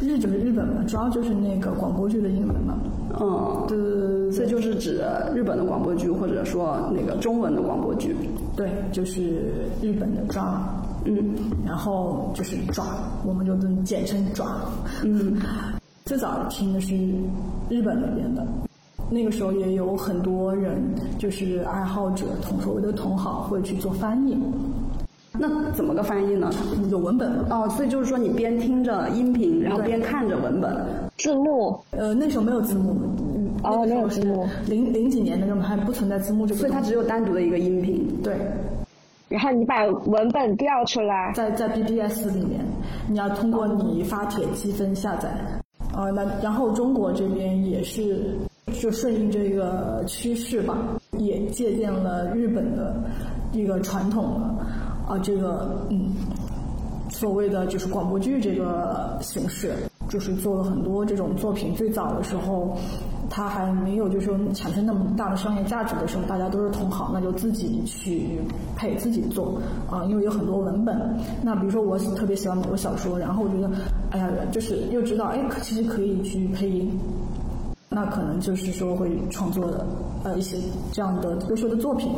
[0.00, 2.74] 日就是日本嘛，抓就是那个广播剧的英文嘛。
[3.20, 5.02] 嗯，对对对，这就是指
[5.34, 8.16] 日本的广播剧，或者说那个中文的广播剧。
[8.56, 9.20] 对，就是
[9.82, 10.79] 日本的抓。
[11.04, 11.34] 嗯，
[11.66, 12.84] 然后就是爪，
[13.24, 14.46] 我们就简称爪。
[15.02, 15.36] 嗯，
[16.04, 16.94] 最早听的是
[17.68, 18.46] 日本那边的，
[19.08, 20.76] 那个时候也有很多人，
[21.18, 24.36] 就是爱好者同所谓的同好会去做翻译。
[25.32, 26.50] 那怎么个翻译呢？
[26.90, 30.76] 有文本哦，所以就是说你边听着音频，然后边看着文本，
[31.16, 31.80] 字幕。
[31.92, 32.94] 呃，那时候没有字幕，
[33.62, 34.46] 哦，没有字幕。
[34.66, 38.06] 零零几年的时候还不存在字幕，所以它只有单独的一个音频。
[38.22, 38.36] 对。
[39.30, 42.60] 然后你把文本调出来，在在 BBS 里面，
[43.08, 45.30] 你要通过你发帖积分下载。
[45.96, 48.36] 呃，那然后中国这边也是
[48.80, 50.76] 就顺应这个趋势吧，
[51.12, 52.96] 也借鉴了日本的
[53.52, 55.14] 一个传统的。
[55.14, 56.10] 啊，这个嗯，
[57.08, 59.74] 所谓的就是广播剧这个形式，
[60.08, 61.72] 就是做了很多这种作品。
[61.74, 62.76] 最早的时候，
[63.30, 68.40] 它还没有就是说产生那么大的商业价值的时候，大家都是同行，那就自己去
[68.76, 69.58] 配自己做
[69.88, 71.16] 啊，因为有很多文本。
[71.40, 73.70] 那比如说我特别喜欢某个小说，然后我觉得，
[74.10, 76.90] 哎呀，就是又知道，哎，其实可以去配音。
[77.88, 79.86] 那可能就是说会创作的
[80.22, 80.56] 呃一些
[80.92, 82.08] 这样的优秀的作品。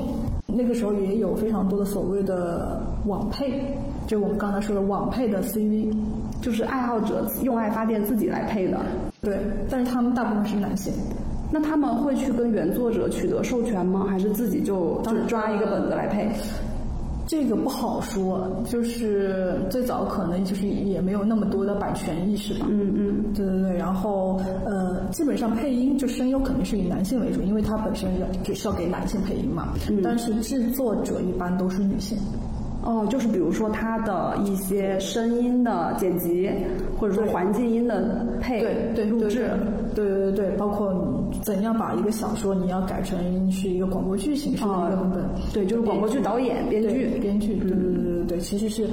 [0.47, 3.75] 那个时候也有非常多的所谓的网配，
[4.07, 5.95] 就我们刚才说的网配的 CV，
[6.43, 8.79] 就是爱好者用爱发电自己来配的。
[9.25, 9.39] 对，
[9.71, 10.93] 但是他们大部分是男性。
[11.49, 14.05] 那他们会去跟原作者取得授权吗？
[14.11, 16.29] 还是自己就就抓一个本子来配？
[17.25, 22.67] 这个不好说，就是最早可能就是也没有那么多的版权意识吧。
[22.69, 23.77] 嗯嗯，对对对。
[23.77, 28.11] 然后呃，基本上配音就声优肯定是以男性为主，因为他本身
[28.43, 29.69] 只是要给男性配音嘛。
[29.89, 30.01] 嗯。
[30.03, 32.19] 但是制作者一般都是女性。
[32.85, 36.51] 哦，就是比如说他的一些声音的剪辑，
[37.03, 39.51] 或者说环境音的配对对录制，
[39.93, 40.31] 对对。
[40.31, 48.85] 对对，包括怎样把一个小说你要改成是一个广播剧形式的一个版本，对，就是广播剧导演、编剧、编剧，对对对对对，其实是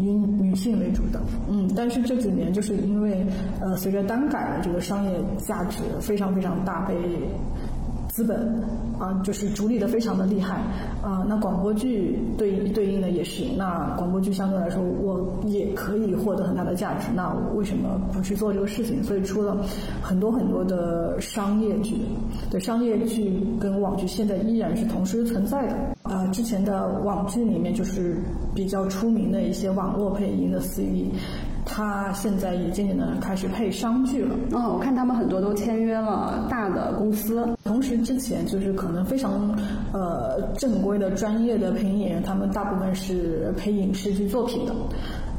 [0.00, 1.20] 以女性为主的，
[1.50, 3.22] 嗯，但是这几年就是因为
[3.60, 6.94] 呃，随着单改的这个商业价值非常非常大，被。
[8.18, 8.36] 资本
[8.98, 10.56] 啊，就是逐利的非常的厉害
[11.00, 11.24] 啊。
[11.28, 17.06] 那广播剧对对应的也是，那广播剧相对来说，我也可以获得很大的价值。
[17.14, 19.00] 那我为什么不去做这个事情？
[19.04, 19.56] 所以出了
[20.02, 21.94] 很多很多的商业剧。
[22.50, 25.76] 对，商业剧跟网剧现在依然是同时存在的。
[26.02, 28.16] 啊，之前的网剧里面就是
[28.52, 31.06] 比较出名的一些网络配音的 CV。
[31.68, 34.34] 他现在也渐渐的开始配商剧了。
[34.52, 37.46] 嗯，我看他们很多都签约了大的公司。
[37.64, 39.54] 同时，之前就是可能非常
[39.92, 44.74] 呃正规的专业的配音演员，他们大部分是配影视剧作品的，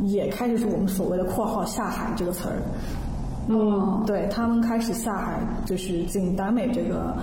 [0.04, 2.56] 也开始是我们所谓的“括号下海”这个词儿。
[3.48, 7.16] 嗯，对他们开始下海，就是进耽美这个。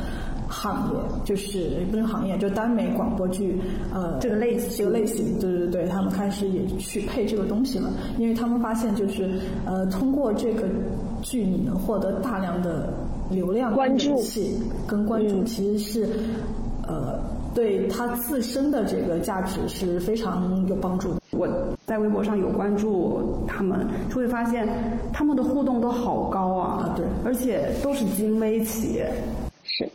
[0.49, 3.61] 行业就是不是行业，就耽美广播剧，
[3.93, 9.29] 呃，这个类这个类型，对对对，他们开始也去配这个东西了，因为他们发现就是，
[9.65, 10.69] 呃，通过这个
[11.23, 12.93] 剧你能获得大量的
[13.31, 14.23] 流量、关注、
[14.87, 16.09] 跟关注，其实是，
[16.87, 17.19] 呃，
[17.55, 21.21] 对他自身的这个价值是非常有帮助的。
[21.33, 21.49] 我
[21.85, 24.69] 在微博上有关注他们，就会发现
[25.13, 29.11] 他们的互动都好高啊，对，而且都是精微企业。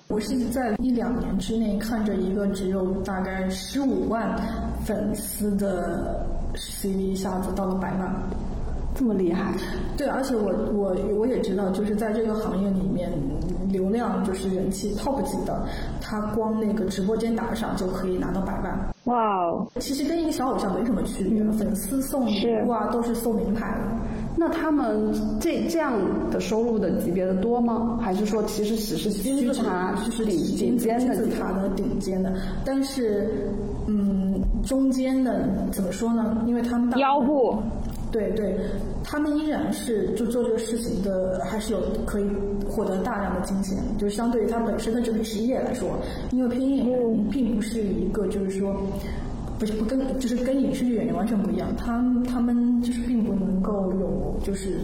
[0.08, 4.36] 我是在一两年之内看着一个只有大概十五万
[4.84, 6.26] 粉丝的
[6.56, 8.14] CV 一下子到了百万，
[8.94, 9.54] 这么厉害？
[9.98, 13.10] 对，而且我我我也知道，就是在这个行业里面，
[13.70, 15.66] 流量就是人气 top 级的，
[16.02, 18.78] 他光那个直播间打赏就可以拿到百万。
[19.06, 19.68] 哇哦！
[19.80, 23.76] 其实跟一个小偶像没什么区别，粉丝送礼物啊都是送名牌。
[24.42, 25.94] 那他们这这样
[26.32, 28.00] 的收入的级别的多吗？
[28.02, 32.34] 还是说其实只是金字塔就是顶顶尖的金字塔的顶尖的？
[32.66, 33.30] 但是，
[33.86, 36.44] 嗯，中间的怎么说呢？
[36.48, 37.56] 因为他们腰部，
[38.12, 38.58] 对对，
[39.04, 42.26] 他们依然是就做这个事情的，还是有可以
[42.68, 43.78] 获得大量的金钱。
[44.00, 45.88] 就是相对于他本身的这个职业来说，
[46.32, 48.76] 因为配音演员并不是一个就是说。
[49.62, 54.80] 不是不跟就是跟影视剧演员完全不一样，他他们就是并不能够有就是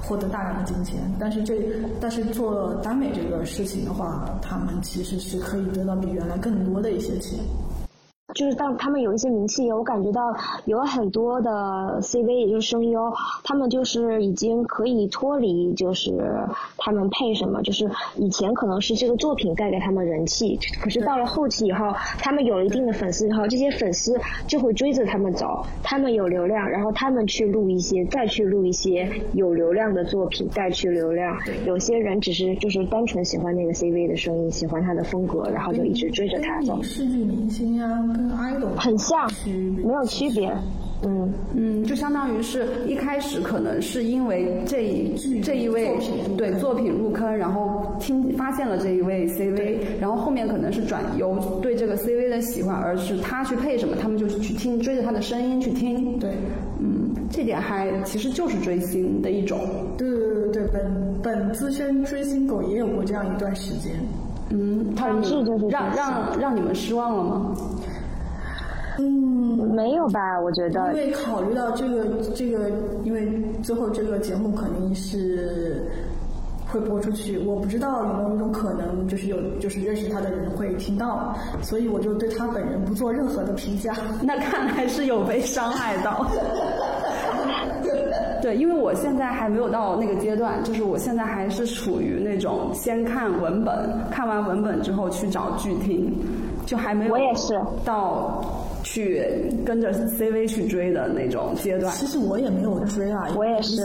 [0.00, 1.54] 获得大量的金钱，但是这
[2.00, 7.38] 但是做耽美这个事情的话，他们其实是可以得到比原来更多的一些钱。
[8.34, 10.36] 就是当他们有一些名气，我感觉到
[10.66, 13.10] 有很多的 CV，也就是声优，
[13.42, 16.12] 他们就是已经可以脱离，就是
[16.76, 24.14] 他们配什么，就是以前可能是这个作品带给他们人气，可是到了后期以后，他们有一定的粉丝以后，这些粉丝
[24.46, 31.34] 就会追着他们走，他们有流量，然后他们去录一些，再去录一些有流量的作品，带去流量。
[31.64, 36.76] 有些人只是就是单纯喜欢那个 CV 的声音，喜欢他的风格，然后就一直追着他走。
[36.76, 37.82] 影视剧明星
[38.18, 38.60] 呀。
[38.76, 40.52] 很像，没有区别。
[41.04, 45.96] 嗯嗯，就相当于是一开始可能是因为这一这一位
[46.36, 56.18] 对作品入坑，然后听发现了这一位 CV，然后后面可能是转由对这个 CV 的喜欢，而是他去配什么，他们就去听，追着他的声音去听。
[56.18, 56.32] 对，
[56.80, 59.60] 嗯，这点还其实就是追星的一种。
[59.96, 63.92] 对对对对，本本资深追星狗也有过这样一段时间。
[64.50, 67.54] 嗯，他让让让你们失望了吗？
[69.68, 70.40] 嗯，没有吧？
[70.40, 72.70] 我觉得，因为考虑到这个这个，
[73.04, 75.86] 因为最后这个节目肯定是
[76.70, 83.94] 会播出去，我不知道有没有一种可能，就是有就是认识他的人会听到，所以我就对他本人不做任何的评价。
[84.22, 86.26] 那看来是有被伤害到。
[88.40, 93.74] 对，因为我现在还没有到那个阶段，就是我现在还是处于那种先看文本，
[94.10, 96.14] 看完文本之后去找剧听，
[96.64, 98.40] 就还没有我也是到。
[98.82, 99.24] 去
[99.64, 101.94] 跟着 CV 去追的那种阶段。
[101.94, 103.82] 其实我也没有追啊，我也是。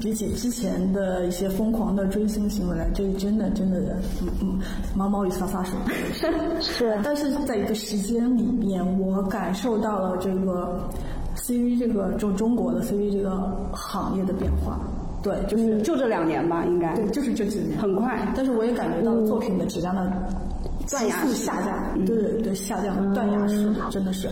[0.00, 3.78] 比起之前的一些疯狂的追星行为来，这真的真的，
[4.20, 4.58] 嗯嗯，
[4.96, 5.78] 毛毛雨洒洒水。
[6.60, 6.98] 是。
[7.04, 10.88] 但是在一个时间里面，我感受到了这个
[11.36, 13.30] CV 这个就中国的 CV 这个
[13.72, 14.80] 行业的变化。
[15.22, 16.96] 对，就是就这两年吧，应该。
[16.96, 17.78] 对，就是这几年。
[17.78, 20.12] 很快，但是我也感觉到作品的质量的
[20.92, 22.04] 断崖式下降。
[22.06, 24.28] 对对对，下降，断崖式，真的是。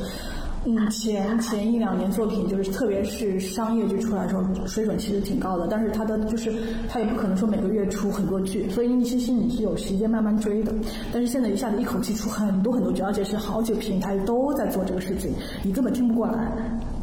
[0.66, 5.66] 嗯，前前一两年作品就是，特别是商业剧出来的时候，水准其实挺高的。
[5.70, 6.52] 但是它的就是，
[6.86, 10.70] 它也不可能说每个月出很多剧，所以你其实你是有时间慢慢追的。
[11.10, 15.32] 但是现在一下子一口气出很多很多剧，而且是好几个平台都在做这个事情，
[15.62, 16.52] 你根本听不过来。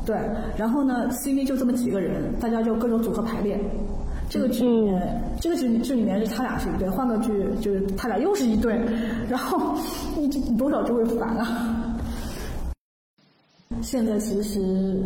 [0.05, 0.15] 对，
[0.55, 3.59] 然后呢，CV 就这么几个人，大家就各种组合排练。
[4.29, 4.63] 这个剧
[5.39, 7.31] 这个剧剧里面是他俩是一对，换个剧
[7.61, 8.77] 就是他俩又是一对，
[9.29, 9.73] 然后
[10.17, 11.97] 你你多少就会烦啊。
[13.81, 15.01] 现在其实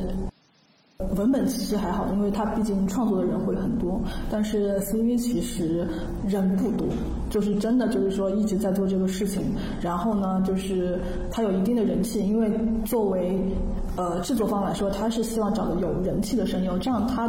[1.16, 4.02] 文本其实还好，因为它毕竟创作的人会很多。
[4.32, 5.86] 但是 CV 其实
[6.28, 6.88] 人不多，
[7.30, 9.44] 就是真的就是说一直在做这个事情。
[9.82, 11.00] 然后呢，就是
[11.30, 12.50] 它有一定的人气，因为
[12.86, 13.40] 作为
[13.96, 17.28] 呃制作方来说，他是希望找的有人气的声优，这样他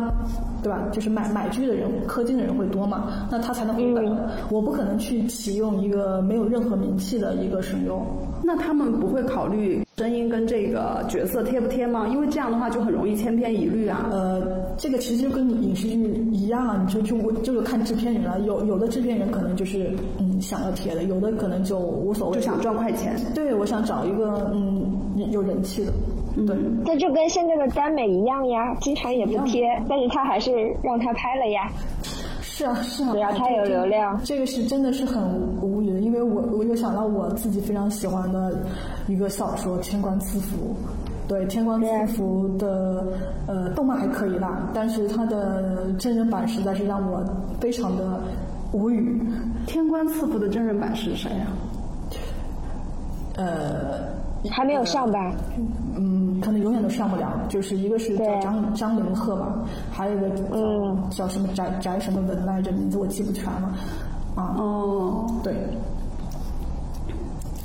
[0.63, 0.81] 对吧？
[0.93, 4.03] 就是买买剧的人、氪金的人会多嘛，那他才能回本。
[4.51, 8.01] 我不可能去启用一个没有任何名气的一个声优。
[8.45, 12.09] 那他们不会考虑声音跟这个角色贴不贴吗？
[12.09, 14.09] 因为这样的话就很容易千篇一律啊。
[14.11, 14.43] 呃，
[14.77, 15.97] 这个其实就跟影视剧
[16.33, 18.41] 一样啊，你就就就看制片人了。
[18.41, 23.17] 有有的制片人可能就是嗯想要贴的，有的可能就无所谓，就想赚快钱。
[23.35, 24.93] 对，我想找一个嗯
[25.31, 25.93] 有人气的。
[26.35, 26.57] 对。
[26.85, 30.51] 那就跟现在的耽美一样呀，经常也不贴，但是他还是
[30.83, 31.71] 让他拍了呀。
[32.41, 35.23] 是啊是啊，只要他有流量，这个是真的是很
[35.63, 38.53] 无语的，因为我我又想到我自己非常喜欢的
[39.09, 40.57] 一个小说《天官赐福》，
[41.29, 43.07] 对《天官赐福》的
[43.47, 47.25] 呃动漫还可以啦，但是它的真人版实在是让我
[47.59, 48.21] 非常的
[48.73, 49.19] 无语。
[49.67, 51.47] 《天官赐福》的真人版是谁呀？
[53.37, 54.22] 呃。
[54.51, 55.33] 还没有上吧？
[55.97, 57.33] 嗯，可能永远都上不了。
[57.49, 59.55] 就是一个是叫张张凌赫吧，
[59.91, 63.73] 还有一个叫叫什么翟翟什么文来着，名字我记不全了。
[64.35, 65.55] 啊哦，对。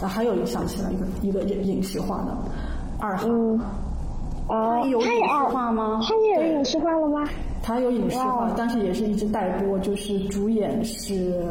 [0.02, 2.38] 啊，还有一个想起来一个一个影影视化的
[3.00, 3.28] 二号。
[4.50, 5.24] 哦，有影视
[5.54, 6.00] 化吗？
[6.08, 7.28] 他也有影视化了吗？
[7.64, 11.44] 他有影视化，但是也是一直待播，就是主演是。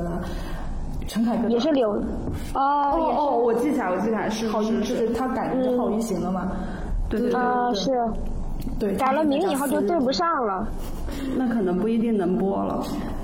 [1.06, 2.00] 陈凯歌也是刘，哦
[2.54, 6.50] 哦哦，我记起来，我记起来是浩一，就是他改名浩一行了嘛？
[7.08, 7.90] 对对对对，是，
[8.78, 10.66] 对改了名以后就对不上了，
[11.36, 12.82] 那可能不一定能播了。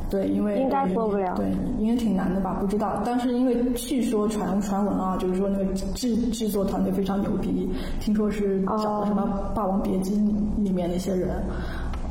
[0.08, 1.46] 对，因为应该播不了，对，
[1.78, 2.56] 应该挺难的吧？
[2.60, 5.64] 不知道，但是因为据说传传闻啊，就是说那个
[5.94, 7.68] 制制作团队非常牛逼，
[7.98, 9.22] 听说是找了什么
[9.54, 10.14] 《霸王别姬》
[10.62, 11.42] 里面那些人。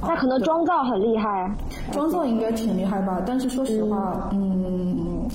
[0.02, 1.56] 那可能妆造很厉害，
[1.92, 3.22] 妆造应该挺厉害吧？
[3.24, 5.30] 但是说实话，嗯。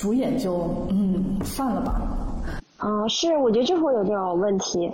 [0.00, 2.00] 主演就嗯算了吧，
[2.78, 4.90] 啊是，我觉得就会有这种问题，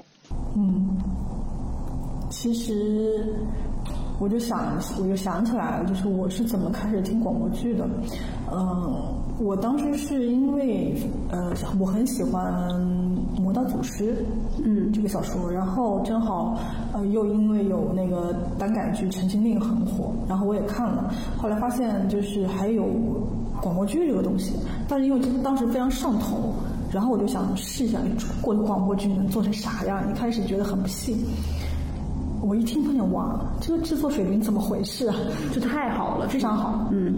[0.57, 0.85] 嗯，
[2.29, 3.25] 其实
[4.19, 7.89] 我就想我就想起来了，就是我是怎么开始听广播剧的，
[8.53, 8.97] 嗯，
[9.39, 10.97] 我当时是因为
[11.31, 12.69] 呃我很喜欢
[13.41, 14.13] 《魔道祖师》
[14.65, 14.91] 嗯。
[14.93, 16.59] 这个小说，然后正好
[16.93, 22.85] 呃又因为有那个单改剧《陈情令》很火，然后我也看了，后来发现就是还有。
[23.63, 24.53] 广播剧这个东西，
[24.89, 26.55] 但是因为当时非常上头，
[26.93, 27.99] 然后我就想试一下，
[28.41, 30.11] 过广播剧能做成啥样？
[30.11, 31.19] 一开始觉得很不信，
[32.43, 35.17] 我一听发现哇，这个制作水平怎么回事啊？
[35.53, 36.89] 这太好了，非常好。
[36.93, 37.15] 嗯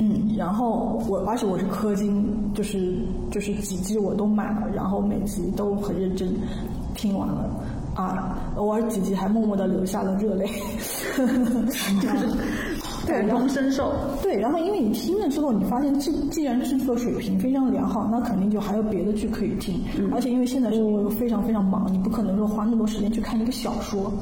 [0.00, 2.96] 嗯，然后我而且我是氪金，就是
[3.30, 6.28] 就是几集我都买了，然后每集都很认真
[6.94, 7.48] 听完了。
[7.94, 10.50] 啊，偶尔几集还默默的流下了热泪，
[13.06, 13.92] 感同身受。
[14.22, 19.80] 对，然后因为你听了之后，你发现既既然制作水平非常良好，那肯定就还有别的剧可以听。
[20.12, 24.12] 而且因为现在生活又非常非常忙，你不可能说花那么多时间去看一个小说。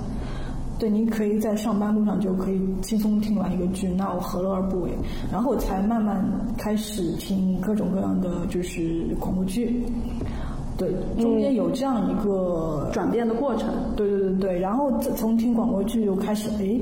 [0.78, 4.90] 对，你可以在上班路上就可以轻松听完一个剧，那我何乐而不为？
[5.30, 6.24] 然后我才慢慢
[6.58, 9.84] 开始听各种各样的就是广播剧。
[10.82, 13.68] 对，中间有这样一个转变的过程。
[13.96, 16.80] 对对对对，然后从听广播剧又开始，哎，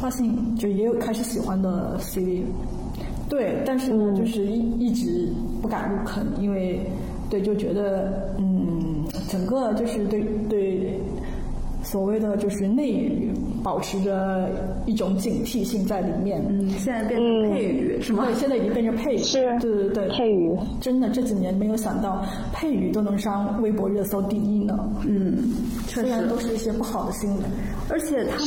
[0.00, 0.26] 发现
[0.56, 2.44] 就也有开始喜欢的 CD。
[3.28, 5.28] 对，但是呢，就是一一直
[5.60, 6.80] 不敢入坑，因为
[7.28, 11.00] 对就觉得，嗯，整个就是对对
[11.94, 13.30] 所谓的就是内娱
[13.62, 14.50] 保持着
[14.84, 16.44] 一种警惕性在里面。
[16.48, 18.24] 嗯，现在变成配语是吗？
[18.24, 19.18] 对，现在已经变成配语。
[19.18, 20.52] 是，对对对，配语。
[20.80, 22.20] 真的这几年没有想到
[22.52, 24.76] 配语都能上微博热搜第一呢。
[25.06, 25.38] 嗯，
[25.83, 26.28] 确虽然实。
[26.28, 27.42] 都是一些不好的新闻。
[27.90, 28.38] 而且他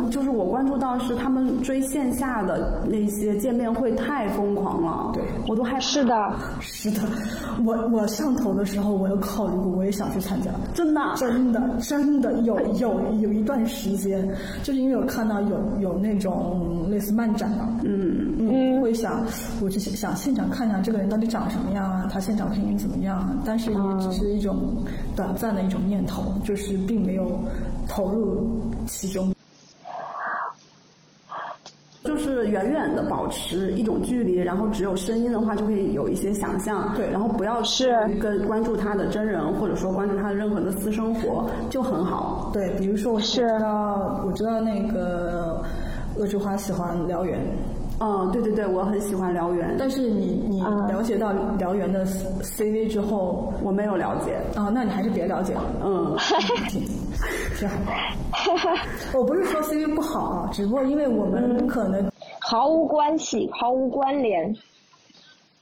[0.00, 5.80] 们就是我关注到是他们追线下的那些见面会太疯狂了，对我都害怕。
[5.80, 7.00] 是的， 是的，
[7.64, 10.50] 我我上头的时候，我有考虑过，我也想去参加。
[10.74, 14.26] 真的啊真的真的有有有一段时间，
[14.62, 19.22] 就是因为我看到有有那种类似漫展嘛，嗯，嗯，会想
[19.62, 23.34] 我就想现场看一下这个人到底长什么样啊，他现场配音怎么样啊？
[23.44, 24.56] 但是也只是一种
[25.16, 27.40] 短暂的一种念头，就是并没有
[27.88, 29.32] 投入其中。
[32.04, 36.94] 就是远远的保持一种距离，然后只有声音的话，就会有一些想象。
[36.94, 42.48] 对然后不要是跟关注他的真人，或者说关注他的任何的私生活，就很好。
[42.52, 45.60] 对，比如说我是知道我知道那个
[46.16, 47.40] 恶之花喜欢燎原，
[47.98, 52.04] 嗯，对对对，我很喜欢燎原，但但是你你嗯了解到燎原的
[52.42, 54.36] CV 之后，我没有了解。
[54.54, 55.62] 啊，那你还是别了解了。
[55.82, 56.14] 嗯，
[56.68, 56.82] 挺
[57.56, 57.76] 挺好。
[59.14, 62.04] 我不是说 CV 不好啊，只不过因为我们可能
[62.40, 64.54] 毫无关系，毫无关联。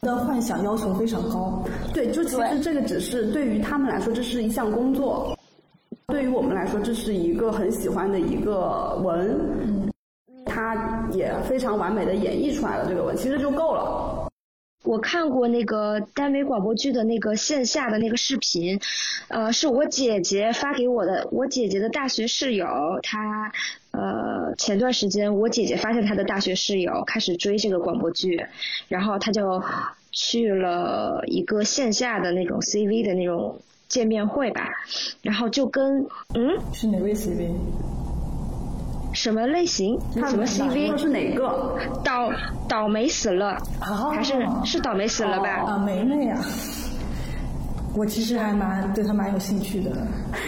[0.00, 1.62] 的幻想要求非常高。
[1.94, 5.34] 对，就其实这个只是对于他们来说，这是一项工作；
[6.08, 9.30] 对于我们来说，这是一个很喜欢的一个文。
[9.62, 9.88] 嗯，
[10.46, 14.28] 他也非常完美的演绎出来了这个吻，其实就够了。
[14.84, 18.78] 我看过那个耽美广播剧的那个线下的那个视频，
[19.28, 21.26] 呃，是我姐姐发给我的。
[21.32, 22.66] 我姐姐的大学室友，
[23.02, 23.50] 她
[23.92, 28.44] 呃前段时间我姐姐发现她的大学室友开始追这个广播剧，
[28.88, 29.62] 然后她就
[30.12, 33.58] 去了一个线下的那种 CV 的那种
[33.88, 34.68] 见面会吧，
[35.22, 37.48] 然后就跟嗯是哪位 CV？
[39.14, 41.78] 什么类型什么 CV 是哪个？
[42.04, 42.30] 倒
[42.68, 44.34] 倒霉死了，哦还是
[44.64, 45.64] 是倒霉死了吧？
[45.66, 46.38] 啊，梅梅啊。
[47.96, 49.90] 我其实还蛮对他蛮有兴趣的。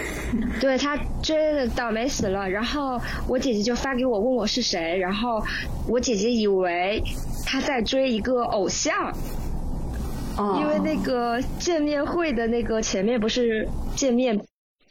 [0.60, 5.40] 对他追的倒霉死了，然后我姐姐就发给我问我是谁，然后
[5.88, 7.00] 我姐姐以为
[7.44, 8.92] 他在追一个偶像，
[10.36, 14.36] 啊，因为那个见面会的那个前面不是见面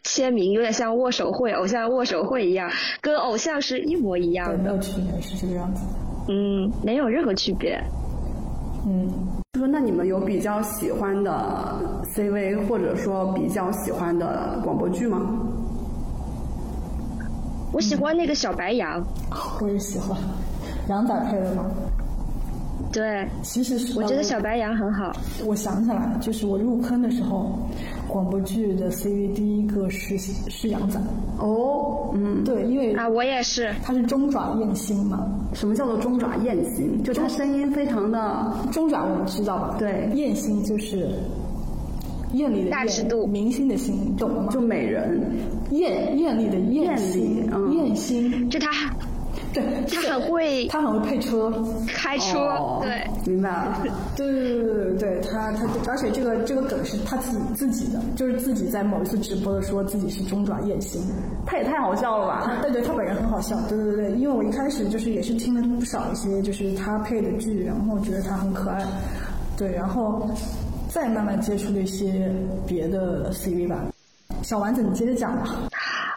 [0.05, 2.69] 签名，有点像握手会，偶像握手会一样，
[3.01, 5.83] 跟偶像是一模一样对，没，有区别，是这个样子。
[6.29, 7.83] 嗯，没有任何区别。
[8.87, 9.07] 嗯，
[9.53, 11.31] 就说那你们有比较喜欢的
[12.13, 15.21] CV，或者说比较喜欢的广播剧吗？
[17.73, 19.03] 我喜欢那个小白羊，
[19.59, 20.17] 我也喜欢。
[20.87, 21.65] 杨仔配的吗？
[22.95, 25.11] 对，其实是我觉得小白羊很好。
[25.45, 27.51] 我想起来了，就是我入坑的时候，
[28.07, 30.97] 广播剧的 CV 第一个是是杨仔。
[31.37, 33.69] 哦，嗯，对，因为啊，我也是。
[33.83, 37.03] 他是中爪燕星嘛，什么叫做中爪燕星？
[37.03, 39.75] 就他声音非常的中爪我们知道吧？
[39.77, 41.09] 对燕星就是
[42.31, 44.49] 艳丽的大尺，度明星的星，你懂了吗？
[44.49, 45.21] 就美人，
[45.71, 48.69] 艳艳丽的艳丽，嗯艳星，就他，
[49.55, 51.51] 对，他很会他很会配车，
[51.87, 53.81] 开车，哦对，明白了。
[54.15, 61.01] 对对对对对对，他他而且这个这个梗是他自己自己的，就是自己在某一次直播的说自己是中爪燕星。
[61.45, 62.59] 他也太好笑了吧？
[62.61, 68.85] 对对，他本人很好笑，对对对，因为我一开始就是也是听了不少一些就是他配的剧，然后觉得他很可爱，
[69.57, 70.29] 对，然后
[70.89, 72.29] 再慢慢接触了一些
[72.67, 73.85] 别的 CV 吧。
[74.41, 75.55] 小丸子，你接着讲吧，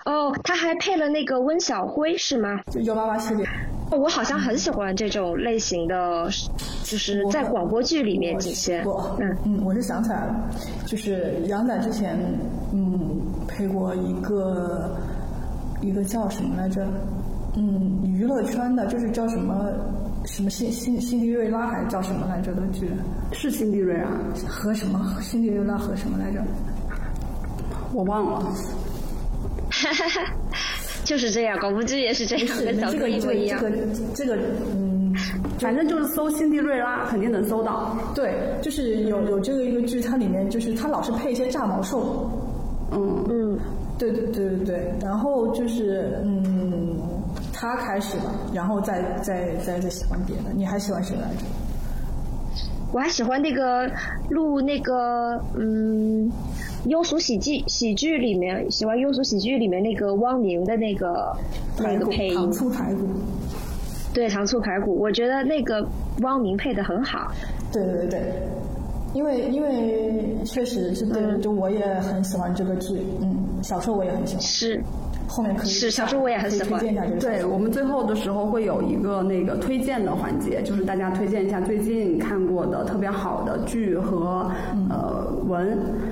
[0.09, 2.61] 哦，他还配了那个温小辉是吗？
[2.71, 3.47] 就幺八八系列。
[3.91, 6.25] 我好像很喜欢这种类型的，
[6.83, 8.83] 就是在广播剧里面体现。
[8.87, 10.35] 我嗯，嗯，我是想起来了，
[10.87, 12.19] 就是杨仔之前
[12.73, 14.97] 嗯配过一个
[15.83, 16.87] 一个叫什么来着？
[17.57, 19.71] 嗯，娱乐圈的，就是叫什么
[20.25, 22.91] 什么辛辛辛迪瑞拉还是叫什么来着的剧？
[23.33, 24.11] 是辛迪瑞啊，
[24.47, 26.43] 和什么辛迪瑞拉和什么来着？
[27.93, 28.53] 我忘了。
[31.05, 33.61] 就是这样，广播剧也是这样，是跟小这个一模一样。
[33.61, 34.37] 个这个这个
[34.75, 35.15] 嗯，
[35.59, 37.97] 反正就是搜辛迪瑞拉，肯定能搜到。
[38.15, 42.31] 对，就是有有这个一个剧，它里面就是它老是配一些炸毛兽。
[42.93, 43.59] 嗯，嗯，
[43.99, 46.99] 对对对对对，然后就是嗯，
[47.53, 50.53] 他开始吧，然后再再再再喜欢别的。
[50.55, 51.45] 你还喜欢谁来着？
[52.93, 53.91] 我还喜欢那个
[54.31, 56.31] 录那个嗯
[56.87, 61.37] 庸俗喜剧喜剧里面，喜欢庸俗喜剧里面那个汪明的那个
[61.79, 62.35] 那个配音。
[62.35, 63.01] 糖，醋排骨。
[64.15, 65.87] 对糖醋排骨，我觉得那个
[66.23, 67.31] 汪明配的很好。
[67.73, 68.09] 对对对。
[68.09, 68.21] 对，
[69.15, 74.43] 因为因为确实是对，就我也很喜欢这个剧，嗯，小时候我也很喜欢。
[74.43, 74.83] 是，
[75.29, 76.81] 后面可以是小说我也很喜欢。
[76.81, 77.21] 推荐一下这个。
[77.21, 84.51] 对我们最后的时候会有一个那个推荐的环节，就是大家推荐一下最近看过的特别好的剧和
[84.91, 86.11] 呃文，嗯，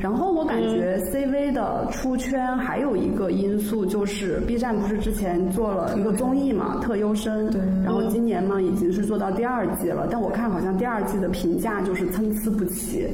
[0.00, 7.60] 然后我感觉 CV 的出圈还有一个因素就是 B 站不是之前做了一个综艺嘛，《特优生》，对。
[7.84, 13.06] 然后今年嘛已经是做到第二季了，但我看好像第二季的评价就是参差不齐，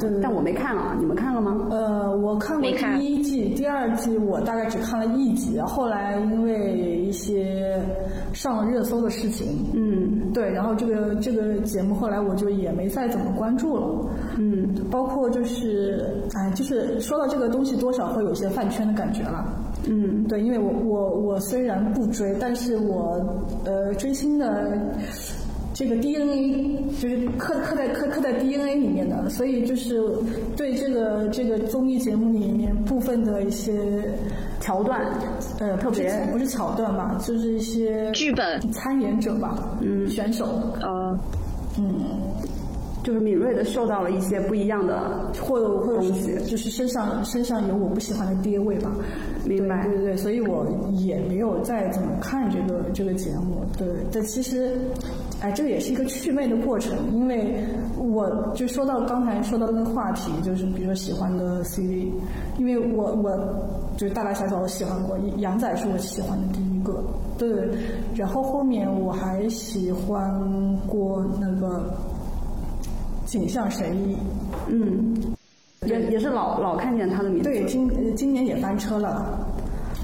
[0.00, 1.68] 对但我没看啊，你们看了吗？
[1.70, 7.78] 呃，我看过第一季，第二季我大概只看了一集，后来因为一些
[8.32, 10.32] 上了热搜的事情，嗯。
[10.32, 14.66] 对，然后这个这个节目后来我就也没再怎么关注了，嗯。
[14.90, 19.44] 包括就是哎，就是说到这个东西，多少会有些饭圈的感觉了。
[19.86, 20.24] 嗯。
[20.24, 23.20] 对，因为我我我虽然不追，但是我
[23.64, 24.78] 呃追星的
[25.80, 29.98] 这个 DNA 就是刻刻在刻刻在 DNA 里面的，所以就是
[30.54, 33.80] 对这个这个综艺节目里面部分的一些
[34.60, 35.00] 桥段，
[35.58, 40.44] 呃特别不是桥段吧，就是一些剧本参演者吧，嗯，选手，
[40.82, 41.18] 呃，
[41.78, 41.94] 嗯，
[43.02, 45.96] 就是敏锐的嗅到了一些不一样的或者或
[46.46, 48.92] 就是身上身上有我不喜欢的爹味吧。
[49.46, 53.64] 明白对对对，所以我也没有再怎么看这个这个节目。
[53.78, 54.76] 对，但其实，
[55.40, 57.64] 哎，这个也是一个祛魅的过程，因为
[57.96, 62.10] 我就说到刚才说到那个话题，就是比如说喜欢的 CV，
[62.58, 63.30] 因为我我
[63.96, 67.02] 就是大大小小我喜欢过，杨仔是我喜欢的第一个，
[67.38, 67.68] 对，
[68.14, 70.30] 然后后面我还喜欢
[70.86, 71.90] 过那个
[73.24, 74.16] 景象神医。
[74.68, 75.16] 嗯，
[75.86, 77.48] 也也是老老看见他的名字。
[77.48, 79.24] 对，今呃今年也翻车了，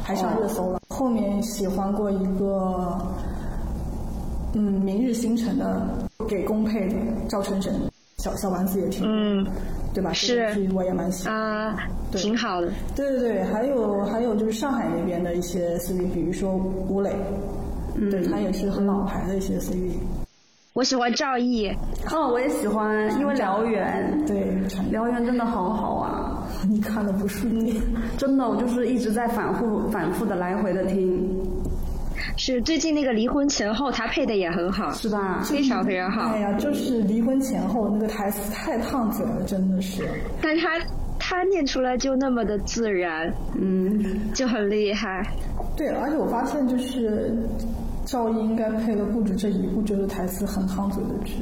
[0.03, 0.81] 还上热搜了。
[0.89, 2.99] 后面喜欢过一个，
[4.59, 5.87] 嗯，明日星辰的
[6.27, 6.97] 给公配的
[7.28, 7.74] 赵晨晨，
[8.16, 9.47] 小小丸子也挺，嗯，
[9.93, 10.15] 对吧？
[10.15, 11.37] 是这个我也蛮喜欢。
[11.37, 11.77] 啊，
[12.11, 12.69] 对挺好的。
[12.95, 16.57] 对对对，还有还有就是上海那边的一些 CV，比如说
[16.89, 17.15] 吴磊，
[18.11, 19.91] 对他也是很老牌的一些 CV。
[20.73, 21.69] 我喜欢赵毅，
[22.11, 27.81] 哦，我也喜欢，因为燎原，对，传燎原真的好好啊， 你看的不顺利。
[28.16, 31.36] 真的，我就是一直在反复反复的来回的听，
[32.37, 35.43] 是最近那个离婚前后，他配的也很好，是吧？
[35.43, 36.41] 非常非常好哎。
[36.41, 40.07] 呀，就是离婚前后那个台词太烫嘴了，真的是。
[40.43, 40.79] 但他
[41.19, 45.27] 他念出来就那么的自然，嗯，就很厉害。
[45.77, 47.35] 对，而且我发现就是
[48.05, 51.35] 赵毅应该配了不止这一部就是台词很烫嘴的剧，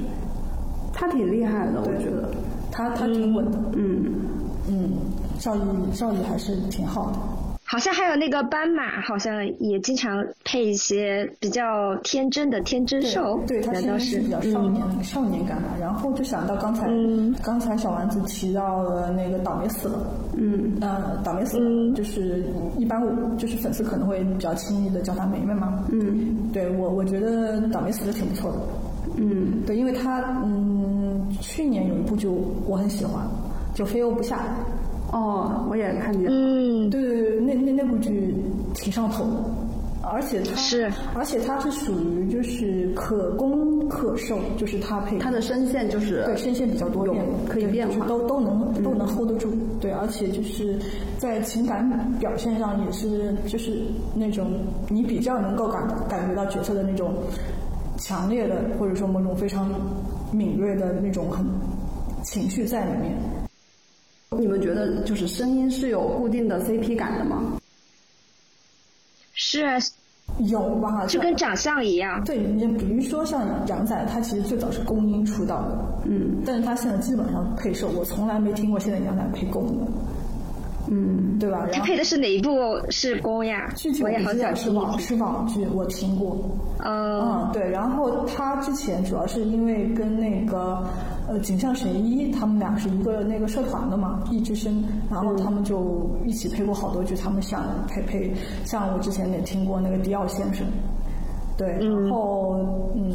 [0.93, 2.31] 他挺厉害的，我觉得。
[2.77, 4.05] 他他挺稳的，嗯，
[4.69, 4.91] 嗯，
[5.39, 5.61] 赵毅
[5.93, 7.19] 赵毅还是挺好的。
[7.75, 14.23] 好像还有那个斑马，好像也经常配一些比较天真的天真兽，对他难道是
[14.53, 16.87] 少年、少年感嘛，然后就想到刚才、
[17.43, 19.99] 刚才小丸子提到了那个倒霉死了，
[20.37, 22.45] 嗯，呃，倒霉死了，就是
[22.79, 28.59] 一般我就是粉丝可能会比较轻易的叫他梅梅嘛，嗯，对我我觉得倒霉死了挺不错的，
[29.17, 32.31] 嗯，对，因为他嗯去年有一部就
[32.69, 33.27] 我很喜欢，
[33.75, 34.39] 就飞欧不下，
[35.13, 38.35] 哦，我也看见，嗯，对对对，那那那部剧
[38.75, 39.25] 挺上头。
[39.25, 39.31] 的，
[40.03, 45.19] 而且它是，而且它是属于就是可攻可受，就是它配。
[45.19, 48.05] 他的声线就是对声线比较多变有，可以变化。
[48.05, 49.51] 嗯都都能都能 hold 得住，
[49.81, 50.79] 对，而且就是
[51.17, 53.81] 在情感表现上也是就是
[54.15, 54.47] 那种
[54.91, 57.15] 你比较能够感感觉到角色的那种
[57.97, 59.71] 强烈的或者说某种非常
[60.33, 61.47] 敏锐的那种很
[62.23, 63.15] 情绪在里面。
[64.39, 67.59] 你们觉得就是声音是有固定的 CP 感的吗？
[69.35, 69.77] 是啊，
[70.39, 71.07] 有吧？
[71.07, 72.23] 就跟长相一样。
[72.25, 79.91] 对，你比如说像杨仔，他其实最早是公音出道的，嗯，但是他现在基本上配受，我从来没听过现在杨仔配公的，
[80.89, 81.67] 嗯，对吧？
[81.73, 82.51] 他配的是哪一部
[82.91, 84.03] 是公呀剧剧？
[84.03, 84.57] 我也不知道好想。
[84.57, 86.37] 是网是网剧，我听过。
[86.85, 90.83] 嗯，嗯，对，然后他之前主要是因为跟那个
[91.29, 98.33] 呃井上神一他们俩是一个那个社团的嘛，艺之声，然后他们就一起配过好多剧，他们想配配，
[98.65, 100.67] 像我之前也听过那个迪奥先生，
[101.57, 102.61] 对，然后
[102.95, 103.13] 嗯。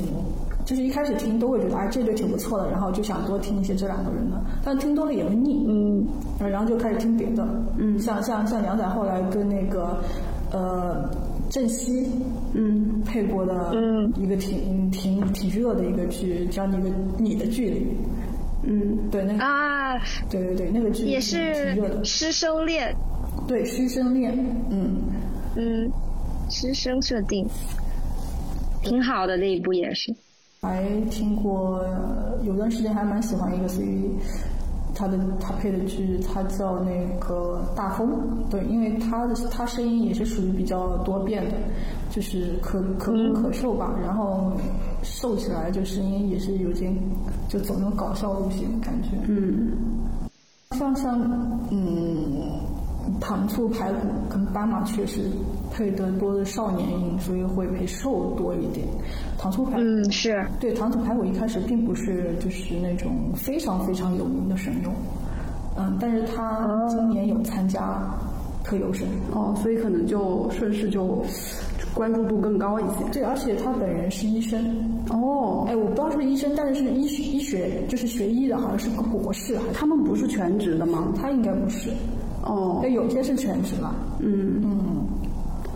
[0.70, 6.08] 就是一开始听都会觉得，哎，这对挺不错的，然后就想多听一些这两个人的，但听多了也会腻，嗯，
[6.48, 7.44] 然后就开始听别的，
[7.80, 9.98] 嗯，像像像杨仔后来跟那个
[10.52, 11.10] 呃
[11.50, 12.08] 郑希，
[12.54, 14.14] 嗯，配过的嗯。
[14.16, 16.88] 一个挺挺挺热的一个剧，叫那个
[17.18, 17.88] 你的距离，
[18.62, 19.98] 嗯，对那个、啊，
[20.30, 22.96] 对对对那个剧也是挺热的，是师生恋，
[23.48, 24.38] 对师生恋，
[24.70, 25.02] 嗯，
[25.56, 25.92] 嗯，
[26.52, 27.44] 师生设定，
[28.84, 30.14] 挺好的那一部也是。
[30.62, 31.84] 还听过
[32.44, 34.10] 有段时间还蛮喜欢一个 CV，
[34.94, 38.10] 他的他配的剧，他叫那个大风，
[38.50, 41.56] 对，因为他的他声音也是属于比较多变的，
[42.10, 44.52] 就是可可攻可受吧，然后
[45.02, 46.94] 瘦起来就声音也是有点
[47.48, 49.72] 就走那种搞笑路线感觉，嗯，
[50.72, 51.18] 像像
[51.72, 52.60] 嗯
[53.20, 55.22] 糖醋排骨跟斑马确实
[55.72, 58.86] 配的多的少年音，所以会配瘦多一点。
[59.38, 64.94] 糖醋排骨，嗯，是对糖醋排骨一开始并不是就是那种非常非常有名的神用，
[65.78, 68.04] 嗯，但是他今年有参加
[68.64, 71.24] 特优生，哦，所以可能就顺势就
[71.94, 73.04] 关注度更高一些。
[73.12, 74.64] 对，而且他本人是医生，
[75.10, 81.14] 哦，哎，我不知道是不是医生，但是是医学医学就是学医的，好像是个博士，他们不是全职的吗？
[81.18, 81.90] 他应该不是，
[82.44, 84.62] 哦那，，有些是全职了，嗯。
[84.64, 84.80] 嗯。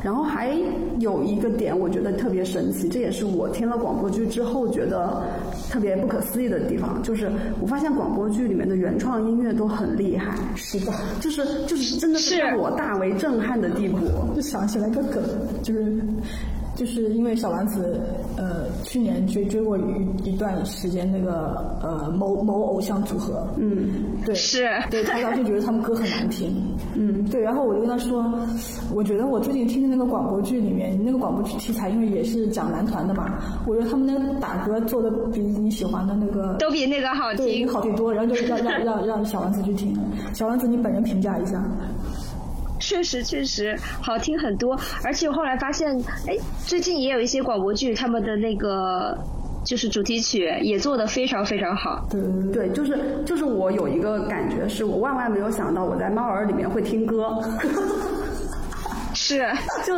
[0.02, 0.54] 然后还
[1.00, 5.24] 有一个点，我觉得特别神奇，这也是我听了广播剧之后觉得
[5.70, 7.32] 特别不可思议的地方，就是
[7.62, 10.92] 我发现广播剧里面的原创音乐都很厉害，是的，
[11.22, 13.98] 就是就是真的是是让我大为震撼的地步。
[14.36, 15.24] 就想起来个梗，
[15.62, 15.98] 就是
[16.76, 18.02] 就是因为小丸子
[18.36, 19.82] 呃去年追追过一
[20.24, 23.90] 一段时间那个呃某某偶像组合，嗯，
[24.26, 24.68] 对，是。
[24.90, 26.52] 对他当时觉得他们歌很难听，
[26.96, 28.24] 嗯，对，然后我就跟他说，
[28.94, 37.68] 我觉得我最近听的那个广播剧里面，那个广播剧题材因为也是讲男团的嘛，我觉得他们那个打歌做的比你喜欢的那个都比那个好对听。
[37.68, 39.96] 好听多，然后就让让让让小丸子去听，
[40.34, 41.64] 小丸子你本人评价一下。
[42.86, 45.98] 确实确实好听很多，而且我后来发现，
[46.28, 49.18] 哎，最近也有一些广播剧，他们的那个
[49.64, 52.06] 就是主题曲也做得非常非常好。
[52.12, 57.40] 对对就是就是我有一个感觉，是我万万没有想到我在猫耳里面会听歌。
[59.16, 59.46] 是，
[59.86, 59.98] 就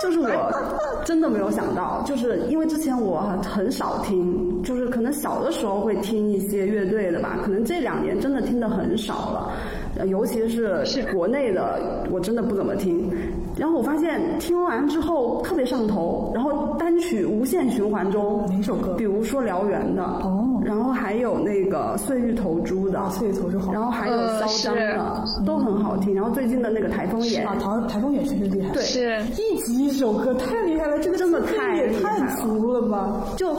[0.00, 9.52] 就是我真的没有想到，就是因为之前我很少听，就是可能小的时候会听一些乐队的吧，可能这两年真的听的很少了，
[9.82, 13.10] 呃尤其是国内的，我真的不怎么听。
[13.56, 26.12] 然后我发现听完之后特别上头，然后单曲无限循环中，哪首歌比如说燎原的，哦然后还有那个碎玉投珠的，碎玉投珠好然后还有呃嚣张的，都很好听。
[26.14, 33.22] 然后最近的那个台风眼，啊，台台风眼确实厉害，对是一集一首歌太厉害了，这个真的太也太足了吧？
[33.36, 33.54] 就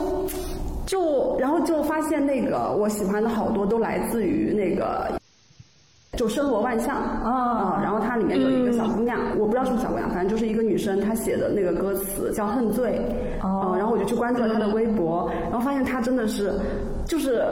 [0.86, 5.10] 就然后就发现那个我喜欢的好多都来自于那个。
[6.16, 13.00] 就生活万象啊、然后它里面有一个小姑娘，我不知道是不是小姑娘，反正就是一个女生，她写的那个歌词叫《恨醉》，
[13.46, 13.62] 哦。
[13.64, 16.54] 嗯然后我就去关注了她的微博，然后发现她真的是，
[17.06, 17.44] 就是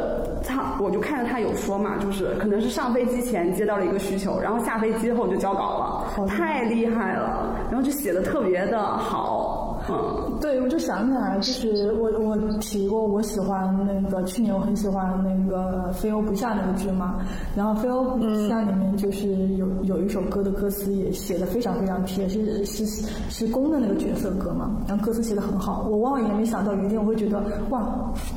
[0.43, 17.19] 她，我就看着她有说嘛，就是可能是上飞机前接到了一个需求，然后下飞机后就交稿了，太厉害了，然后就写的特别的好，嗯，对，我就想起来，就是我我提过我喜欢那个去年我很喜欢那个《飞欧不下》那个剧嘛，
[17.55, 22.85] 然后《飞欧不下》里面就是有有一首歌的歌词也写的非常非常贴，是是
[23.29, 27.81] 是公的那个角色歌嘛，然后歌词写的很好，我万万也没想到有一天我会觉得哇，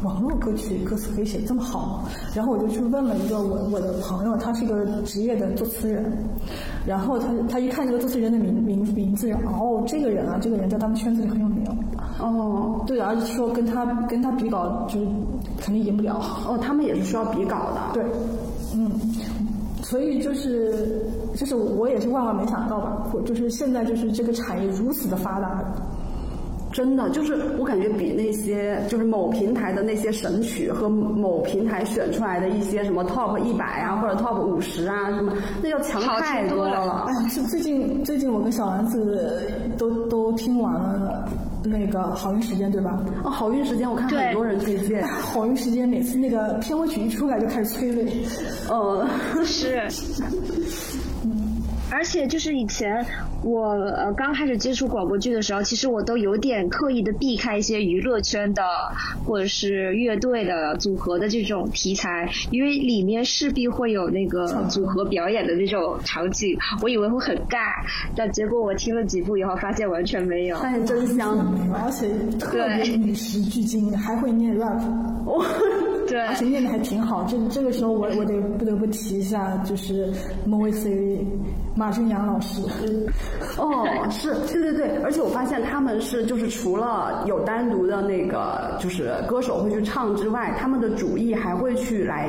[0.03, 2.05] 网络歌曲歌词可以写这么好，
[2.35, 6.13] 然后我就去问了一个我我的朋友，他是一个职业的作词人，
[6.87, 11.67] 然后他他一看这个作词人的名名名字，哦，这个人啊，这个人在他们圈子里很有名。
[12.19, 15.07] 哦对，而且说跟他跟他比稿，就是
[15.61, 16.19] 肯定赢不了。
[16.47, 18.05] 哦，他们也是需要比稿的，对，
[18.75, 18.91] 嗯，
[19.83, 21.05] 所以就是
[21.35, 25.63] 就是我也是万万没想到吧，我就是现在就是这个产业如此的发达，
[26.77, 35.33] 真的就是我感觉比那些就是某平台的那些神曲和某平台选出来的一些什么 top 一百啊或者 top 五十啊什么，
[35.63, 36.85] 那要强太多了。
[36.85, 37.07] 了。
[37.09, 37.13] 哎。
[37.23, 39.41] 呀，是最近最近我跟小丸子
[39.79, 41.27] 都都听完了
[41.65, 43.03] 那个好运时间，对吧？
[43.25, 48.13] 哦，好运时间我看很多人推荐，好运时间每次那个片尾曲一出来就开始催泪，
[48.69, 49.09] 呃，
[49.47, 49.81] 是，
[51.91, 53.05] 而且就是以前
[53.43, 58.63] 我呃刚开始接触广播剧的时候，其实我都有点刻意的避开一些娱乐圈的
[59.25, 67.59] 或者是乐队的组合的这种题材，因为里面势必会有那个组合表演的那种场景，我以为会很尬，
[68.17, 70.57] 但结果我听了几部以后，发现完全没有。
[70.59, 71.37] 发现真香。
[71.73, 72.09] 而且
[72.39, 74.81] 特别与时俱进，还会念 rap。
[75.25, 75.45] 我
[76.09, 77.25] 对而且念的还挺好。
[77.25, 80.13] 这这个时候我我得不得不提一下，就是
[80.45, 81.25] 莫维 C
[81.77, 82.61] 马俊阳老师。
[83.59, 92.29] 哦，是对对对，而且我发现他们是就是除了有单独的那个就是歌手会去唱之外，他们的主意还会去来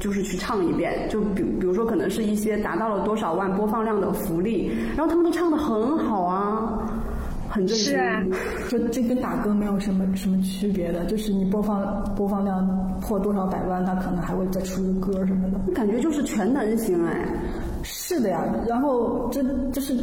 [0.00, 6.78] 就是去唱一遍，就比比如说可能是一些达到了多少万播放量的福利，然后他们都唱的很好啊。
[7.50, 7.84] 很震惊。
[7.92, 8.20] 是啊，
[8.68, 12.66] 就这跟打歌没有什么什么区别的，就是你播放播放量
[13.00, 15.72] 破多少百万，他可能还会再出一个歌什么的。
[15.72, 17.24] 感觉就是全能型哎。
[18.06, 19.96] 是的呀，然后真就是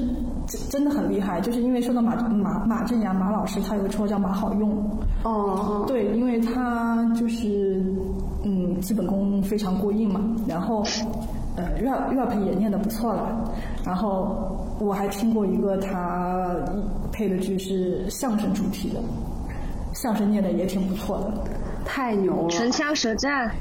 [0.48, 4.72] 真真的很厉害，就是因为说到马马马正阳马老师，他有个绰号叫马好用。
[5.24, 7.80] 哦，对，因为他就是
[8.44, 10.84] 嗯基本功非常过硬嘛，然后
[11.56, 13.54] 呃 rap rap 也念得不错了，
[13.86, 16.56] 然后我还听过一个他
[17.12, 19.00] 配的剧是相声主题的，
[19.94, 21.32] 相声念的也挺不错的。
[21.86, 22.50] 太牛了！
[22.50, 23.52] 唇枪舌战。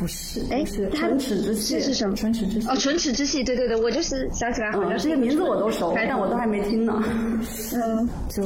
[0.00, 2.16] 不是，哎，是唇齿之戏是什么？
[2.16, 7.04] 唇齿之戏哦，唇齿之戏，对对对，我就是想起来，好像这些名字我都熟，但我都还没听呢。
[7.76, 8.42] 嗯，就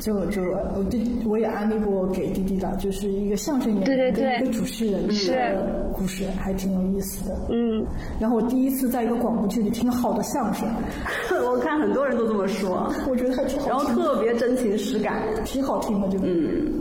[0.00, 0.42] 就就
[0.74, 4.40] 我对我也安利过给弟弟的，就是一个相声演员对对对。
[4.40, 7.36] 一个主持人的故事，还挺有意思的。
[7.50, 7.84] 嗯，
[8.18, 10.66] 然后我第一次在一个广播剧里听了好多相声，
[11.44, 16.26] 我看很多人都这么说，我觉得还挺好，然后特别真情实感，挺好听的，这个。
[16.26, 16.72] 嗯。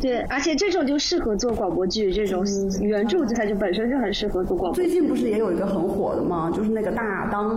[0.00, 2.42] 对，而且这种就适合做广播剧，这种
[2.80, 4.88] 原著它就本身就很适合做广播剧。
[4.88, 6.50] 最近不是也有一个很火的吗？
[6.54, 7.48] 就是那个大当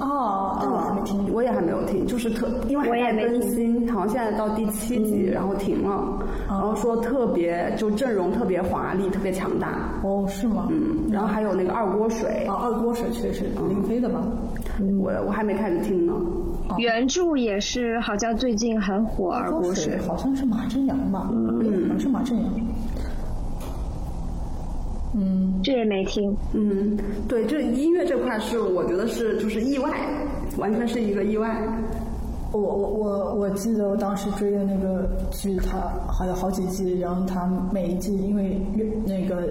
[0.00, 6.18] 哦，这我还没听，我也还没有听，就是特因为还在更新，好像现在到第七集，然后停了，
[6.48, 9.92] 然后说特别就阵容特别华丽，特别强大。
[10.04, 10.68] 哦，是吗？
[10.70, 12.44] 嗯，然后还有那个二锅水。
[12.46, 14.22] 啊，二锅水确实林飞的吧？
[15.00, 16.14] 我我还没开始听呢。
[16.76, 21.28] 原著也是好像最近很火，二锅水好像是马正阳吧？
[21.32, 21.88] 嗯。
[21.88, 22.52] 好像是马正阳，
[25.14, 26.96] 嗯，这也没听，嗯，
[27.26, 29.90] 对，这音乐这块是我觉得是就是意外，
[30.58, 31.66] 完全是一个意外。
[32.52, 35.78] 我我我我记得我当时追的那个剧，它
[36.12, 38.60] 还有好几季，然后它每一季因为
[39.06, 39.48] 那个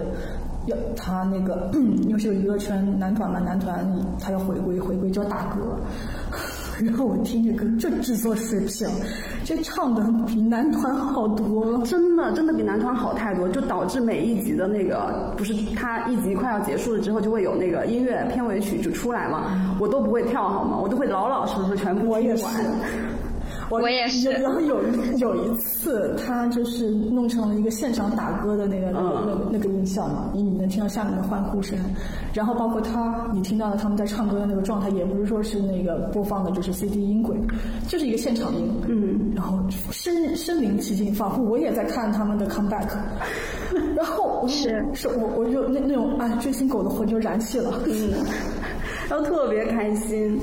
[0.65, 3.88] 要它那个因为 是个娱乐圈男团嘛，男团
[4.19, 5.77] 他要回归，回归叫大哥。
[6.84, 8.88] 然 后我听这歌，这制作水平，
[9.44, 20.78] 这唱的比男团好多了，真的真的比男团好太多，就导致每一集的那个不是他一集快要结束了之后就会有那个音乐片尾曲就出来嘛，我都不会跳好吗？
[20.82, 22.54] 我都会老老实实全部听完。
[23.69, 24.31] 我也是。
[24.31, 24.81] 然后有
[25.18, 31.77] 有一次，他就是弄成了一个现场打歌的那个那个那个音效嘛，你你能听到下面的欢呼声，
[32.34, 37.35] 然后包括他，你听到的他们在唱歌的那个状态，也不是说是那个播放的就是 CD 音轨，
[37.88, 38.69] 就是一个现场音。
[38.88, 39.31] 嗯。
[39.35, 39.60] 然后
[39.91, 42.88] 身身临其境，仿佛我也在看他们的 comeback。
[43.95, 47.80] 然后是是我我就那那种啊追星狗的魂就燃起了。
[47.85, 48.14] 嗯。
[49.10, 50.39] 然后特别开心。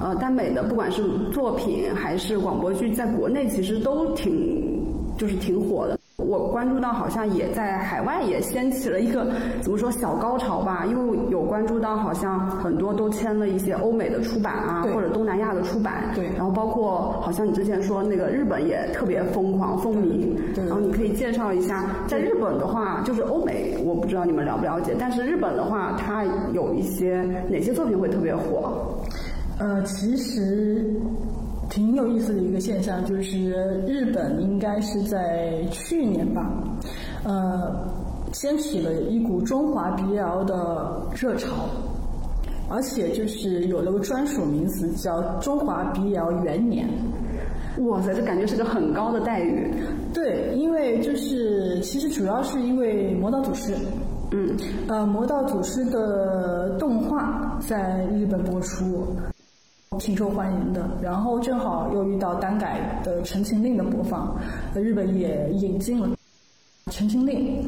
[0.00, 1.02] 呃，耽美的不管是
[1.32, 4.84] 作品还是广播剧，在国内其实都挺
[5.16, 5.98] 就是挺火的。
[6.16, 9.26] 我关注到好像也在海外也掀起了一个
[9.60, 16.10] 怎么说小高潮吧，因为有关注到好像很多都签了一些欧美的出版啊，或者东南亚的出版。
[16.14, 16.26] 对。
[16.36, 20.34] 然后包括好像你之前说那个日本也特别疯狂风靡。
[20.54, 20.64] 对。
[20.64, 28.72] 然后你可以介绍一下，在日本的话，就是欧美我不知道你们了不了解，但是日本的话，它有一些哪些作品会特别火？
[29.58, 30.84] 呃，其实
[31.70, 33.38] 挺有意思的一个现象，就是
[33.86, 36.50] 日本应该是在去年吧，
[37.24, 37.88] 呃，
[38.32, 41.68] 掀起了一股中华 BL 的热潮，
[42.68, 46.88] 而且就是有了个专属名词叫“中华 BL 元年”。
[47.86, 49.72] 哇塞，这感觉是个很高的待遇。
[50.12, 53.72] 对，因为就是其实主要是因为《魔道祖师》。
[54.30, 54.56] 嗯。
[54.88, 59.06] 呃，《魔道祖师》的动画在日本播出。
[59.98, 64.36] 挺受欢迎的，然后正好又遇到单改的《陈情令》的播放，
[64.74, 66.08] 日本也引进了
[66.90, 67.62] 《陈情令》。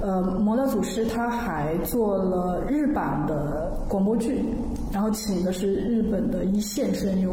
[0.00, 4.42] 呃，魔道祖师他还做了日版的广播剧，
[4.90, 7.32] 然后请的是日本的一线声优。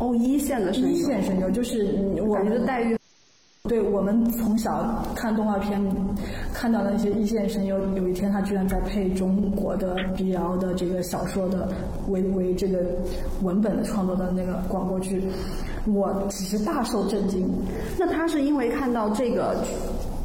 [0.00, 0.88] 哦，一线的声优。
[0.88, 1.94] 一线声优就是
[2.26, 2.99] 我们的待遇。
[3.68, 5.78] 对我们从小看动画片
[6.54, 11.68] 看到那些一线声优，有一天他居然在配中国的 BL 的这个小说的
[12.08, 12.78] 为为这个
[13.42, 15.22] 文本的创作的那个广播剧，
[15.86, 17.46] 我其实大受震惊。
[17.98, 19.54] 那他是因为看到这个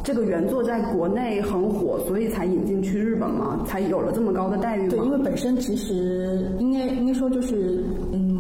[0.02, 3.60] 这个原作在国内很火，所以才引进去日本吗？
[3.68, 4.88] 才有了这么高的待遇吗？
[4.92, 7.84] 对，因为本身其实应该应该说就是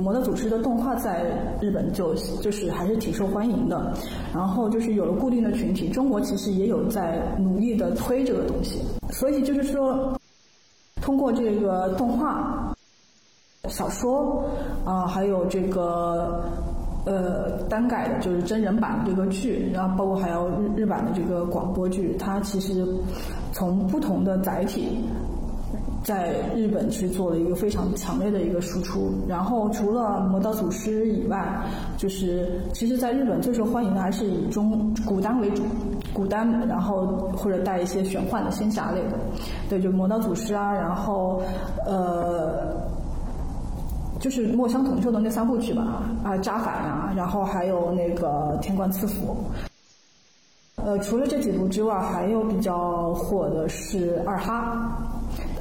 [0.07, 1.26] 《魔道祖师》的动画在
[1.60, 3.91] 日本就就是还是挺受欢迎的，
[4.32, 5.90] 然后就是有了固定的群体。
[5.90, 8.77] 中国其实也有在努力的推这个东西，
[9.10, 10.15] 所以就是说，
[11.02, 12.72] 通过这个动画、
[13.68, 14.45] 小说
[14.86, 16.44] 啊，还有这个
[17.07, 22.86] 呃单改的，就是真人版这个剧，然后包括还有日日版的这个广播剧，它其实
[23.53, 24.99] 从不同的载体。
[26.06, 29.11] 在日本去做了一个非常强烈的一个输出。
[29.27, 31.60] 然后除了魔道祖师以外，
[31.98, 35.64] 就是其实在日本最受欢迎的还是以中古丹为主，
[36.14, 39.18] 古丹，然后或者带一些玄幻的仙侠类的，
[39.68, 41.41] 对，就魔道祖师啊，然后
[41.86, 42.86] 呃。
[44.18, 49.36] 就是墨香铜臭的那三部曲吧，啊，扎反啊，然后还有那个天官赐福。
[50.77, 54.98] 呃，除了这几部之外，还有比较火的是二哈。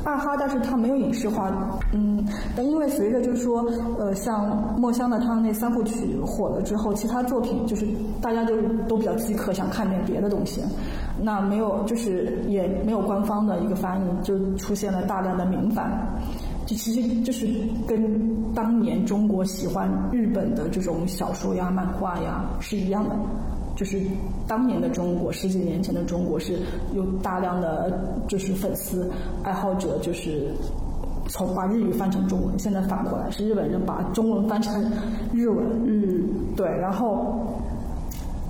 [0.04, 1.50] 二哈，但是它没有影视化，
[1.92, 2.22] 嗯，
[2.54, 3.64] 但因为随着就是说，
[3.98, 7.86] 呃，像墨香的他那三部曲火了之后，其他作品就是
[8.20, 8.54] 大家就
[8.86, 10.62] 都比较饥渴，想看点别的东西。
[11.20, 15.90] 那没有，就是也没有官方的一个翻译，就出现了大量的民翻。
[16.66, 17.46] 就其实就是
[17.86, 23.14] 跟当年中国喜欢日本的这种小说呀、漫画呀是一样的，
[23.76, 24.00] 就是
[24.46, 26.58] 当年的中国，十几年前的中国是
[26.94, 27.98] 有大量的
[28.28, 29.10] 就是粉丝
[29.42, 30.48] 爱好者，就是
[31.28, 34.80] 从把日语翻成中文，现在反过来是日本人把中文翻成
[35.32, 35.58] 日文。
[35.84, 37.34] 嗯，对，然后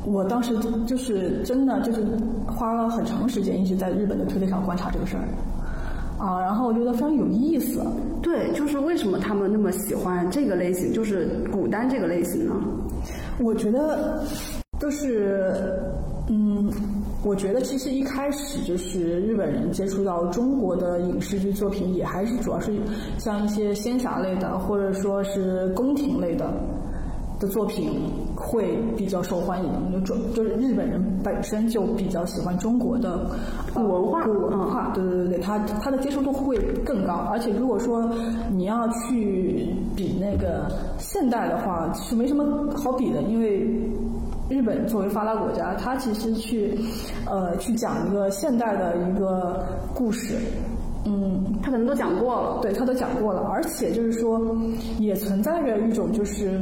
[0.05, 0.55] 我当时
[0.87, 2.07] 就是真的就是
[2.47, 5.25] 花了很长时间一直在日本的推特上观察这个事儿。
[6.17, 7.81] 啊，然后我觉得非常有意思。
[8.23, 12.55] 对，就是为什么他们那么喜欢这个类型，就是古丹这个类型呢？
[13.41, 14.23] 我觉得
[14.85, 15.73] 就是，
[16.29, 16.71] 嗯，
[17.25, 22.71] 我觉得其实一开始就是日本人接触到中国的影视剧作品，也还是主要是
[23.17, 26.53] 像一些仙侠类的，或者说是宫廷类的。
[27.41, 28.01] 的作品
[28.37, 33.29] 会比较受欢迎，就中就是日本人本身就比较喜欢中国的
[33.75, 37.13] 古文化，古文化，对对对对，他他的接受度会更高。
[37.33, 38.09] 而且如果说
[38.53, 39.67] 你要去
[39.97, 42.45] 比那个现代的话，是没什么
[42.77, 43.69] 好比的，因为
[44.49, 46.79] 日本作为发达国家，他其实去
[47.27, 49.65] 呃去讲一个现代的一个
[49.95, 50.37] 故事，
[51.05, 54.41] 嗯，他可能都讲过了，对他都讲过了，而且就是说
[54.99, 56.61] 也存在着一种就是。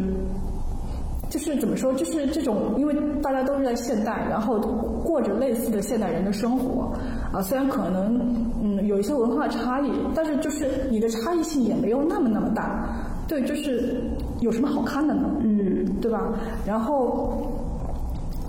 [1.30, 4.59] 就是怎么说，就是这种，因为大家都是在现代，然后
[5.02, 6.92] 过着类似的现代人的生活，
[7.32, 8.20] 啊，虽然可能
[8.62, 12.86] 嗯有一些文化差异，但是就是你的差异性也没有那么那么大，
[13.26, 13.98] 对，就是
[14.40, 15.22] 有什么好看的呢？
[15.40, 16.20] 嗯，对吧？
[16.66, 17.50] 然后，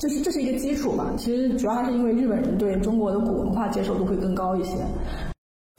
[0.04, 1.14] 就是这是一个基础吧。
[1.16, 4.76] 其实主要还是因为日本人对中国的古文化接受度会更高一些，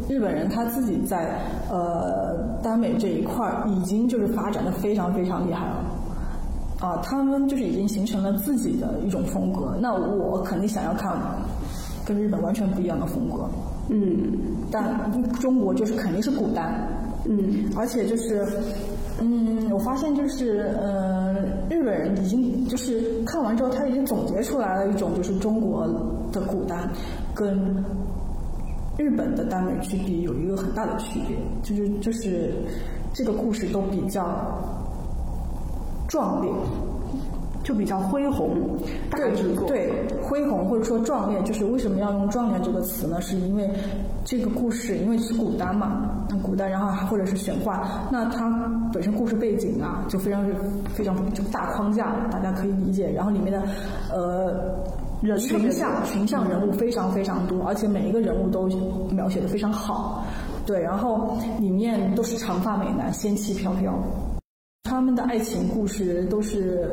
[0.09, 1.39] 日本人他自己在
[1.71, 5.85] 呃耽美这一块儿已经就是发展的非常非常厉害了。
[6.81, 9.77] 啊，他们就是已经形成了自己的一种风格。
[9.79, 11.15] 那我肯定想要看
[12.07, 13.47] 跟日本完全不一样的风格。
[13.91, 14.33] 嗯，
[14.71, 16.89] 但中国就是肯定是古代。
[17.27, 18.47] 嗯，而且就是，
[19.21, 21.35] 嗯，我发现就是，呃，
[21.71, 25.87] 日本人已经就是看完之后，他已经总结出来了一种就是中国
[26.33, 26.77] 的古代
[27.35, 27.57] 跟
[28.99, 32.53] 日本的耽美区别有一个很大的区别，就是就是
[33.13, 34.23] 这个故事都比较。
[36.07, 36.53] 壮烈，
[37.65, 38.57] 就比较恢宏，
[39.11, 39.67] 大制作。
[39.67, 39.91] 对，
[40.23, 43.21] 恢宏或者说壮烈，就是为什么要用壮烈这个词呢？
[43.21, 43.69] 是因为
[44.25, 47.81] 这个故事，因为是古代嘛，那古代，然后或者是玄幻，
[48.11, 50.45] 那它本身故事背景啊，就非常
[50.95, 53.11] 非常就大框架，大家可以理解。
[53.11, 53.63] 然后里面的
[54.13, 54.77] 呃
[55.23, 58.69] 人群像群像人物非常非常多，而且每一个人物都
[59.11, 60.23] 描写的非常好。
[60.67, 63.93] 对，然后里面都是长发美男，仙气飘飘。
[64.85, 66.91] 他们的爱情故事都是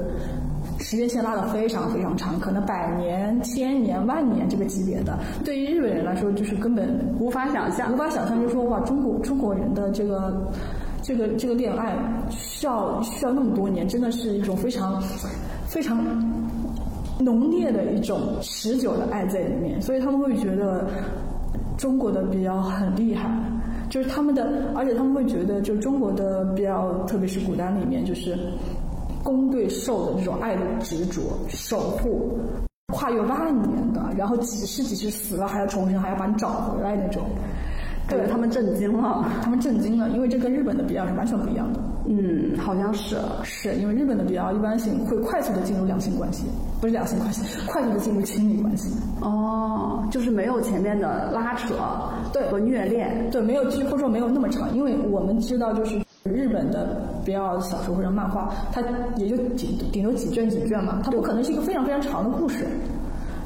[0.92, 5.18] 时间线拉的非常非常长，可能百年、千年、万年这个级别的。
[5.42, 10.52] 对于日本人来说，就是根本无法想象，无法想象，就说哇，中国中国人的这个
[11.02, 11.96] 这个这个恋爱
[12.30, 15.02] 需要需要那么多年，真的是一种非常
[15.66, 15.98] 非常
[17.22, 20.86] 浓烈的一种持久的爱在里面，所以他们会觉得
[21.78, 23.32] 中国的比较很厉害。
[23.90, 28.38] 就是他们的，而且他们会觉得，就中国的比较，特别是古代里面，就是
[29.24, 32.38] 攻对受的这种爱的执着、守护，
[32.94, 37.24] 跨越万年的，然后几世几世死了还要重生，还要把你找回来那种。
[38.08, 41.80] 对他们震惊了，他们震惊了，因为这跟日本的比较是完全不一样的。
[42.08, 46.44] 嗯，好像是，是因为日本的比较一般性会快速的进入两性关系，
[46.82, 48.90] 不是两性关系，快速的进入亲密关系。
[49.22, 51.76] 哦，就是没有前面的拉扯，
[52.34, 58.82] 对和虐恋，对，没有或者说没有那么长，因为我们知道就是日本的比较小说或者漫画，它
[59.18, 62.66] 也就顶顶多几卷几卷嘛，它不可能是一个非常非常长的故事。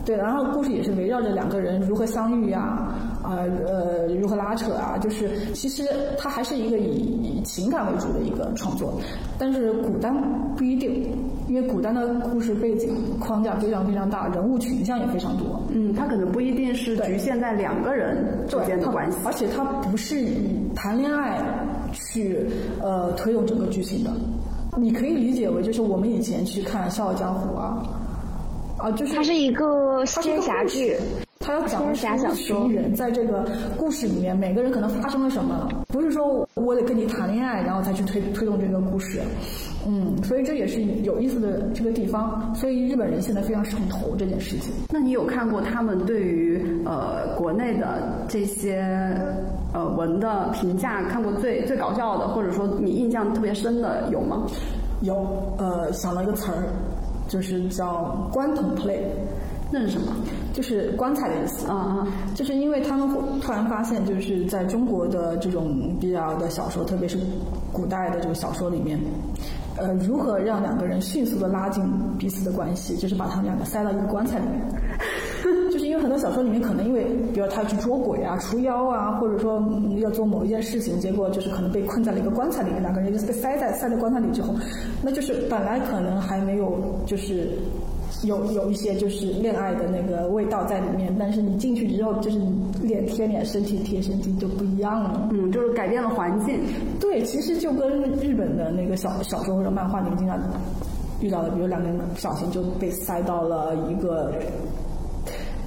[0.03, 2.59] 对，然后故事也是围绕着两个人如何相遇呀，
[3.23, 5.83] 啊呃如何拉扯啊，就是其实
[6.15, 6.91] 它还是一个以
[7.23, 8.93] 以情感为主的一个创作，
[9.39, 10.13] 但是古耽
[10.55, 11.11] 不一定，
[11.47, 15.59] 因为古耽的故事背景框架非常非常大，人物群像也非常多。
[15.73, 21.41] 嗯，它可能不一定是局限在两个人之间的关系，而且它不是以谈恋爱
[21.95, 22.45] 去
[22.81, 24.11] 呃推动整个剧情的。
[24.77, 27.81] 你可以理解为就是我们以前去看《笑傲江湖》啊，
[28.77, 30.95] 啊，就是它是一个仙侠剧。
[31.39, 33.47] 它要讲述一群人在这个
[33.77, 39.21] 故事里面，每个人可能发生了什么，不是说我得跟你谈恋爱，然后才去推推动这个故事，
[39.85, 42.51] 嗯，所以这也是有意思的这个地方。
[42.55, 44.73] 所以日本人现在非常上头这件事情。
[44.89, 48.83] 那你有看过他们对于呃国内的这些
[49.75, 51.03] 呃文的评价？
[51.09, 54.43] 看过最最搞笑的，或者说你印象特别深的有吗？
[55.01, 55.27] 有，
[55.57, 56.63] 呃，想了一个词儿，
[57.27, 59.01] 就是叫“关同 play”。
[59.71, 60.13] 那是什么？
[60.53, 62.07] 就是棺材的意思啊啊！
[62.33, 63.09] 就是因为他们
[63.41, 67.17] 突然发现，就是在中国的这种比较的小说，特别是
[67.73, 68.97] 古代的这个小说里面，
[69.75, 71.83] 呃，如何让两个人迅速的拉近
[72.17, 74.61] 彼此的关系，就是把他们两个塞到一个棺材里面。
[75.99, 79.63] 很多小说里面可能因为，比如他去捉鬼啊、除妖啊，或者说
[79.97, 84.53] 要做某一件事情，结果就是可能被困在了一个棺材里面，两个人就是被塞在塞在棺材里之后，
[85.01, 87.49] 那就是本来可能还没有就是。
[88.23, 92.39] 有有一些就是恋爱的那个味道在里面，但是你进去之后，就是
[92.81, 95.27] 脸贴脸，身体贴身体就不一样了。
[95.33, 96.59] 嗯，就是改变了环境。
[96.99, 100.39] 对，其实就跟日本的那个小小说或者漫画里面经常
[101.19, 104.33] 遇到的，比如两个人不小心就被塞到了一个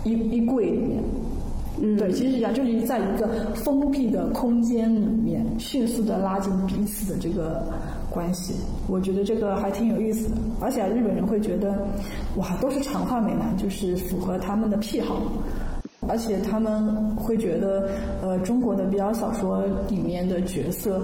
[0.05, 1.03] 衣衣柜里面。
[1.81, 7.65] 嗯，对，其实是这样，就是在一个封闭的空间里面，迅速的拉近彼此的这个。
[8.11, 8.55] 关系，
[8.89, 11.87] 我觉得这个还挺有意思的，而且日本人会觉得，
[12.37, 15.21] 哇，都是长发美男，就是符合他们的癖好，
[16.09, 17.91] 而且他们会觉得，
[18.23, 21.03] 呃，中国的比较小说里面的角色，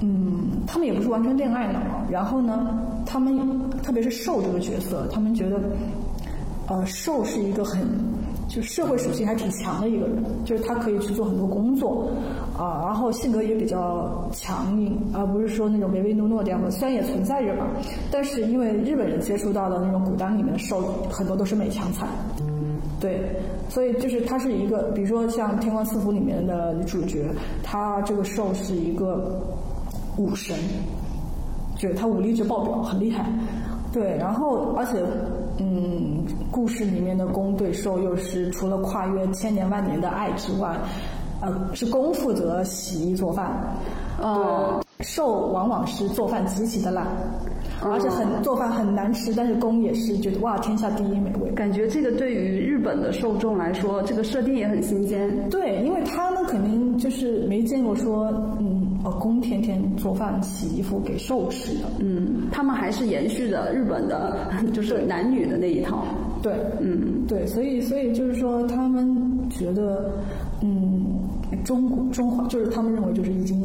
[0.00, 1.78] 嗯，他们也不是完全恋爱脑，
[2.10, 3.38] 然后呢，他们
[3.82, 5.60] 特别是受这个角色，他们觉得，
[6.68, 7.86] 呃，受是一个很。
[8.48, 12.08] 就社会属性还挺强的一个人，就是他可以去做很多工作，
[12.56, 16.70] 啊，然后性格也比较强硬，而不是说那种唯唯诺诺这样的。
[16.70, 17.66] 虽然也存在着吧，
[18.08, 20.80] 但是因为日本人接触到的那种古代里面的兽，
[21.10, 22.08] 很多都是美强惨，
[23.00, 23.34] 对，
[23.68, 27.28] 所以就是他是一个，比如说像《天官赐福》里面的女主角，
[27.64, 29.42] 她这个兽是一个
[30.18, 30.56] 武神，
[31.76, 33.26] 就是他武力值爆表，很厉害。
[33.92, 35.02] 对，然后而且，
[35.58, 40.76] 嗯，故事里面的公对兽又是除了跨越千年万年的爱之外，
[41.40, 43.76] 呃，是公负责洗衣做饭，
[44.20, 47.06] 呃，兽往往是做饭极其的烂。
[47.82, 51.50] 而且很做饭很难吃，但是公也是觉得哇天下第一美味。
[51.50, 55.30] 感觉这个对于日本的受众来说，这个设定也很新鲜。
[55.50, 58.28] 对，因为他们肯定就是没见过说，
[58.58, 58.75] 嗯，
[59.06, 61.84] 哦，公天天做饭洗衣服给兽吃的。
[62.00, 64.36] 嗯，他们还是延续着日本的，
[64.74, 66.04] 就是男女的那一套。
[66.42, 69.16] 对，嗯，对，所以所以就是说，他们
[69.48, 70.10] 觉得，
[70.60, 71.04] 嗯，
[71.64, 73.62] 中国中华就是他们认为就是已经。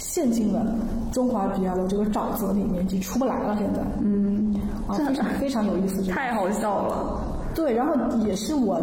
[0.00, 0.64] 陷进了
[1.10, 3.56] 中华比亚的这个沼泽里面，已经出不来了。
[3.58, 4.54] 现在，嗯，
[4.96, 7.20] 非常 非常有意思，太好笑了。
[7.52, 8.80] 对，然后也是我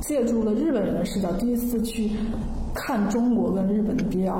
[0.00, 2.10] 借助了日本人的视角，第一次去
[2.74, 4.38] 看中国跟日本的 BL，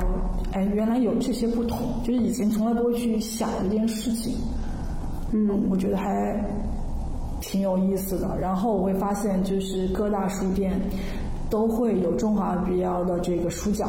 [0.52, 4.34] 哎，原来有这些不同，就是以前从来不会去想这件事情。
[5.32, 6.44] 嗯，我觉得还
[7.40, 8.36] 挺有意思的。
[8.40, 10.72] 然后我会发现，就是各大书店
[11.48, 13.86] 都会有中华 BL 的这个书角。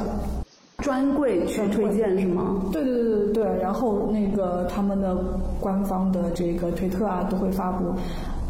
[0.78, 2.60] 专柜去推荐是吗？
[2.72, 5.16] 对对对对对，然后那个他们的
[5.60, 7.94] 官方的这个推特啊都会发布，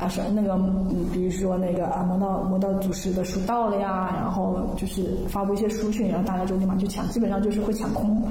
[0.02, 8.22] 啊是那个嗯，比如说那个啊魔道魔道祖师的书到了呀，然后就是发布一些书讯，然后大家就立马去抢，基本上就是会抢空。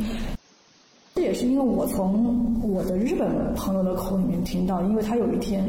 [1.14, 5.64] 这也是因为我从我的日本朋友的口里面听到，因为他有一天。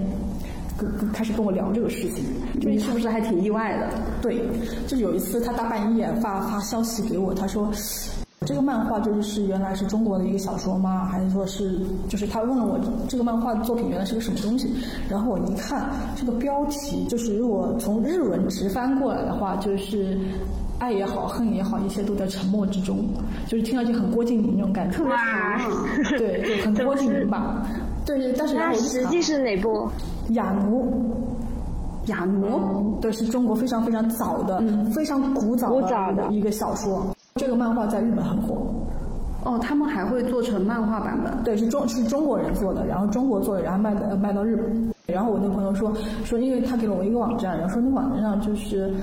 [1.14, 2.26] 开始跟我聊这个事情，
[2.60, 3.90] 你是不是还挺意外的？
[4.19, 4.41] 对，
[4.88, 7.69] 就有一次他大半夜发发消息给我，他说
[8.47, 11.05] 这个漫画就是是原来是中国的一个小说吗？
[11.05, 14.68] 还是说是就是他问了我这个漫画作品原来是个什么东西？
[15.07, 20.18] 然后我一看这个标题，就是如果从日文直翻过来的话，就是
[20.80, 23.05] 爱也好，恨也好，一切都在沉默之中，
[23.47, 24.97] 就是听上去很郭敬明那种感觉，
[26.18, 27.63] 对，就很郭敬明吧。
[28.07, 29.88] 对对，但是那实际是哪部？
[30.30, 30.91] 雅奴，
[32.07, 34.63] 雅奴，对，是中国非常非常早的、
[34.95, 37.05] 非常古早的一个小说。
[37.36, 38.68] 这个漫画在日本很火。
[39.44, 41.44] 哦，他们还会做成漫画版本？
[41.44, 44.91] 对，是中是中国人做的，然后中国做的，然后卖到卖到日本。
[45.08, 45.91] 然后我那个朋友说
[46.24, 48.94] 说，因为他给了我一个网站，然后说那网站上就是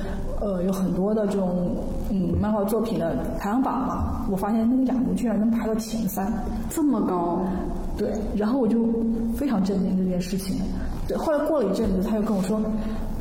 [0.41, 1.75] 呃有很多的这种
[2.09, 6.33] 嗯漫画作品的排行榜嘛，我发现那个雅奴居然能排到前三，
[6.71, 7.41] 这么高，
[7.97, 8.87] 对，然后我就
[9.35, 10.57] 非常震惊这件事情。
[11.09, 12.59] 对，后来过了一阵子，他又跟我说，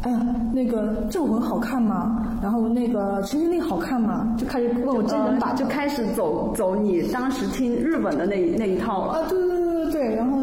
[0.03, 2.24] 哎呀，那个《镇魂》好看吗？
[2.41, 4.36] 然后那个《陈情令》好看吗？
[4.38, 9.14] 就开始问我真人版，就开始走走你当时听日本的那那一套了。
[9.14, 10.38] 啊，对对对对对，然后。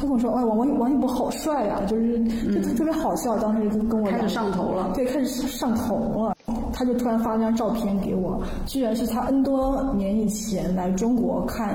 [0.00, 2.22] 他跟我说：“哎，王王王一博好帅呀，就是
[2.52, 3.36] 就特别好笑。
[3.38, 6.36] 当时就跟我开始上头了，对，开始上头了。
[6.72, 11.74] 他就突然发了张照片给我，居然是他 N 多年以前来中国看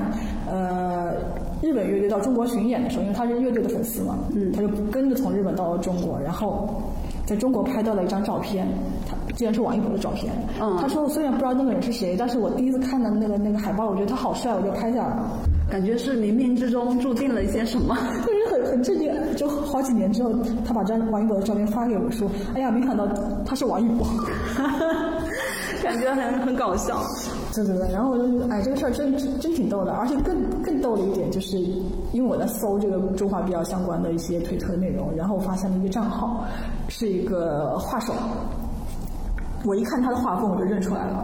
[0.49, 1.11] 呃
[1.61, 6.81] 日本乐队到中国巡演的时候，因为他是乐队的粉丝嘛，嗯，他就跟着从日本到了中国，然后
[7.25, 8.67] 在中国拍到了一张照片，
[9.07, 10.33] 他竟然是王一博的照片。
[10.61, 15.29] 嗯，他说虽然不知道那个人是谁，但是我第一次看到那个那个海报，我觉得他好帅，我就拍下来了。”
[15.71, 17.97] 感觉是冥冥之中注定了一些什么，
[18.27, 19.11] 就 是很很震惊。
[19.35, 20.31] 就好几年之后，
[20.65, 23.07] 他把张王一博的照片发给我，说：“哎呀，没想到
[23.45, 24.05] 他是王一博。”
[25.93, 27.01] 感觉很很搞笑。
[27.53, 29.91] 对对对，然后我就觉得，哎，这个事儿真真挺逗的。
[29.93, 31.57] 而且更更逗的一点就是，
[32.11, 36.43] 因为我在搜这个中华比较相关的一些推特内容，然后我发现了一个账号，
[36.89, 38.13] 是一个画手。
[39.65, 41.23] 我一看他的画风，我就认出来了，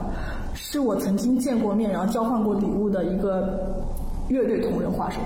[0.53, 3.59] 是我曾经见过面，然后交换过礼物的一个。
[4.29, 5.19] 乐队同人画手，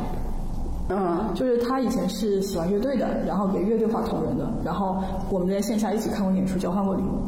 [0.88, 4.96] 嗯，就是他以前是喜欢乐队的，然后给乐队画同人的，然后
[5.30, 7.20] 我们在线下一起看过演出，交换过礼物，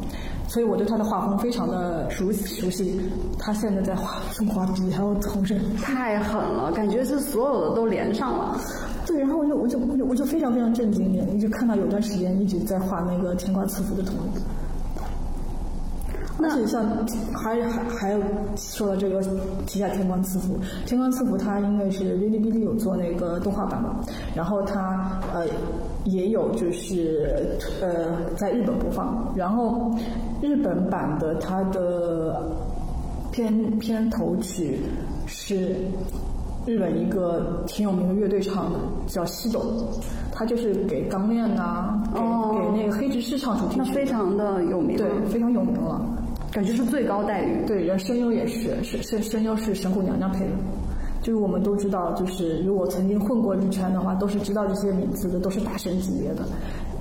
[0.48, 3.00] 所以我对他的画风非常的熟悉熟悉。
[3.38, 8.58] 他现在在画中华笔还有同人，太狠了，感觉是所有的都连上了。
[9.06, 14.42] 对，然后我就我就我就我就非常非常震惊，一直看到有段时间一直在画那个天官赐福的同人。
[16.38, 16.84] 而且像
[17.32, 18.20] 还还还有
[18.56, 19.22] 说到这个
[19.64, 23.96] 提下天官赐福，天官赐福它因为是哔哩哔哩有做那个动画版嘛，
[24.34, 25.46] 然后它呃
[26.06, 29.92] 也有就是呃在日本播放，然后
[30.40, 32.42] 日本版的它的
[33.32, 34.78] 片片头曲
[35.26, 35.74] 是
[36.64, 39.62] 日本一个挺有名的乐队唱的，叫西斗，
[40.32, 46.00] 他就是给钢炼呐，给给那个黑执事唱主题曲，那非常的有名，对，非常有名了。
[46.52, 47.66] 感觉是最高待遇。
[47.66, 50.52] 对，人声优也是，声声声优是神谷娘娘配的。
[51.26, 56.44] 就是我们都知道，就是如果曾经混过日圈的话，都是知道这些名字的，都是大神级别的。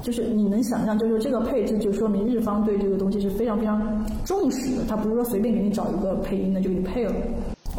[0.01, 4.81] 就是你能想象，就是这个配置，就说明日方对这个东西是非常非常重视的。
[4.87, 7.13] 他不是说随便给你找一个配音的就给你配了。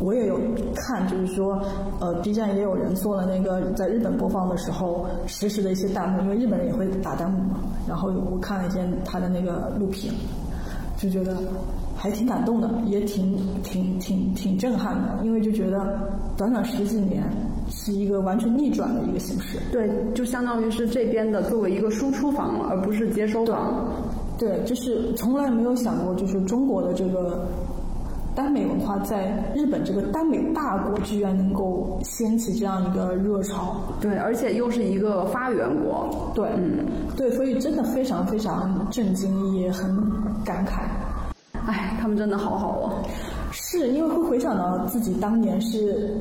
[0.01, 0.39] 我也有
[0.77, 1.61] 看，就是说，
[1.99, 7.59] 呃，B 站也有人做了那个在日本播放的时候实时的一些弹幕，因为日本人也会打弹幕嘛。
[7.89, 10.13] 然后我看了一些他的那个录屏。
[10.99, 11.37] 就觉得
[12.07, 15.99] 还挺感动的，也挺挺挺挺震撼的，因为就觉得
[16.37, 17.25] 短短十几年
[17.69, 19.59] 是一个完全逆转的一个形式。
[19.73, 23.89] 对，就相当于是这边的作为一个输出方了，而不是接收方。
[24.39, 27.45] 对，就是从来没有想过，就是中国的这个
[28.37, 33.81] 耽美文化在日本这个耽美大国居然能够掀起这样一个热潮。
[34.01, 36.33] 对，而且又是一个发源国。
[36.37, 39.93] 对，嗯，对，所以真的非常非常震惊，也很。
[40.45, 40.83] 感慨，
[41.67, 42.93] 哎，他们真的好好哦。
[43.53, 46.15] 是因为会回想到自己当年是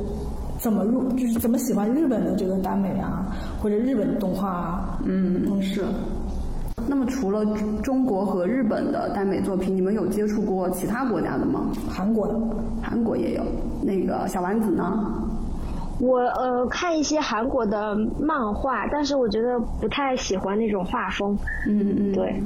[0.57, 3.25] 怎么入，就是怎么喜欢日本的这个耽美啊，
[3.61, 4.99] 或者日本的动画啊。
[5.03, 5.85] 嗯，是。
[6.87, 7.43] 那么除了
[7.81, 11.61] 中国和日本的耽美作品，你们有接触过其他国家的吗？
[11.89, 12.39] 韩国的，
[12.81, 13.43] 韩国也有。
[13.81, 15.21] 那个小丸子呢？
[15.99, 21.37] 我呃看一些韩国的漫画，但是我觉得不太喜欢那种画风。
[21.67, 22.41] 嗯嗯，对。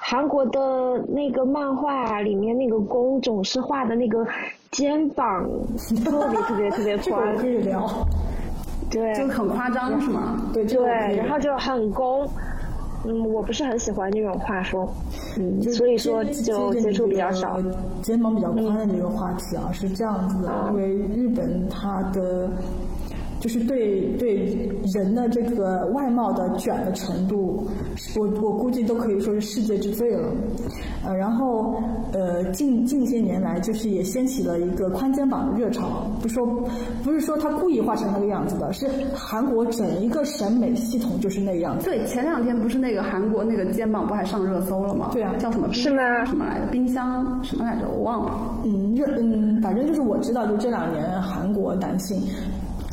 [0.00, 4.26] 韩国的那个漫画里面那个攻总是画的那个
[4.70, 5.48] 肩膀
[6.04, 7.86] 特别特别特别宽，可以聊。
[8.90, 10.40] 对，就很夸张是吗？
[10.52, 12.28] 对对，然后就很攻。
[13.04, 14.86] 嗯，我不是很喜欢那种画风，
[15.38, 17.60] 嗯，所以说就接触比较少。
[18.02, 22.50] 肩膀比较宽的这个话题啊，是这样子的，因为日本它的。
[23.40, 27.66] 就是对对人的这个外貌的卷的程度，
[28.16, 30.28] 我我估计都可以说是世界之最了。
[31.06, 31.80] 呃，然后
[32.12, 36.10] 呃近近些年来，就是也掀起了一个宽肩膀的热潮。
[36.20, 36.44] 不说
[37.04, 41.84] 不是说他故意画成那个样子的，是韩国整一个审美系统就是那样子。
[41.84, 45.10] 对，前两天不是那个韩国那个肩膀不还上热搜了吗？
[45.12, 45.72] 对啊，叫什么？
[45.72, 46.24] 是吗？
[46.24, 46.66] 什么来着？
[46.72, 47.88] 冰箱什么来着？
[47.88, 48.60] 我忘了。
[48.64, 52.20] 嗯，热嗯，反正就是我知道，就这两年韩国男性。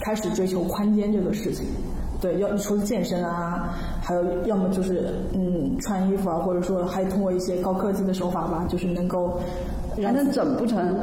[0.05, 1.65] 开始追求宽肩这个事情，
[2.21, 3.73] 对，要除了健身啊，
[4.03, 9.39] 还有要么就是嗯穿衣服啊，或者说还通过一些高科技的手法吧，就是能够
[9.95, 10.95] 还能整不成？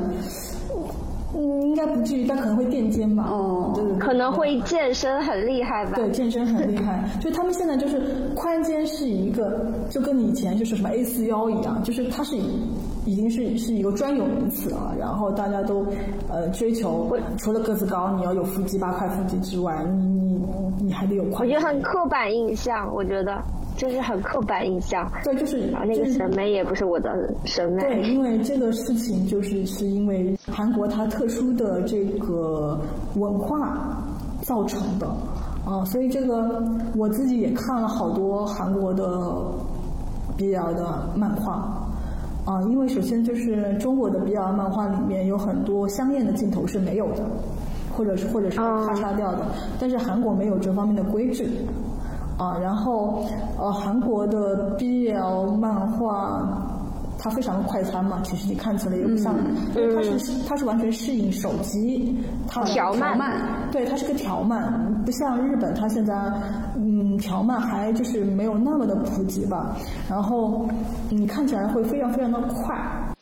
[1.34, 3.24] 嗯，应该不至于，但可能会垫肩吧。
[3.30, 5.92] 哦对可能会健身很厉害吧？
[5.96, 7.02] 对，健身很厉害。
[7.20, 8.00] 就他们现在就是
[8.34, 12.60] 宽肩是一个，就跟你以前就是什么 A 四腰一样，就是它是已
[13.06, 14.94] 已经是是一个专有名词了。
[14.98, 15.86] 然后大家都
[16.28, 20.42] 呃追求，除了个子高，你要有腹肌八块腹肌之外，你你
[20.86, 21.46] 你还得有宽我。
[21.46, 23.40] 觉得很刻板印象，我觉得
[23.76, 25.10] 就是很刻板印象。
[25.24, 32.80] 对，就是然后那个审美也不是我的审美对，因为这个事情就是是因为韩国它特殊的这个
[33.16, 34.02] 文化
[34.42, 35.06] 造成的
[35.64, 36.62] 啊，所以这个
[36.96, 39.04] 我自己也看了好多韩国的
[40.36, 41.88] BL 的漫画
[42.44, 47.24] 啊，因为首先就是中国的 BL 漫画里面有很多香艳的镜头是没有的，
[47.96, 49.46] 或者是或者是被咔嚓掉的，
[49.78, 51.48] 但是韩国没有这方面的规制。
[52.42, 53.24] 啊，然后
[53.58, 56.68] 呃，韩国的 BL 漫画。
[57.18, 59.32] 它非常的快餐嘛，其实你看起来也不像，
[59.76, 63.16] 因为它是它是完全适应手机，它条漫
[63.70, 66.14] 对，它是个条漫，不像日本，它现在
[66.74, 69.76] 嗯条漫还就是没有那么的普及吧，
[70.10, 70.66] 然后
[71.10, 72.74] 你看起来会非常非常的快。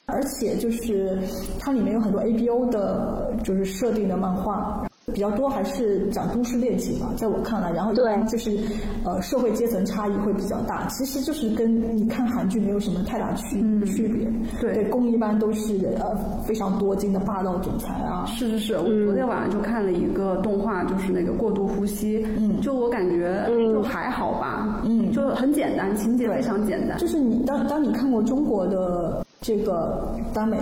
[0.07, 1.19] 而且就是
[1.61, 4.83] 它里面有很多 ABO 的，就是设定的漫画，
[5.13, 8.57] 比较多还是讲都市恋情嘛，在我看来，然后对就是
[9.05, 14.27] 呃社会阶层差异会比较大，其实就是跟你看韩剧没有什么太大区区别。
[14.61, 14.75] 对。
[14.75, 18.25] 对，攻一般都是呃非常多金的霸道总裁啊。
[18.27, 30.59] 是是是，我昨天晚上就看了一个动画，就是那个过度呼吸，嗯，就我感觉就还好吧，嗯，就很简单，情节非常简单，就是你当当你看过中国的这个耽美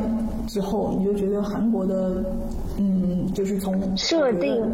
[0.46, 2.22] 之后，你就觉得韩国的，
[2.78, 4.64] 嗯，就是从设定、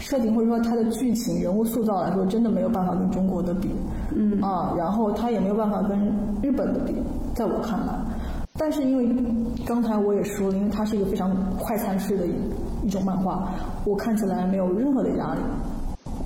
[0.00, 3.70] 设定或者说它的剧情、人物塑造来说，真的没有办法跟中国的比，
[4.16, 5.96] 嗯啊，然后它也没有办法跟
[6.42, 6.94] 日本的比，
[7.34, 7.94] 在我看来。
[8.58, 9.08] 但是因为
[9.64, 12.32] 刚才我也说了，因为它是一个非常快餐式的一
[12.84, 13.48] 一种漫画，
[13.84, 15.40] 我看起来没有任何的压力。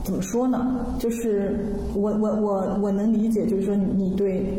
[0.02, 0.86] 怎么说呢？
[0.98, 4.58] 就是我我我我能理解，就是说你对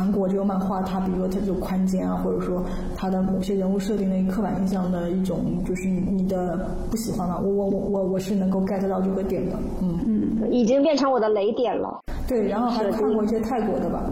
[0.00, 2.64] 韩国这个漫画，它比如说它就宽肩啊，或者说
[2.96, 7.38] 它的某些人物设定的一个刻板印象的一种，就是你的不喜欢吧。
[7.38, 12.00] 我我我我我是能够 get 到这个点的，嗯嗯，已经变成我的雷点了。
[12.26, 14.02] 对，然后还看过一些泰国的吧。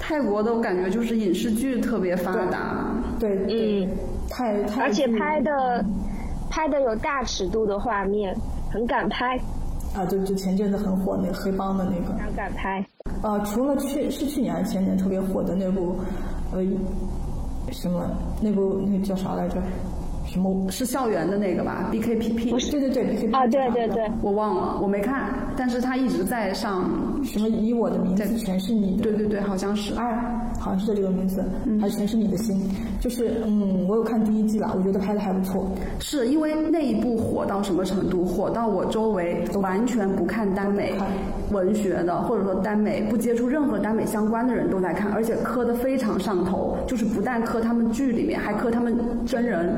[0.00, 3.88] 泰国的我感觉就是影视剧特别发达，对，嗯，
[4.28, 5.84] 泰泰，而且拍的
[6.50, 8.36] 拍的有大尺度的画面，
[8.68, 9.38] 很敢拍。
[9.94, 12.14] 啊，就就前阵子很火那个黑帮的那个。
[12.34, 12.84] 敢拍。
[13.22, 15.96] 呃，除了去是去年还是前年特别火的那部，
[16.52, 16.60] 呃，
[17.70, 18.10] 什么
[18.40, 19.62] 那部那个叫啥来着？
[20.32, 22.50] 什么是校园的那个吧？BKPP。
[22.50, 23.36] 不是，对对对，BKPP。
[23.36, 26.90] 啊，对对对，我忘了，我没看，但是他一直在上。
[27.22, 29.02] 什么以我的名字全是你的？
[29.04, 29.94] 对对对，好像是。
[29.94, 31.44] 哎，好像是叫这个名字，
[31.80, 32.60] 还是全是你的心？
[32.98, 35.70] 就是嗯，我有看第一季了，我觉得拍的还不错。
[36.00, 38.24] 是因为那一部火到什么程度？
[38.24, 40.94] 火到我周围完全不看耽美
[41.52, 46.76] 文学的，或者说耽美不接触任何耽美相关的人都在看，而且磕的非常上头。
[46.88, 49.72] 就是不但磕他们剧里面，还磕他们真人。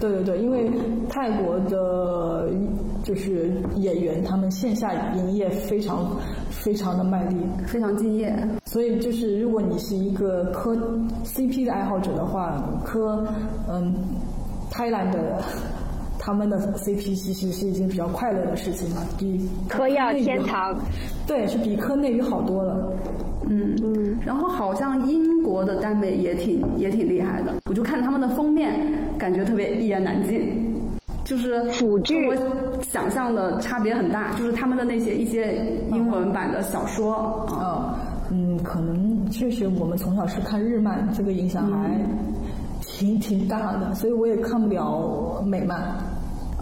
[0.00, 0.70] 对对对，因为
[1.08, 2.48] 泰国的
[3.04, 6.16] 就是演员，他们线下营业非常
[6.48, 7.36] 非常的卖力，
[7.66, 8.34] 非常敬业。
[8.64, 10.74] 所以就是，如果你是一个磕
[11.24, 13.26] CP 的爱好者的话，磕
[13.68, 13.94] 嗯
[14.70, 15.42] 泰兰的
[16.18, 20.74] 他们的 CP 其实是一件比较快乐的事情嘛，比嗑药天堂。
[21.26, 22.92] 对，是比科内语好多了。
[23.48, 28.78] 嗯嗯，然后好像英国的耽美也挺也挺厉害的，我就看他们的封面，
[29.18, 30.52] 感觉特别一言难尽，
[31.24, 32.34] 就是腐剧，我
[32.82, 37.14] 想象的差别很大，就是他们的那些一些英文版的小说。
[37.48, 37.98] 啊，
[38.30, 41.90] 嗯，可能确实我们从小是看日漫，这个影响还
[42.82, 45.96] 挺挺大的，所以我也看不了美漫。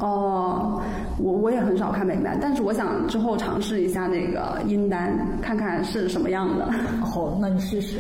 [0.00, 0.80] 哦，
[1.18, 6.70] 我我也很少看美漫，但是我想之后尝试一下那个英单，看看是什么样的。
[7.04, 7.98] 好，那你试试。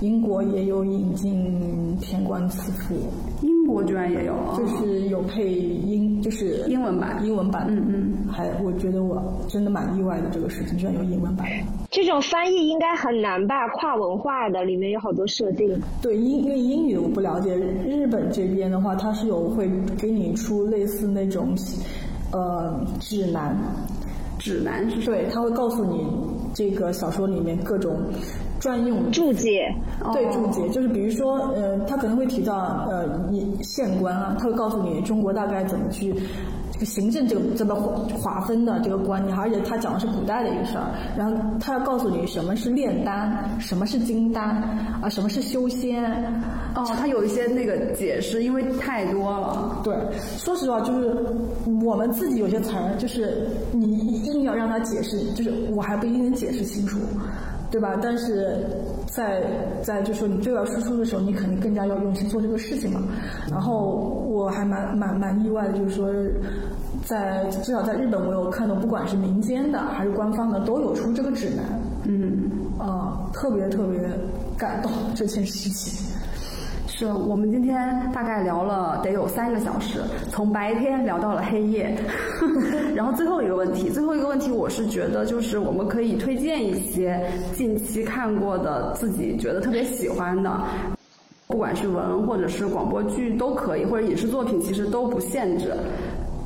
[0.00, 2.94] 英国也有引进天官赐福，
[3.40, 11.46] 英国居然也有，就是有配英，就是英文版，英文版，嗯嗯，还我觉得我真的蛮意外的，这个事情居然有英文版。
[11.90, 13.68] 这种翻译应该很难吧？
[13.74, 15.68] 跨文化的，里面有好多设定。
[16.00, 19.68] 对英，因为英语我不了解，日本这边的话，它是有会
[19.98, 21.54] 给你出类似那种
[22.32, 23.56] 呃指南，
[24.38, 26.06] 指南是对，他会告诉你
[26.54, 27.96] 这个小说里面各种。
[28.66, 29.72] 专用注解，
[30.12, 36.12] 对注解，就是比如说，呃，他可能会提到，呃，你县官啊，他会告诉你中国大概怎么去
[36.80, 44.44] 行政这个这么划分的这个观念，而且他讲的是古代的一个事儿，然后他要告诉你什么是炼丹，什么是金丹，
[45.00, 46.04] 啊，什么是修仙。
[46.74, 49.80] 哦，他有一些那个解释，因为太多了。
[49.84, 49.94] 对，
[50.38, 51.16] 说实话，就是
[51.84, 56.98] 我们自己有些词儿，就是你硬要让他解释，就是我还不一定能解释清楚。
[57.76, 57.94] 对吧？
[58.02, 58.56] 但是
[59.06, 59.42] 在
[59.82, 63.02] 在就说你对外输出的时候，你肯定更加要用心做这个事情嘛。
[63.50, 66.08] 然后我还蛮蛮蛮意外的，就是说，
[67.04, 71.66] 在至少在日本，我有看到，不管是民间的还是官方的，都有出这个指南。
[72.04, 72.48] 嗯，
[72.78, 74.00] 啊，特别特别
[74.56, 76.05] 感动这件事情。
[76.98, 80.00] 是我们今天大概聊了得有三个小时，
[80.30, 81.94] 从白天聊到了黑夜，
[82.96, 90.50] 然后最后一个问题，最后一个问题，我是觉得就是我们可以推荐一些近期看过的自己觉得特别喜欢的，
[91.48, 95.74] 不管是文或者是广播剧都可以，或者影视作品其实都不限制。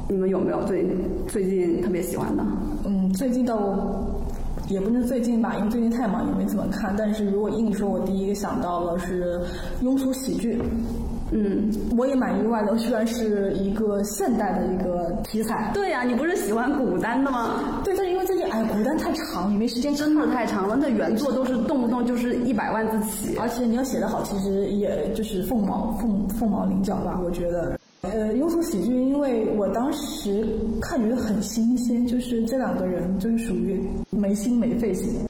[0.09, 0.85] 你们有没有最
[1.29, 2.43] 最近特别喜欢的？
[2.87, 3.57] 嗯，最近的。
[4.71, 6.95] 也不是最近吧，因为最近太忙也没怎么看。
[6.97, 9.41] 但是如果硬说，我第一个想到了是
[9.83, 10.63] 庸俗喜剧。
[11.33, 15.71] 嗯，我也蛮意外的，居然是一个现代的一个题材。
[15.73, 17.81] 对呀，你不是喜欢古代的吗？
[17.85, 19.95] 对，但是因为最近哎，古代太长，你没时间。
[19.95, 27.79] 真的太长了，那原作都是动不动就是一百万字起，而且你要写得好，其实也就是凤毛凤凤毛麟角吧，我觉得。
[28.03, 30.47] 呃，庸俗喜剧，因为我当时
[30.81, 33.79] 看觉得很新鲜，就是这两个人就是属于
[34.09, 35.21] 没心没肺型。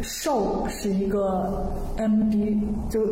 [0.00, 2.58] 瘦是一个 M B，
[2.88, 3.04] 就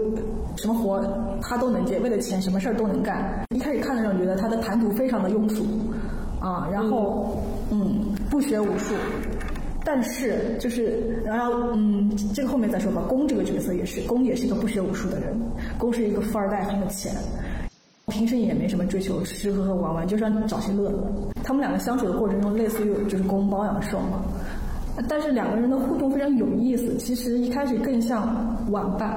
[0.56, 1.04] 什么活
[1.42, 3.46] 他都能接，为了钱什么事儿都能干。
[3.54, 5.64] 一开始看的时候觉得他的谈吐非常的庸俗，
[6.40, 7.36] 啊，然后
[7.70, 8.94] 嗯不学无术，
[9.84, 13.02] 但是就是然后嗯这个后面再说吧。
[13.06, 15.38] 公这个角色也是，公也是一个不学无术的人，
[15.78, 17.12] 公是一个富二代，很有钱。
[18.08, 20.98] 平时也没什么追求，吃吃喝喝玩玩，就是找些乐子。
[21.42, 24.22] 他们两个相处的过程中，类似于就是公包养受嘛。
[25.08, 29.10] 但是两个人的互动非常有意思，其实一开始更像玩伴，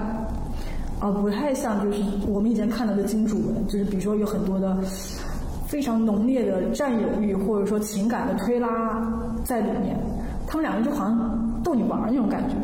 [1.00, 4.78] 啊不太像就是我们以前看到的金主们，就是比如说有很多的
[5.68, 9.02] 非常浓烈的占有欲或者说情感的推拉
[9.44, 10.00] 在里面。
[10.48, 12.56] 他们两个就好像逗你玩那种感觉，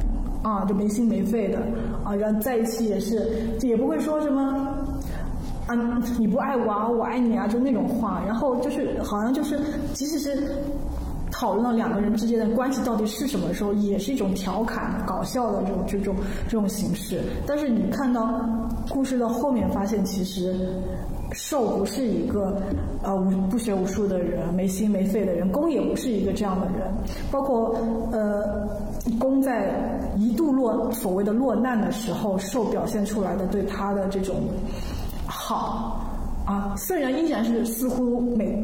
[0.48, 1.58] 啊，就没心没肺的，
[2.06, 3.28] 啊，然后在一起也是
[3.62, 4.68] 也不会说什么。
[5.72, 9.60] 啊，你不爱我啊，我爱你啊，就那种话，然后就是好像就是，
[9.94, 10.44] 即使是
[11.32, 16.16] 讨论到两个人之间的关系到底是什么时候，也是一种调侃、搞笑的这种这种
[16.48, 17.22] 这种形式。
[17.48, 18.40] 但是你看到
[18.90, 20.54] 故事的后面，发现其实
[21.32, 22.62] 受不是一个
[23.02, 26.92] 呃无不学无术的人，没心没肺的人，公也不是一个这样的人。
[27.32, 27.76] 包括
[28.12, 28.68] 呃
[29.18, 29.74] 公在
[30.18, 34.36] 一度落所谓的落难的时候，受表现出来的对他的这种。
[35.44, 36.00] 好
[36.46, 38.64] 啊，虽然依然是似乎没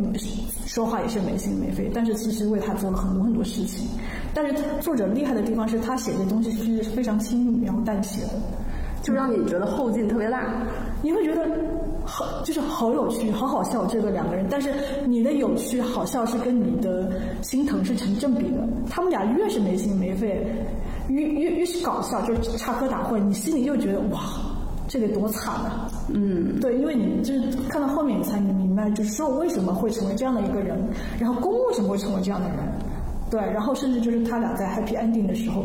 [0.68, 3.88] 说话也是没心没肺，但是其实为他做了很多很多事情。
[4.34, 8.34] 但是作者厉害的地方是他写的东西是非常轻描淡写的，
[9.02, 10.54] 就让你觉得后劲特别大。
[11.02, 11.50] 你会觉得
[12.06, 13.86] 好，就是好有趣，好好笑。
[13.88, 14.74] 这个两个人，但是
[15.06, 18.68] 你的有趣好笑是跟你的心疼是成正比的。
[18.90, 20.46] 他们俩越是没心没肺，
[21.10, 24.20] 越越越是搞笑，就是插科打诨，你心里就觉得哇。
[24.88, 25.90] 这得多惨啊！
[26.08, 30.78] 嗯，对，因为你就是看到后面你才明白，就是说为什么会成为这样的一个人，
[31.20, 32.58] 然后公为什么会成为这样的人，
[33.30, 35.64] 对，然后甚至就是他俩在 happy ending 的时候，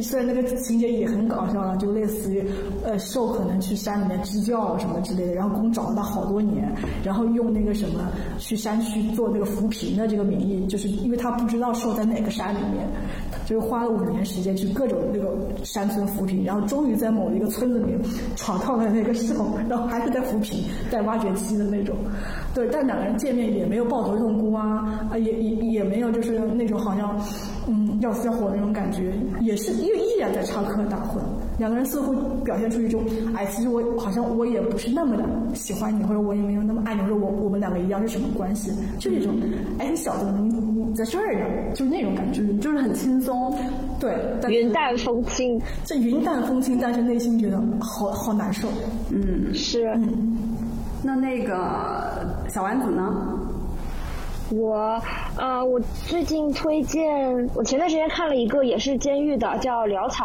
[0.00, 2.48] 虽然那个情节也很搞笑了，就类似于
[2.84, 8.08] 呃兽可能去山里面支教什么之类的，然后公找了他好多年，然后用那个什么
[8.38, 12.88] 去山区做那个扶贫的这个名义，就是因为他不知道兽在哪个山里面。
[13.46, 18.00] 就是花了五年时间去各种那个山村扶贫，然后终于在某一个村子里面
[18.36, 19.34] 找到了那个兽，
[19.68, 21.96] 然后还是在扶贫，在挖掘机的那种。
[22.54, 27.20] 对，但两个人见面也没有抱头痛哭啊，啊 也也也没有就是那种好像
[27.66, 31.18] 嗯要死要活的那种感觉，也是依依然在插科打诨。
[31.58, 32.12] 两个人似乎
[32.42, 33.04] 表现出一种
[33.34, 35.24] 哎，其实我好像我也不是那么的
[35.54, 38.72] 喜欢你，或者我也没有那么爱你，或者我我们两个一样是什么关系？
[38.98, 39.34] 就那种
[39.78, 43.56] 哎小子你你在这儿呢，就是那种感觉，就是很轻松。
[44.00, 44.14] 对，
[44.48, 48.68] 云淡风轻，这云淡风轻，但是内心觉得好好难受。
[49.10, 49.86] 嗯，是。
[49.96, 50.38] 嗯
[51.06, 53.38] 那那个小丸子呢？
[54.50, 54.98] 我
[55.36, 60.24] 呃，我最近推荐，我前段时间看了一个也是监狱的，叫《潦草》。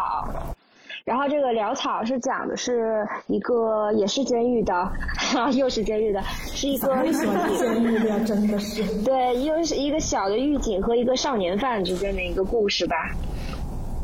[1.09, 4.91] 然后这个潦草是讲的是一个也是监狱的，
[5.57, 6.87] 又是监狱的，是一个
[7.57, 12.95] 监狱的真的是对，又是一个小的狱警和一个少年犯之间的一个故事吧。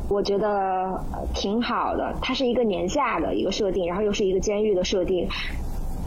[0.09, 0.99] 我觉得
[1.35, 5.27] 挺好的，它是一个年下的一个设定，然后又是一个监狱的设定，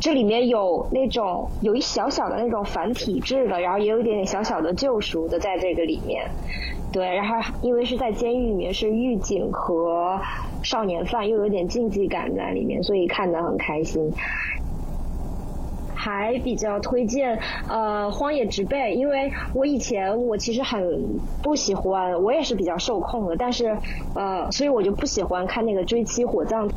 [0.00, 6.28] 这里面有那种有一小小的那种反体制的，然后也有一点点小小的救赎的在这个里面。
[6.90, 10.18] 对，然后因为是在监狱里面是狱警和
[10.62, 14.12] 少年犯，又有点竞技感在里面，所以看得很开心。
[15.94, 17.38] 还比较推荐
[17.68, 23.76] 呃《荒野植被》，因为我以前我其实很不喜欢，我也是比较受控的，但是
[24.14, 26.68] 呃，所以我就不喜欢看那个追妻火葬。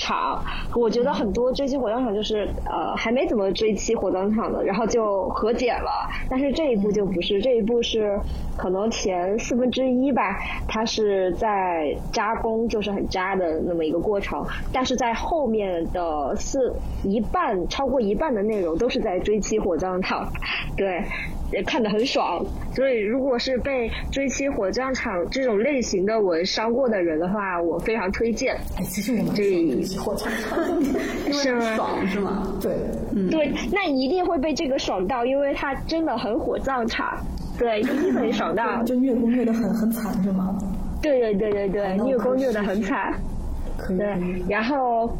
[0.00, 0.42] 场，
[0.74, 6.08] 我觉得很多追妻火葬场就是呃还没怎么追妻火葬场的，然后就和解了。
[6.28, 8.18] 但是这一步就不是，这一步是
[8.56, 14.42] 可能前四分之一吧，它是在扎工，就是很扎的那么一个过程。
[14.72, 20.32] 但是在后面的四一半超过一半的内容都是在追妻火葬场，
[20.76, 21.04] 对。
[21.52, 28.54] 也看得很爽，所以如果是被追妻火葬场这种类型的文伤过的人的话，我非常推荐。
[28.76, 30.58] 哎，其实我们追妻火葬场，
[31.32, 31.76] 是吗？
[31.76, 32.58] 爽是吗？
[32.60, 32.72] 对，
[33.14, 37.18] 嗯，对，那一定会被这个爽到，因为它真的很火葬场，
[37.58, 38.82] 对，一定很爽到。
[38.84, 40.56] 就虐宫虐得很很惨是吗？
[41.02, 43.12] 对对对对对，虐宫虐得很惨。
[43.88, 44.06] 对，
[44.48, 45.10] 然后。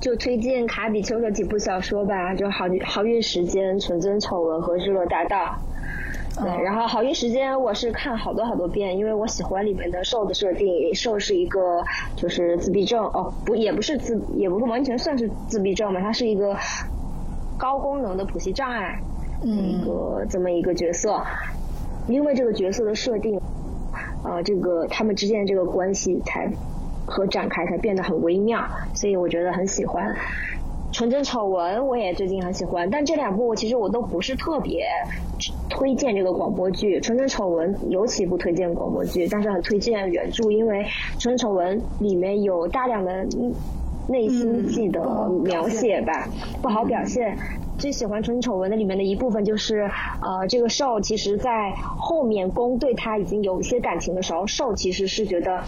[0.00, 5.56] 就推荐卡比丘的几部小说吧，就《好好运时间》《纯真丑闻》和《日落大道》。
[6.42, 10.94] 对，然后《好运时间》我是看好多好多遍，因为我喜欢里面的兽的设定。
[10.94, 11.82] 兽是一个
[12.14, 16.56] 就是自闭症，哦，不，也不是自，也不是完全算是自闭症吧，它是一个
[17.56, 19.00] 高功能的谱系障碍，
[19.42, 21.20] 一个这么一个角色。
[22.06, 23.40] 因为这个角色的设定，
[24.22, 26.48] 呃，这个他们之间的这个关系才。
[27.08, 28.64] 和展开才变得很微妙，
[28.94, 30.14] 所以我觉得很喜欢。
[30.90, 34.86] 纯真丑闻我也最近很喜欢，但这两部其实我都不是特别
[35.68, 36.98] 推荐这个广播剧。
[37.00, 40.86] 纯真丑闻尤其不推荐广播剧，但是很推荐原著，因为
[41.18, 43.26] 纯真丑闻里面有大量的
[44.08, 46.26] 内心戏的描写吧，
[46.62, 47.36] 不好表现。
[47.76, 49.90] 最喜欢纯真丑闻的里面的一部分就是，
[50.22, 55.62] 呃，这个受其实在后面公对他已经有一些感情的时候，受其实是觉得。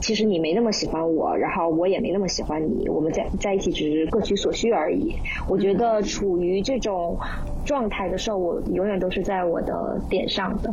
[0.00, 5.14] 其实你没那么喜欢我，然后我也没那么喜欢你，我们在在一起只是各取所需而已。
[5.48, 7.16] 我觉得处于这种
[7.64, 10.72] 状态的时候，我永远都是在我的点上的。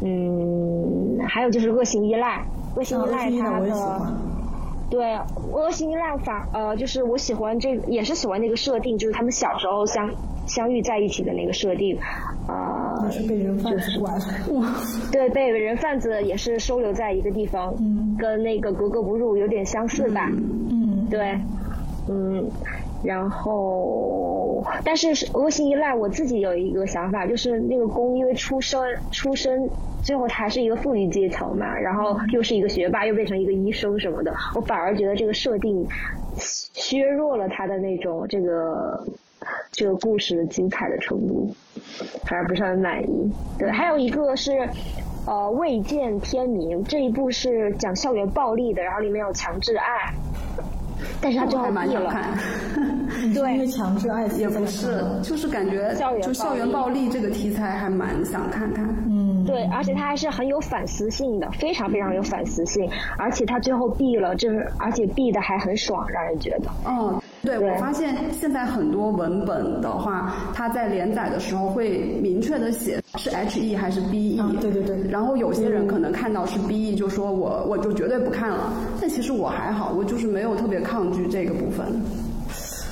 [0.00, 2.44] 嗯，还有就是恶性依赖，
[2.76, 3.66] 恶性依赖他的，
[4.90, 5.18] 对，
[5.52, 10.10] 恶性依赖法，呃，就是我喜欢这，也是喜欢那个设定，就是他们小时候相
[10.46, 11.98] 相遇在一起的那个设定。
[12.48, 14.20] 呃，是被人贩子拐了。
[15.12, 17.74] 对，被人贩子也是收留在一个地方，
[18.18, 20.26] 跟那个格格不入有点相似吧。
[20.70, 21.38] 嗯，对，
[22.08, 22.48] 嗯，
[23.02, 29.68] 然后，但是恶性依赖，我自己有一个想法，就是那个公因为出生出生，
[30.02, 35.86] 最后他还是一个富裕阶层嘛，然后又是一个学霸，又变成一个医生什么的，我反而觉得这个设定
[36.36, 39.06] 削弱了他的那种这个。
[39.70, 41.48] 这个故事的精彩的程度，
[42.26, 43.32] 反而不是很满意。
[43.58, 44.68] 对，还有一个是，
[45.26, 50.12] 呃，未见天明这一部是讲校园暴力的，然后里面有强制爱。
[51.20, 52.32] 但是他最后蛮想看，
[53.34, 58.84] 对，因为强制爱也不是，就是感觉就校园暴力这个题材还蛮想看看。
[59.06, 66.70] 嗯，对，而且他还是很有反思性的，非常非常有反思性，而且他最后毙了，就是而且毙的还很爽，让人觉得。
[66.86, 74.56] 嗯，对，我发现现在很多文本的话，它在连载的时候会明确的写是 H E 还是 B E。
[74.60, 74.98] 对对对。
[75.10, 81.86] 然后有些人可能看到是 B E 就说我我就绝对不看了，但其实我还好，我就是没有特别抗拒这个部分。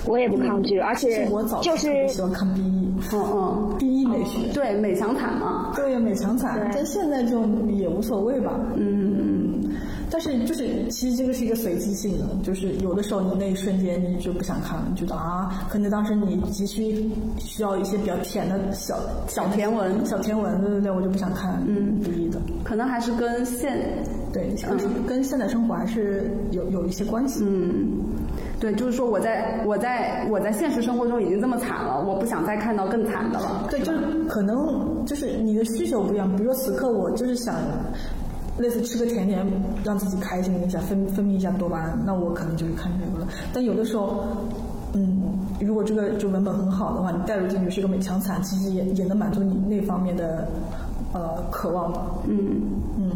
[0.06, 1.28] 我也不抗拒，而且
[1.60, 2.64] 就是喜欢看 B E。
[3.12, 4.52] 嗯嗯，B E 美学。
[4.54, 5.72] 对，美强惨嘛。
[5.76, 6.70] 对，美强惨。
[6.72, 8.52] 但现在就也无所谓吧。
[8.74, 9.70] 嗯嗯。
[10.10, 23.76] 但是就是，其实这个是一个随机性的，就是有的时候你那一瞬间你就不想看了，你觉得啊，可能当时你急需需要一些比较甜的小小甜文，小甜文，对对对，我就不想看，嗯，第一的，可能还是跟现
[24.32, 27.98] 对，跟跟现代生活还是有有一些关系，嗯，
[28.60, 37.54] 对，就是说我在我在我在现实生活中已经这么惨了，我不想再看到更惨的了，对，就是可能就是你的需求不一样，比如说此刻我就是想。
[38.58, 39.46] 类似吃个甜点
[39.84, 43.28] 让自己开心一下，分分泌一下多巴胺，那我可能就会看这个了。
[43.52, 44.24] 但有的时候，
[44.94, 45.22] 嗯，
[45.60, 50.48] 如果这个就文本很好的话，你带入进去是个美强惨，其实也也能满足你那方面的
[51.12, 52.06] 呃渴望吧。
[52.26, 52.62] 嗯
[52.98, 53.10] 嗯。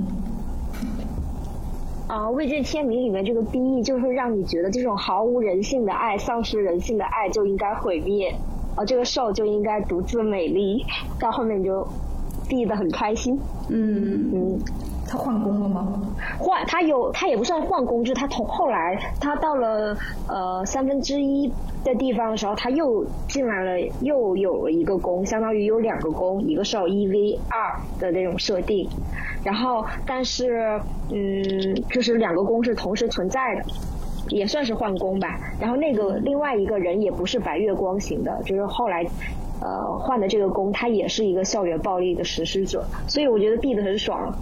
[2.07, 8.35] 啊，未见天明里面这个 BE 就是让你觉得这种毫无人性的爱、丧失人性的爱就应该毁灭，
[8.75, 10.85] 啊，这个兽就应该独自美丽，
[11.19, 11.87] 到后面你就。
[12.49, 13.39] ，B 的很开心。
[13.69, 14.59] 嗯嗯，
[15.11, 16.01] 他换工了吗？
[16.39, 19.97] 换他有他也不算换工，就是他从后来他到了
[20.29, 28.89] 呃三分之一的地方的时候，他又进来了，又有了一个工，相当于有两个工，一个是有一 v 二的那种设定，
[29.43, 30.81] 然后但是
[31.11, 33.63] 嗯，就是两个工是同时存在的。
[34.29, 39.05] 也算是换工吧，然后那个另外一个人也不是白月光型的，就是后来，
[39.61, 44.33] 呃换的这个工，他也是一个校园暴力的实施者，所以我觉得毙的很爽。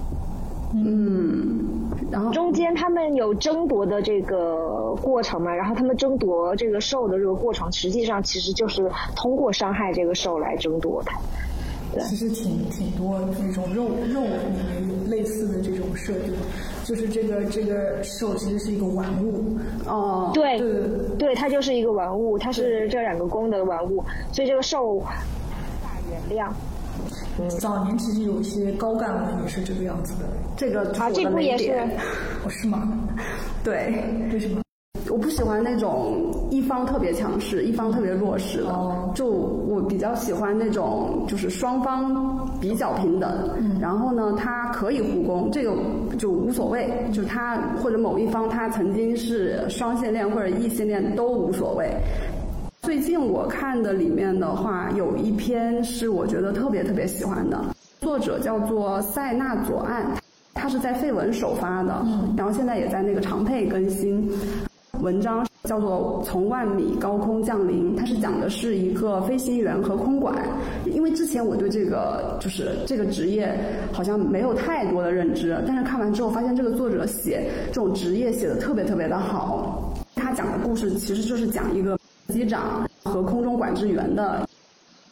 [0.74, 11.18] 嗯，然后中间他们有争夺的这个过程嘛，然后他们争夺这个兽的这个过程，实际上其实就是通过伤害这个兽来争夺它。
[11.90, 16.34] 对其实挺挺多那种肉肉里面有类似的这种设定，
[16.84, 19.56] 就是这个这个兽其实是一个玩物，
[19.86, 20.68] 哦，对对
[21.18, 25.02] 对，它就是一个玩物，它是这两个宫的玩物，所以这个兽
[25.82, 26.50] 大原谅。
[27.60, 30.24] 早年其实有一些高干文也是这个样子的，
[30.56, 31.72] 这个就是啊，这部也是
[32.48, 32.88] 是吗？
[33.62, 34.60] 对，为什么？
[35.10, 38.68] 我不喜欢那种一方特别强势，一方特别弱势的。
[38.68, 43.50] 哦就我比较喜欢那种，就是双方比较平等。
[43.58, 43.78] 嗯。
[43.80, 45.74] 然后呢，他可以互攻，这个
[46.18, 46.92] 就无所谓。
[47.10, 51.90] 就是他或者某一方他曾经是双性恋或者异性恋都无所谓。
[52.89, 57.62] 最近我看的里面的话，有一篇是我觉得特别特别喜欢的，
[58.00, 60.07] 作者叫做塞纳左岸，
[60.55, 62.02] 他是在绯闻首发的，
[62.34, 64.33] 然后现在也在那个长配更新。
[65.02, 70.34] 文章叫做《从万米高空降临》，它是讲的是一个飞行员和空管。
[70.86, 73.55] 因为之前我对这个就是这个职业
[73.92, 79.92] 好像没有太多的认知，但是看完之后发现这个作者写这种职业写的特别特别的好。
[80.15, 81.97] 他讲的故事其实就是讲一个
[82.28, 84.47] 机长和空中管制员的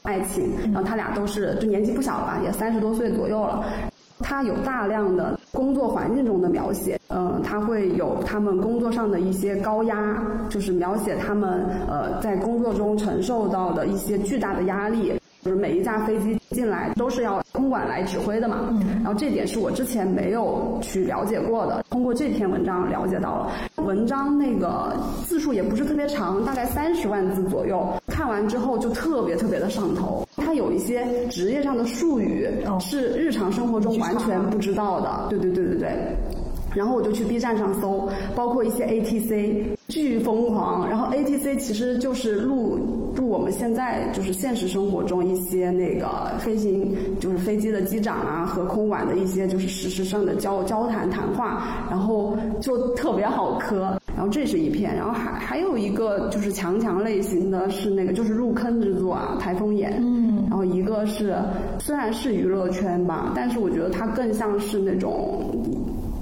[0.03, 3.65] 爱情，然后他俩都是就年纪不小了，也三十多岁左右了。
[4.21, 15.19] 他有大量的工作环境中的描写，嗯，他会有他们工作上的一些高压，就是描写他们呃在工作中承受到的一些巨大的压力。
[15.47, 23.53] 就是每一架飞机进来都是要空管来指挥的嘛，然后这点是我之前没有去了解过的，通过这篇文章了解到了。
[23.85, 24.93] 文章那个
[25.25, 30.27] 字数也不是特别长，大概三十万字左右，看完之后就特别特别的上头。
[30.35, 32.49] 它有一些职业上的术语
[32.81, 36.17] 是日常生活中完全不知道的，对对对对对。
[36.77, 40.89] 然后我就去 B 站上搜，包括一些 ATC，巨疯狂。
[40.89, 42.79] 然后 ATC 其实就是录
[43.17, 53.99] 录我们现在就是现实生活中一些那个飞行，就是飞机的机长啊和空管的一些就是实时上的交交谈谈话，然后就特别好磕。
[54.15, 59.99] 然后这是一篇，然后还还有一个就是强强类型的是那个就是入坑之作啊，台风眼。
[60.01, 60.47] 嗯。
[60.49, 61.37] 然后一个是
[61.79, 65.43] 虽然是娱乐圈吧，但是我觉得它更像是那种。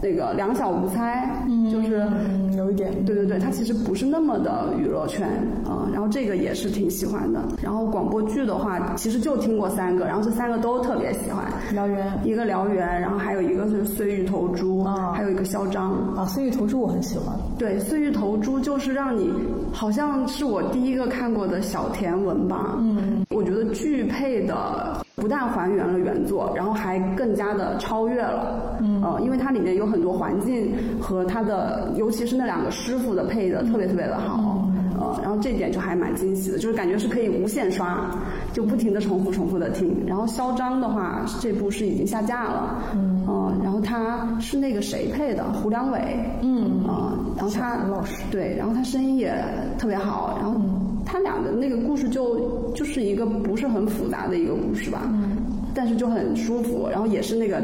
[0.04, 2.92] 那个两小无猜，嗯就是嗯，有一点。
[3.06, 5.26] 对对对，它其实不是那么的娱乐圈
[5.64, 7.40] 啊、然后这个也是挺喜欢的。
[7.62, 11.46] 然后广播剧的话，其实就听过三个，然后这三个都特别喜欢。
[11.74, 15.92] 燎原一个燎原，然后还有一个是碎玉投珠，啊还有一个嚣张。
[16.14, 17.34] 啊，碎玉投珠我很喜欢。
[17.58, 19.32] 对，碎玉投珠就是让你
[19.72, 22.76] 好像是我第一个看过的小甜文吧。
[22.80, 28.76] 嗯，我觉得剧配的不但还原了原作，然后还更加的超越了。
[28.80, 34.66] 嗯，呃，因为它里面有很多环境和它的，尤其是那两个师傅的配的特别特别的好。
[34.96, 38.08] 呃，然后这点就还蛮惊喜的，就是感觉是可以无限刷，
[38.52, 40.04] 就不停的重复重复的听。
[40.06, 42.78] 然后嚣张的话，这部是已经下架了。
[42.94, 45.98] 嗯，呃，然后他是那个谁配的，胡良伟。
[46.42, 49.34] 嗯，呃，然后他老师对，然后他声音也
[49.78, 50.60] 特别好，然后
[51.04, 55.36] 他俩的那个故事就就是一个不是很复杂的一个故事吧，嗯，
[55.74, 57.62] 但是就很舒服，然后也是那个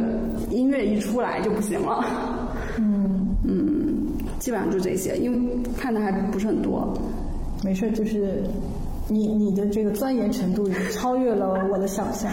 [0.51, 2.05] 音乐一出来就不行了，
[2.79, 3.27] 嗯。
[3.43, 4.07] 嗯，
[4.39, 5.39] 基本上就这些，因为
[5.77, 6.93] 看的还不是很多，
[7.65, 8.43] 没事，就是
[9.09, 12.31] 你你的这个钻研程度已经超越了我的想象。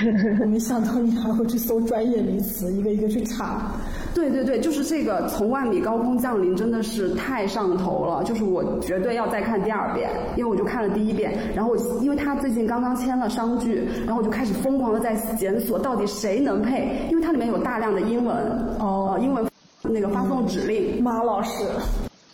[0.40, 3.72] 我没想到你还会去搜专业名词，一个一个去查。
[4.14, 18.36] 对对对，就是这个从万米高空降临真的是太上头了，就是我绝对要再看第二遍，因为我就看了第一遍，然后因为他最近刚刚签了商剧，然后我就开始疯狂的在检索到底谁能配，因为它里面有大量的英文，
[18.78, 19.44] 哦英文
[19.82, 21.64] 那个发送指令，马老师，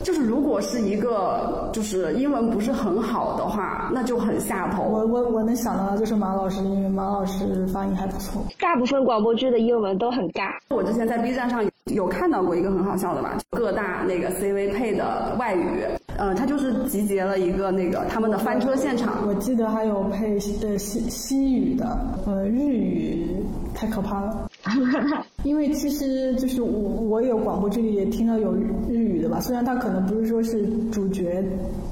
[0.00, 4.83] 就是如果是一个就是英文不是很好的话，那就很下头。
[4.83, 8.42] 我我我能想到的就是马老师，因为马老师发音还不错。
[8.60, 10.50] 大部分广播剧的英文都很尬。
[10.68, 13.39] 我之前在 B 站上有看到过一个很好笑的吧？
[13.50, 15.84] 各大那个 CV 配的外语，
[16.18, 19.26] 呃，它就是集结了一个那个他们的翻车现场。
[19.26, 23.26] 我记得还有配呃西西语的，呃日语
[23.75, 24.49] 太可怕了。
[25.47, 28.52] 因为其实就是我我有广播剧里也听到有
[28.89, 31.41] 日语的吧，虽然他可能不是说是主角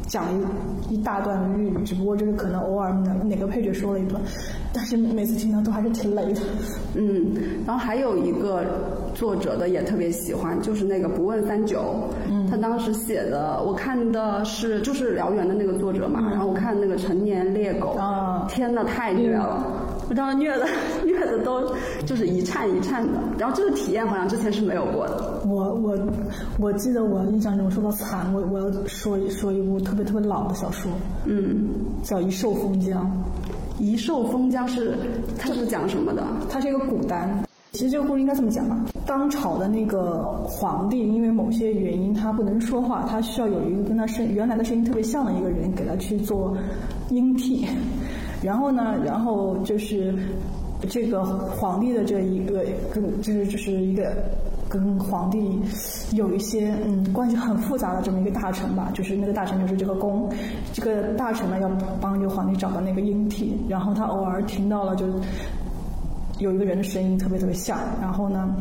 [0.09, 0.25] 讲
[0.89, 4.21] 一一大段的日语，只不过就是可能偶尔哪哪个配角说了一段，
[4.73, 6.41] 但是每次听到都还是挺雷的。
[6.97, 7.33] 嗯，
[7.65, 8.65] 然后还有一个
[9.15, 11.95] 作者的也特别喜欢，就是那个不问三九，
[12.29, 19.65] 嗯，他当时写的，我看的是就是燎原的那个作者嘛，然后我看那个成年猎狗，啊，天呐，太虐了。
[20.07, 20.67] 我当时虐的
[21.45, 21.73] 都
[22.07, 25.41] 就是一颤一颤的，然后这个体验好像之前是没有过的。
[25.47, 25.97] 我我
[26.59, 30.91] 我记得我印象中说到惨，我我要说一说一部特别特别老的小说，
[31.27, 31.69] 嗯，
[32.03, 33.05] 叫《一兽封疆》。
[33.79, 34.97] 一兽封疆是
[35.37, 36.25] 它是讲什么的？
[36.49, 37.45] 它是一个古单。
[37.73, 46.57] 其实这个故事应该这么讲吧：当朝的那个皇帝因为某些原因他不能说话，他需要有一个跟他声原来的声音特别像的一个人给他去做
[47.11, 47.67] 音替。
[48.41, 50.15] 然后呢，然后就是
[50.87, 54.13] 这个皇帝的这一个跟就是就是一个
[54.69, 55.61] 跟皇帝
[56.13, 60.29] 有一些嗯关系很复杂的这么一个大臣吧，就是那个大臣就是这个公，
[60.73, 65.07] 这个大臣呢要帮这个皇帝找到那个鹰替，然后他偶尔听到了就
[66.39, 68.55] 有一个人的声音特别特别像，然后呢。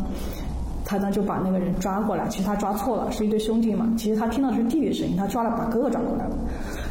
[0.85, 3.90] 他呢就把那个人抓过来，其实他抓错了，是一对兄弟嘛。
[3.98, 6.35] 其实他听到的是弟弟声音，他抓了把哥哥抓过来了。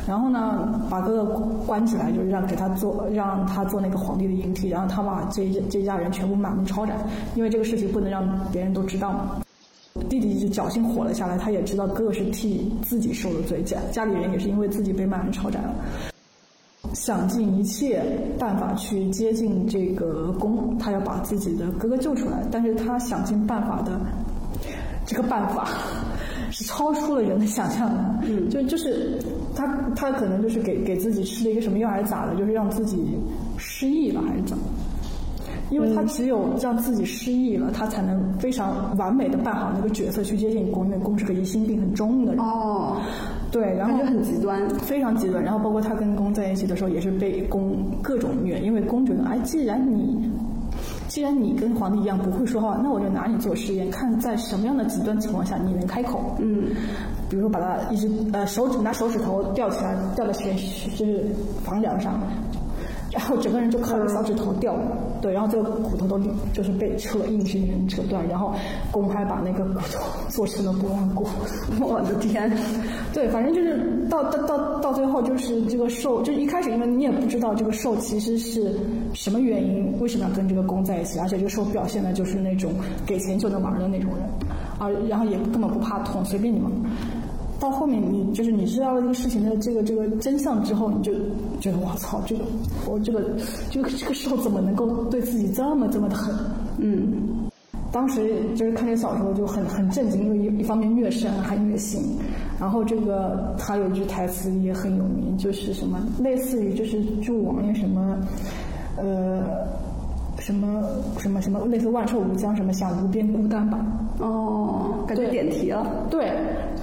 [0.06, 1.34] 然后呢，把哥哥
[1.66, 4.68] 关起来，就是让给他做，让他做那个皇帝的鹰替。
[4.68, 6.97] 然后他把这这家人全部满门抄斩，
[7.36, 9.40] 因为这个事情不能让别人都知道嘛。
[10.08, 15.74] 弟弟就侥幸活了下来，他也知道哥哥是替自己受了罪，家家里人也是因为自己被满门抄斩了。
[16.94, 18.02] 想尽一切
[18.39, 22.42] 办法去接近这个公，他要把自己的哥哥救出来。
[22.50, 24.00] 但是他想尽办法的
[25.06, 25.68] 这个办法
[26.50, 28.05] 是超出了人的想象的。
[28.24, 29.18] 嗯，就就是
[29.55, 33.05] 他他可能就是给给自己吃了一个什么药还是咋的，就是让自己
[33.56, 34.62] 失忆了还是怎么？
[35.70, 42.44] 因为他只有让自己失忆了，他才能非常完美的扮好那个角色去接近宫，因为公是个疑心病很重的人。
[42.44, 43.00] 哦。
[43.50, 45.42] 对，然后就很极端，非常极端。
[45.42, 50.31] 然后包括他跟宫在一起的时候，也是被宫各种虐，因为宫觉得，哎，既然你，
[51.12, 56.34] 既然你跟皇帝一样不会说话，那我就拿你做实验，看在什么样的极端情况下你能开口。
[56.39, 56.70] 嗯，
[57.28, 60.57] 比如说把他一只呃手指拿手指头吊起来，吊在悬
[60.97, 61.26] 就是
[61.62, 62.18] 房梁上。
[63.12, 64.74] 然后整个人就靠一个小指头掉，
[65.20, 66.18] 对，然后这个骨头都
[66.55, 68.55] 就是被扯硬生生扯断，然后
[68.91, 70.00] 公还把那个骨头
[70.31, 71.26] 做成了拨浪鼓，
[71.78, 72.50] 我的天，
[73.12, 78.74] 对，反正就是到到到到最后就是这个兽，就一开始因为你也不知道这个兽其实是
[79.12, 82.73] 什么原因，为什么要跟这个公在一起，而且这个兽表现的就是那种
[83.05, 84.24] 给钱就能玩的那种人，
[84.78, 86.70] 啊，然后也根本不怕痛，随便你们。
[87.62, 91.12] 到后面，你就是你知道了这个事情的这个这个真相之后，你就
[91.60, 92.42] 觉得我操，这个
[92.91, 93.24] 我这个
[93.70, 96.34] 这个这个时候怎么能够对自己这么这么的狠？
[96.78, 97.23] 嗯，
[97.92, 102.18] 当时就是看这个小说就很很震惊，因为一一方面虐身还虐心，
[102.58, 108.18] 然后这个他有一句台词也很有名，就是什么类似于就是祝王爷什么，
[108.97, 109.70] 呃。
[110.44, 110.82] 什么
[111.18, 113.78] 什么什么类似万寿无疆什么想无边孤单吧？
[114.18, 115.86] 哦，感觉点题了。
[116.10, 116.32] 对，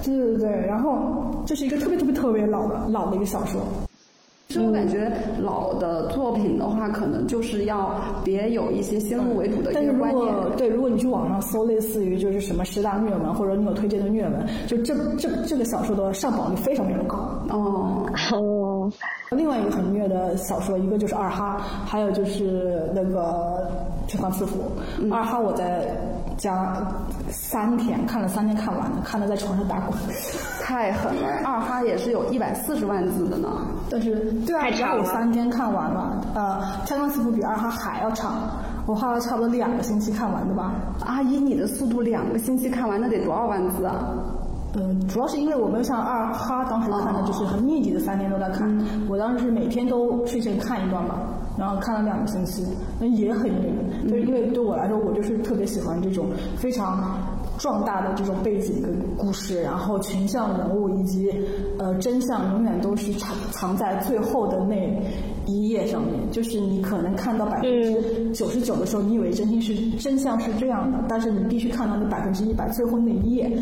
[0.02, 0.66] 对对对。
[0.66, 3.60] 然后这是一个特别特别特别老的老的一个小说。
[4.50, 10.34] 其实我感觉老的作品的话，可能就是要别有一些先入为主的一个观念。
[10.56, 17.16] 对，如果你去网上搜类似于就是什么十大虐文，或者你有推荐的虐文，就这这这个小说的上榜率非常非常高。
[17.50, 18.92] 哦哦。
[19.30, 23.20] 另外一个很虐的小说，一个就是二哈，还有就是那个
[24.10, 24.58] 《天官赐福》。
[25.14, 25.96] 二哈我在
[26.40, 26.74] 家
[27.28, 29.92] 三天看了三天看完的，看了在床上打滚。
[30.62, 31.28] 太狠了！
[31.44, 33.48] 二哈也是有一百四十万字的呢。
[33.90, 36.24] 但是对啊，只我三天看完了。
[36.34, 38.36] 呃，《天官赐福》比二哈还要长，
[38.86, 40.72] 我花了差不多两个星期看完的吧。
[41.04, 43.94] 阿姨，你的速度两个星期看完，那得多少万字啊？
[44.74, 48.70] 嗯，主要是因为我没有像二哈当时看的，就是很密集的三天都在看。
[49.08, 51.16] 我当时是每天都睡前看一段嘛，
[51.60, 52.66] 然后看了两个星期，
[52.98, 53.70] 那也很虐。
[54.08, 57.20] 就因为对我来说，我就是特别喜欢这种非常。
[57.58, 61.30] 壮大的这种背景跟故事，然后群像人物以及
[61.78, 64.74] 呃真相，永远都是藏藏在最后的那
[65.44, 66.14] 一页上面。
[66.30, 73.52] 就是你可能看到百分之九十九的时候，你以为真心是真相是这样的，但是你必须看到那百分之一百最后那一页，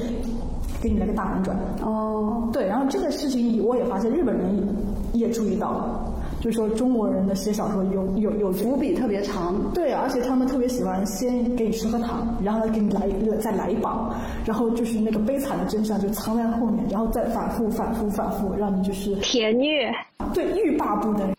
[0.80, 1.58] 给你来个大反转。
[1.82, 4.64] 哦，对，然后这个事情我也发现日本人
[5.12, 6.12] 也注意到了。
[6.40, 19.90] 就说中国人的写小说有有有伏笔特别长，对，而且他们特别喜欢先给你吃颗糖，然后给你来一个再来一棒，然后就是那个悲惨的真相就藏在后面，然后再反复反复反复，让你就是甜虐，
[20.32, 21.34] 对，欲罢不能，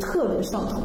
[0.00, 0.80] 特别上头。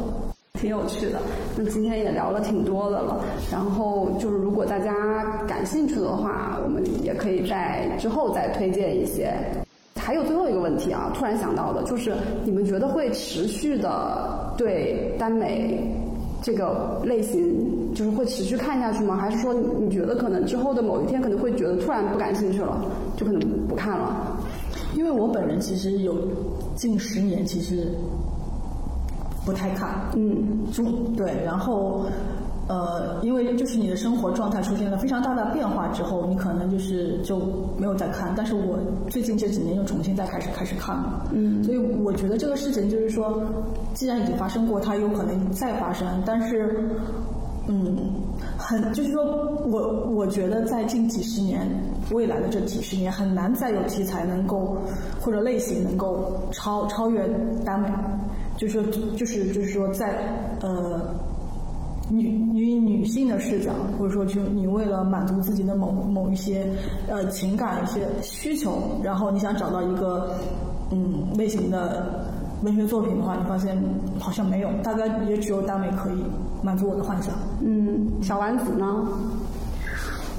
[0.54, 1.20] 挺有趣的，
[1.56, 3.24] 那今天也聊了挺多的了。
[3.48, 9.32] 然后就是，如果大家感兴趣的话，我们也可以在之后再推荐一些。
[10.08, 15.86] 还有最后一个问题啊，突然想到的，就是你们觉得会持续的对耽美
[16.40, 19.18] 这个类型，就是会持续看下去吗？
[19.18, 22.82] 还是说你觉得可能之后的某一天可能会觉得突然不感兴趣了，
[23.18, 23.38] 就可能
[23.68, 24.34] 不看了？
[24.96, 26.14] 因为我本人其实有
[26.74, 27.86] 近十年，其实。
[29.44, 30.84] 不太看，嗯，就
[31.16, 32.04] 对，然后，
[32.68, 37.40] 呃，因为就是你的生活状态出现了非常大的变化之后，你可能就是就
[37.78, 38.32] 没有再看。
[38.36, 43.42] 但是我最近这几年又重新再开始开始看了，嗯，所以我觉得这个事情就是说，
[43.94, 46.06] 既然已经发生过，它有可能再发生。
[46.26, 46.90] 但是，
[47.68, 47.96] 嗯，
[48.58, 49.24] 很就是说
[49.64, 51.66] 我我觉得在近几十年，
[52.12, 54.76] 未来的这几十年，很难再有题材能够
[55.20, 57.26] 或者类型能够超超越
[57.64, 57.88] 耽美。
[58.58, 58.82] 就是说，
[59.16, 60.18] 就是就是说，在
[60.60, 61.00] 呃
[62.10, 66.66] 女女女性的视角，或者说就你为了满足自己的某某一些
[67.06, 70.34] 呃情感一些需求，然后你想找到一个
[70.90, 72.24] 嗯类型的
[72.62, 73.76] 文学作品的话，你发现
[74.18, 76.24] 好像没有，大概也只有耽美可以
[76.62, 77.34] 满足我的幻想。
[77.62, 79.06] 嗯，小丸子呢？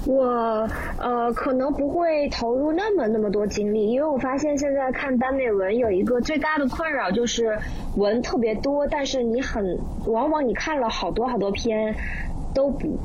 [0.06, 7.58] 我呃可能不会投入那么那么多精力，因为我发现现在看耽美文有一个最大的困扰就是
[7.98, 11.96] 文特别多，但是你很往往你看了好多好多篇
[12.54, 12.98] 都不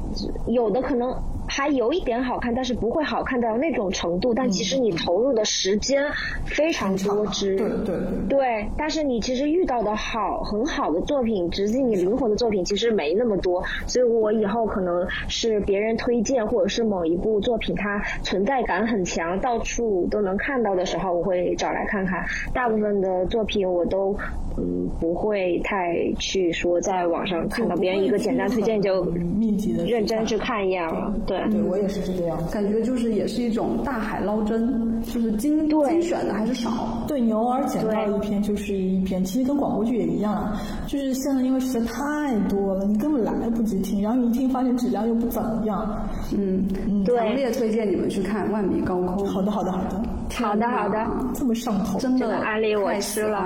[0.47, 1.15] 有的可能。
[1.47, 4.35] 还有一点好看，但是不会好看到那种程度。
[4.35, 6.05] 但其实你投入的时间
[6.47, 7.97] 非常多之，对对
[8.29, 8.69] 对。
[8.77, 13.63] 但是你其实遇到的好很好的作品，直击你灵魂的作品，其实没那么多。
[13.87, 22.25] 所以我以后可能是别人推荐，或者是某一部作品它存在感很强，到处都能看到的时候，我会找来看看。
[22.53, 24.17] 大部分的作品我都
[24.57, 31.34] 嗯不会太去说在网上看到别人一个简单推荐就密集的认真去看一样，对。
[31.51, 37.05] 对我也是这个样子，感觉就是也是一种大海捞针，就是精精选的还是少。
[37.07, 40.53] 对，你偶尔捡到一篇就是一篇，其实跟广播剧也一样，
[40.87, 46.09] 就是现在因为实在太多了，你根本来不及听，然后你一听发现质量又不怎么样。
[46.37, 49.27] 嗯嗯，强烈推荐你们去看《万米高空》。
[49.27, 50.03] 好的好的好的，
[50.35, 53.39] 好的好的，这么上头，真的安利我吃了。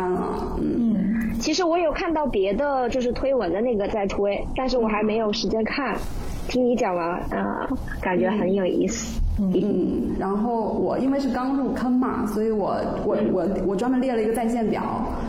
[0.60, 0.96] 嗯，
[1.40, 5.96] 其实我有看到别的就是推文的那个在推，但是我还没有时间看。
[6.48, 7.68] 听你讲完，啊，
[8.00, 9.20] 感觉很有意思。
[9.40, 14.82] 嗯，然后我因为是刚入坑嘛，所以我我我我专门列了一个在线表，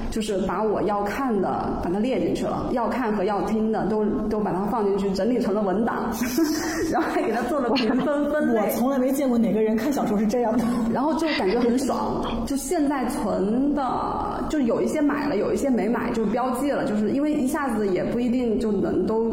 [0.09, 6.09] 就是把我要看的把它列进去了，要看和要听的都都把它放进去，整理成了文档，
[6.91, 8.59] 然后还给它做了评分分类。
[8.61, 12.25] 我从来没见过哪个人看小说是这样的，然后就感觉很爽。
[12.47, 19.29] 就现在存的，就有一些买了，有一些没买，就标记了，就是因为一下子也不一定就能都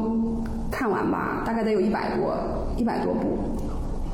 [0.70, 2.34] 看完吧，大概得有一百多
[2.76, 3.38] 一百多部。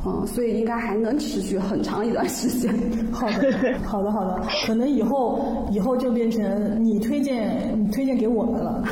[0.05, 2.75] 嗯，所以应该还能持续很长一段时间。
[3.13, 5.39] 好的，好的，好的，可能以后
[5.71, 8.83] 以后就变成你推荐，你推荐给我们了，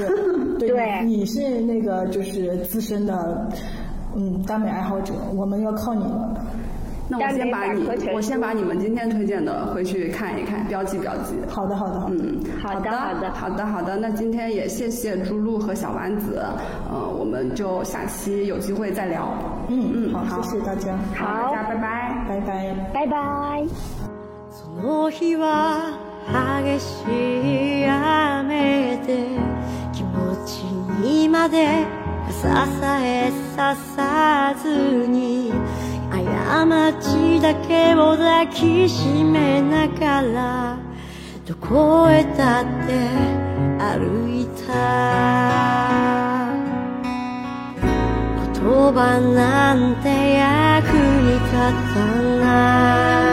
[0.61, 3.49] 对 对，你是那个就是资深的
[4.15, 6.33] 嗯耽美爱好者，我们要靠你了。
[7.11, 11.35] 那我先把你，我先把你们今天推荐的回去看一看，标记标记。
[11.49, 13.97] 好的，好的，嗯，好的，好的，好的，好的。
[13.97, 16.41] 那今天也谢谢朱露和小丸子，
[16.89, 19.35] 呃，我们就下期有机会再聊。
[19.69, 23.67] 嗯嗯，好，谢谢大家，好，大家拜拜，拜拜，拜拜。
[36.25, 40.79] 過ちだけを抱きしめながら
[41.47, 43.09] どこへだって
[43.79, 44.71] 歩いた。
[48.53, 51.99] 言葉なんて役に立た
[52.39, 52.45] な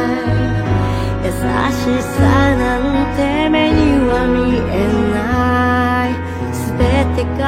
[0.08, 0.28] い。
[1.26, 2.18] 優しさ
[2.56, 2.82] なん
[3.18, 4.74] て目には見え
[5.14, 5.16] な
[6.08, 6.12] い。
[6.78, 6.80] 全
[7.16, 7.44] てが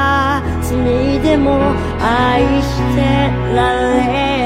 [0.61, 0.69] 罪
[1.21, 1.47] でも
[2.01, 2.99] 愛して
[3.55, 3.57] ら
[3.95, 4.38] れ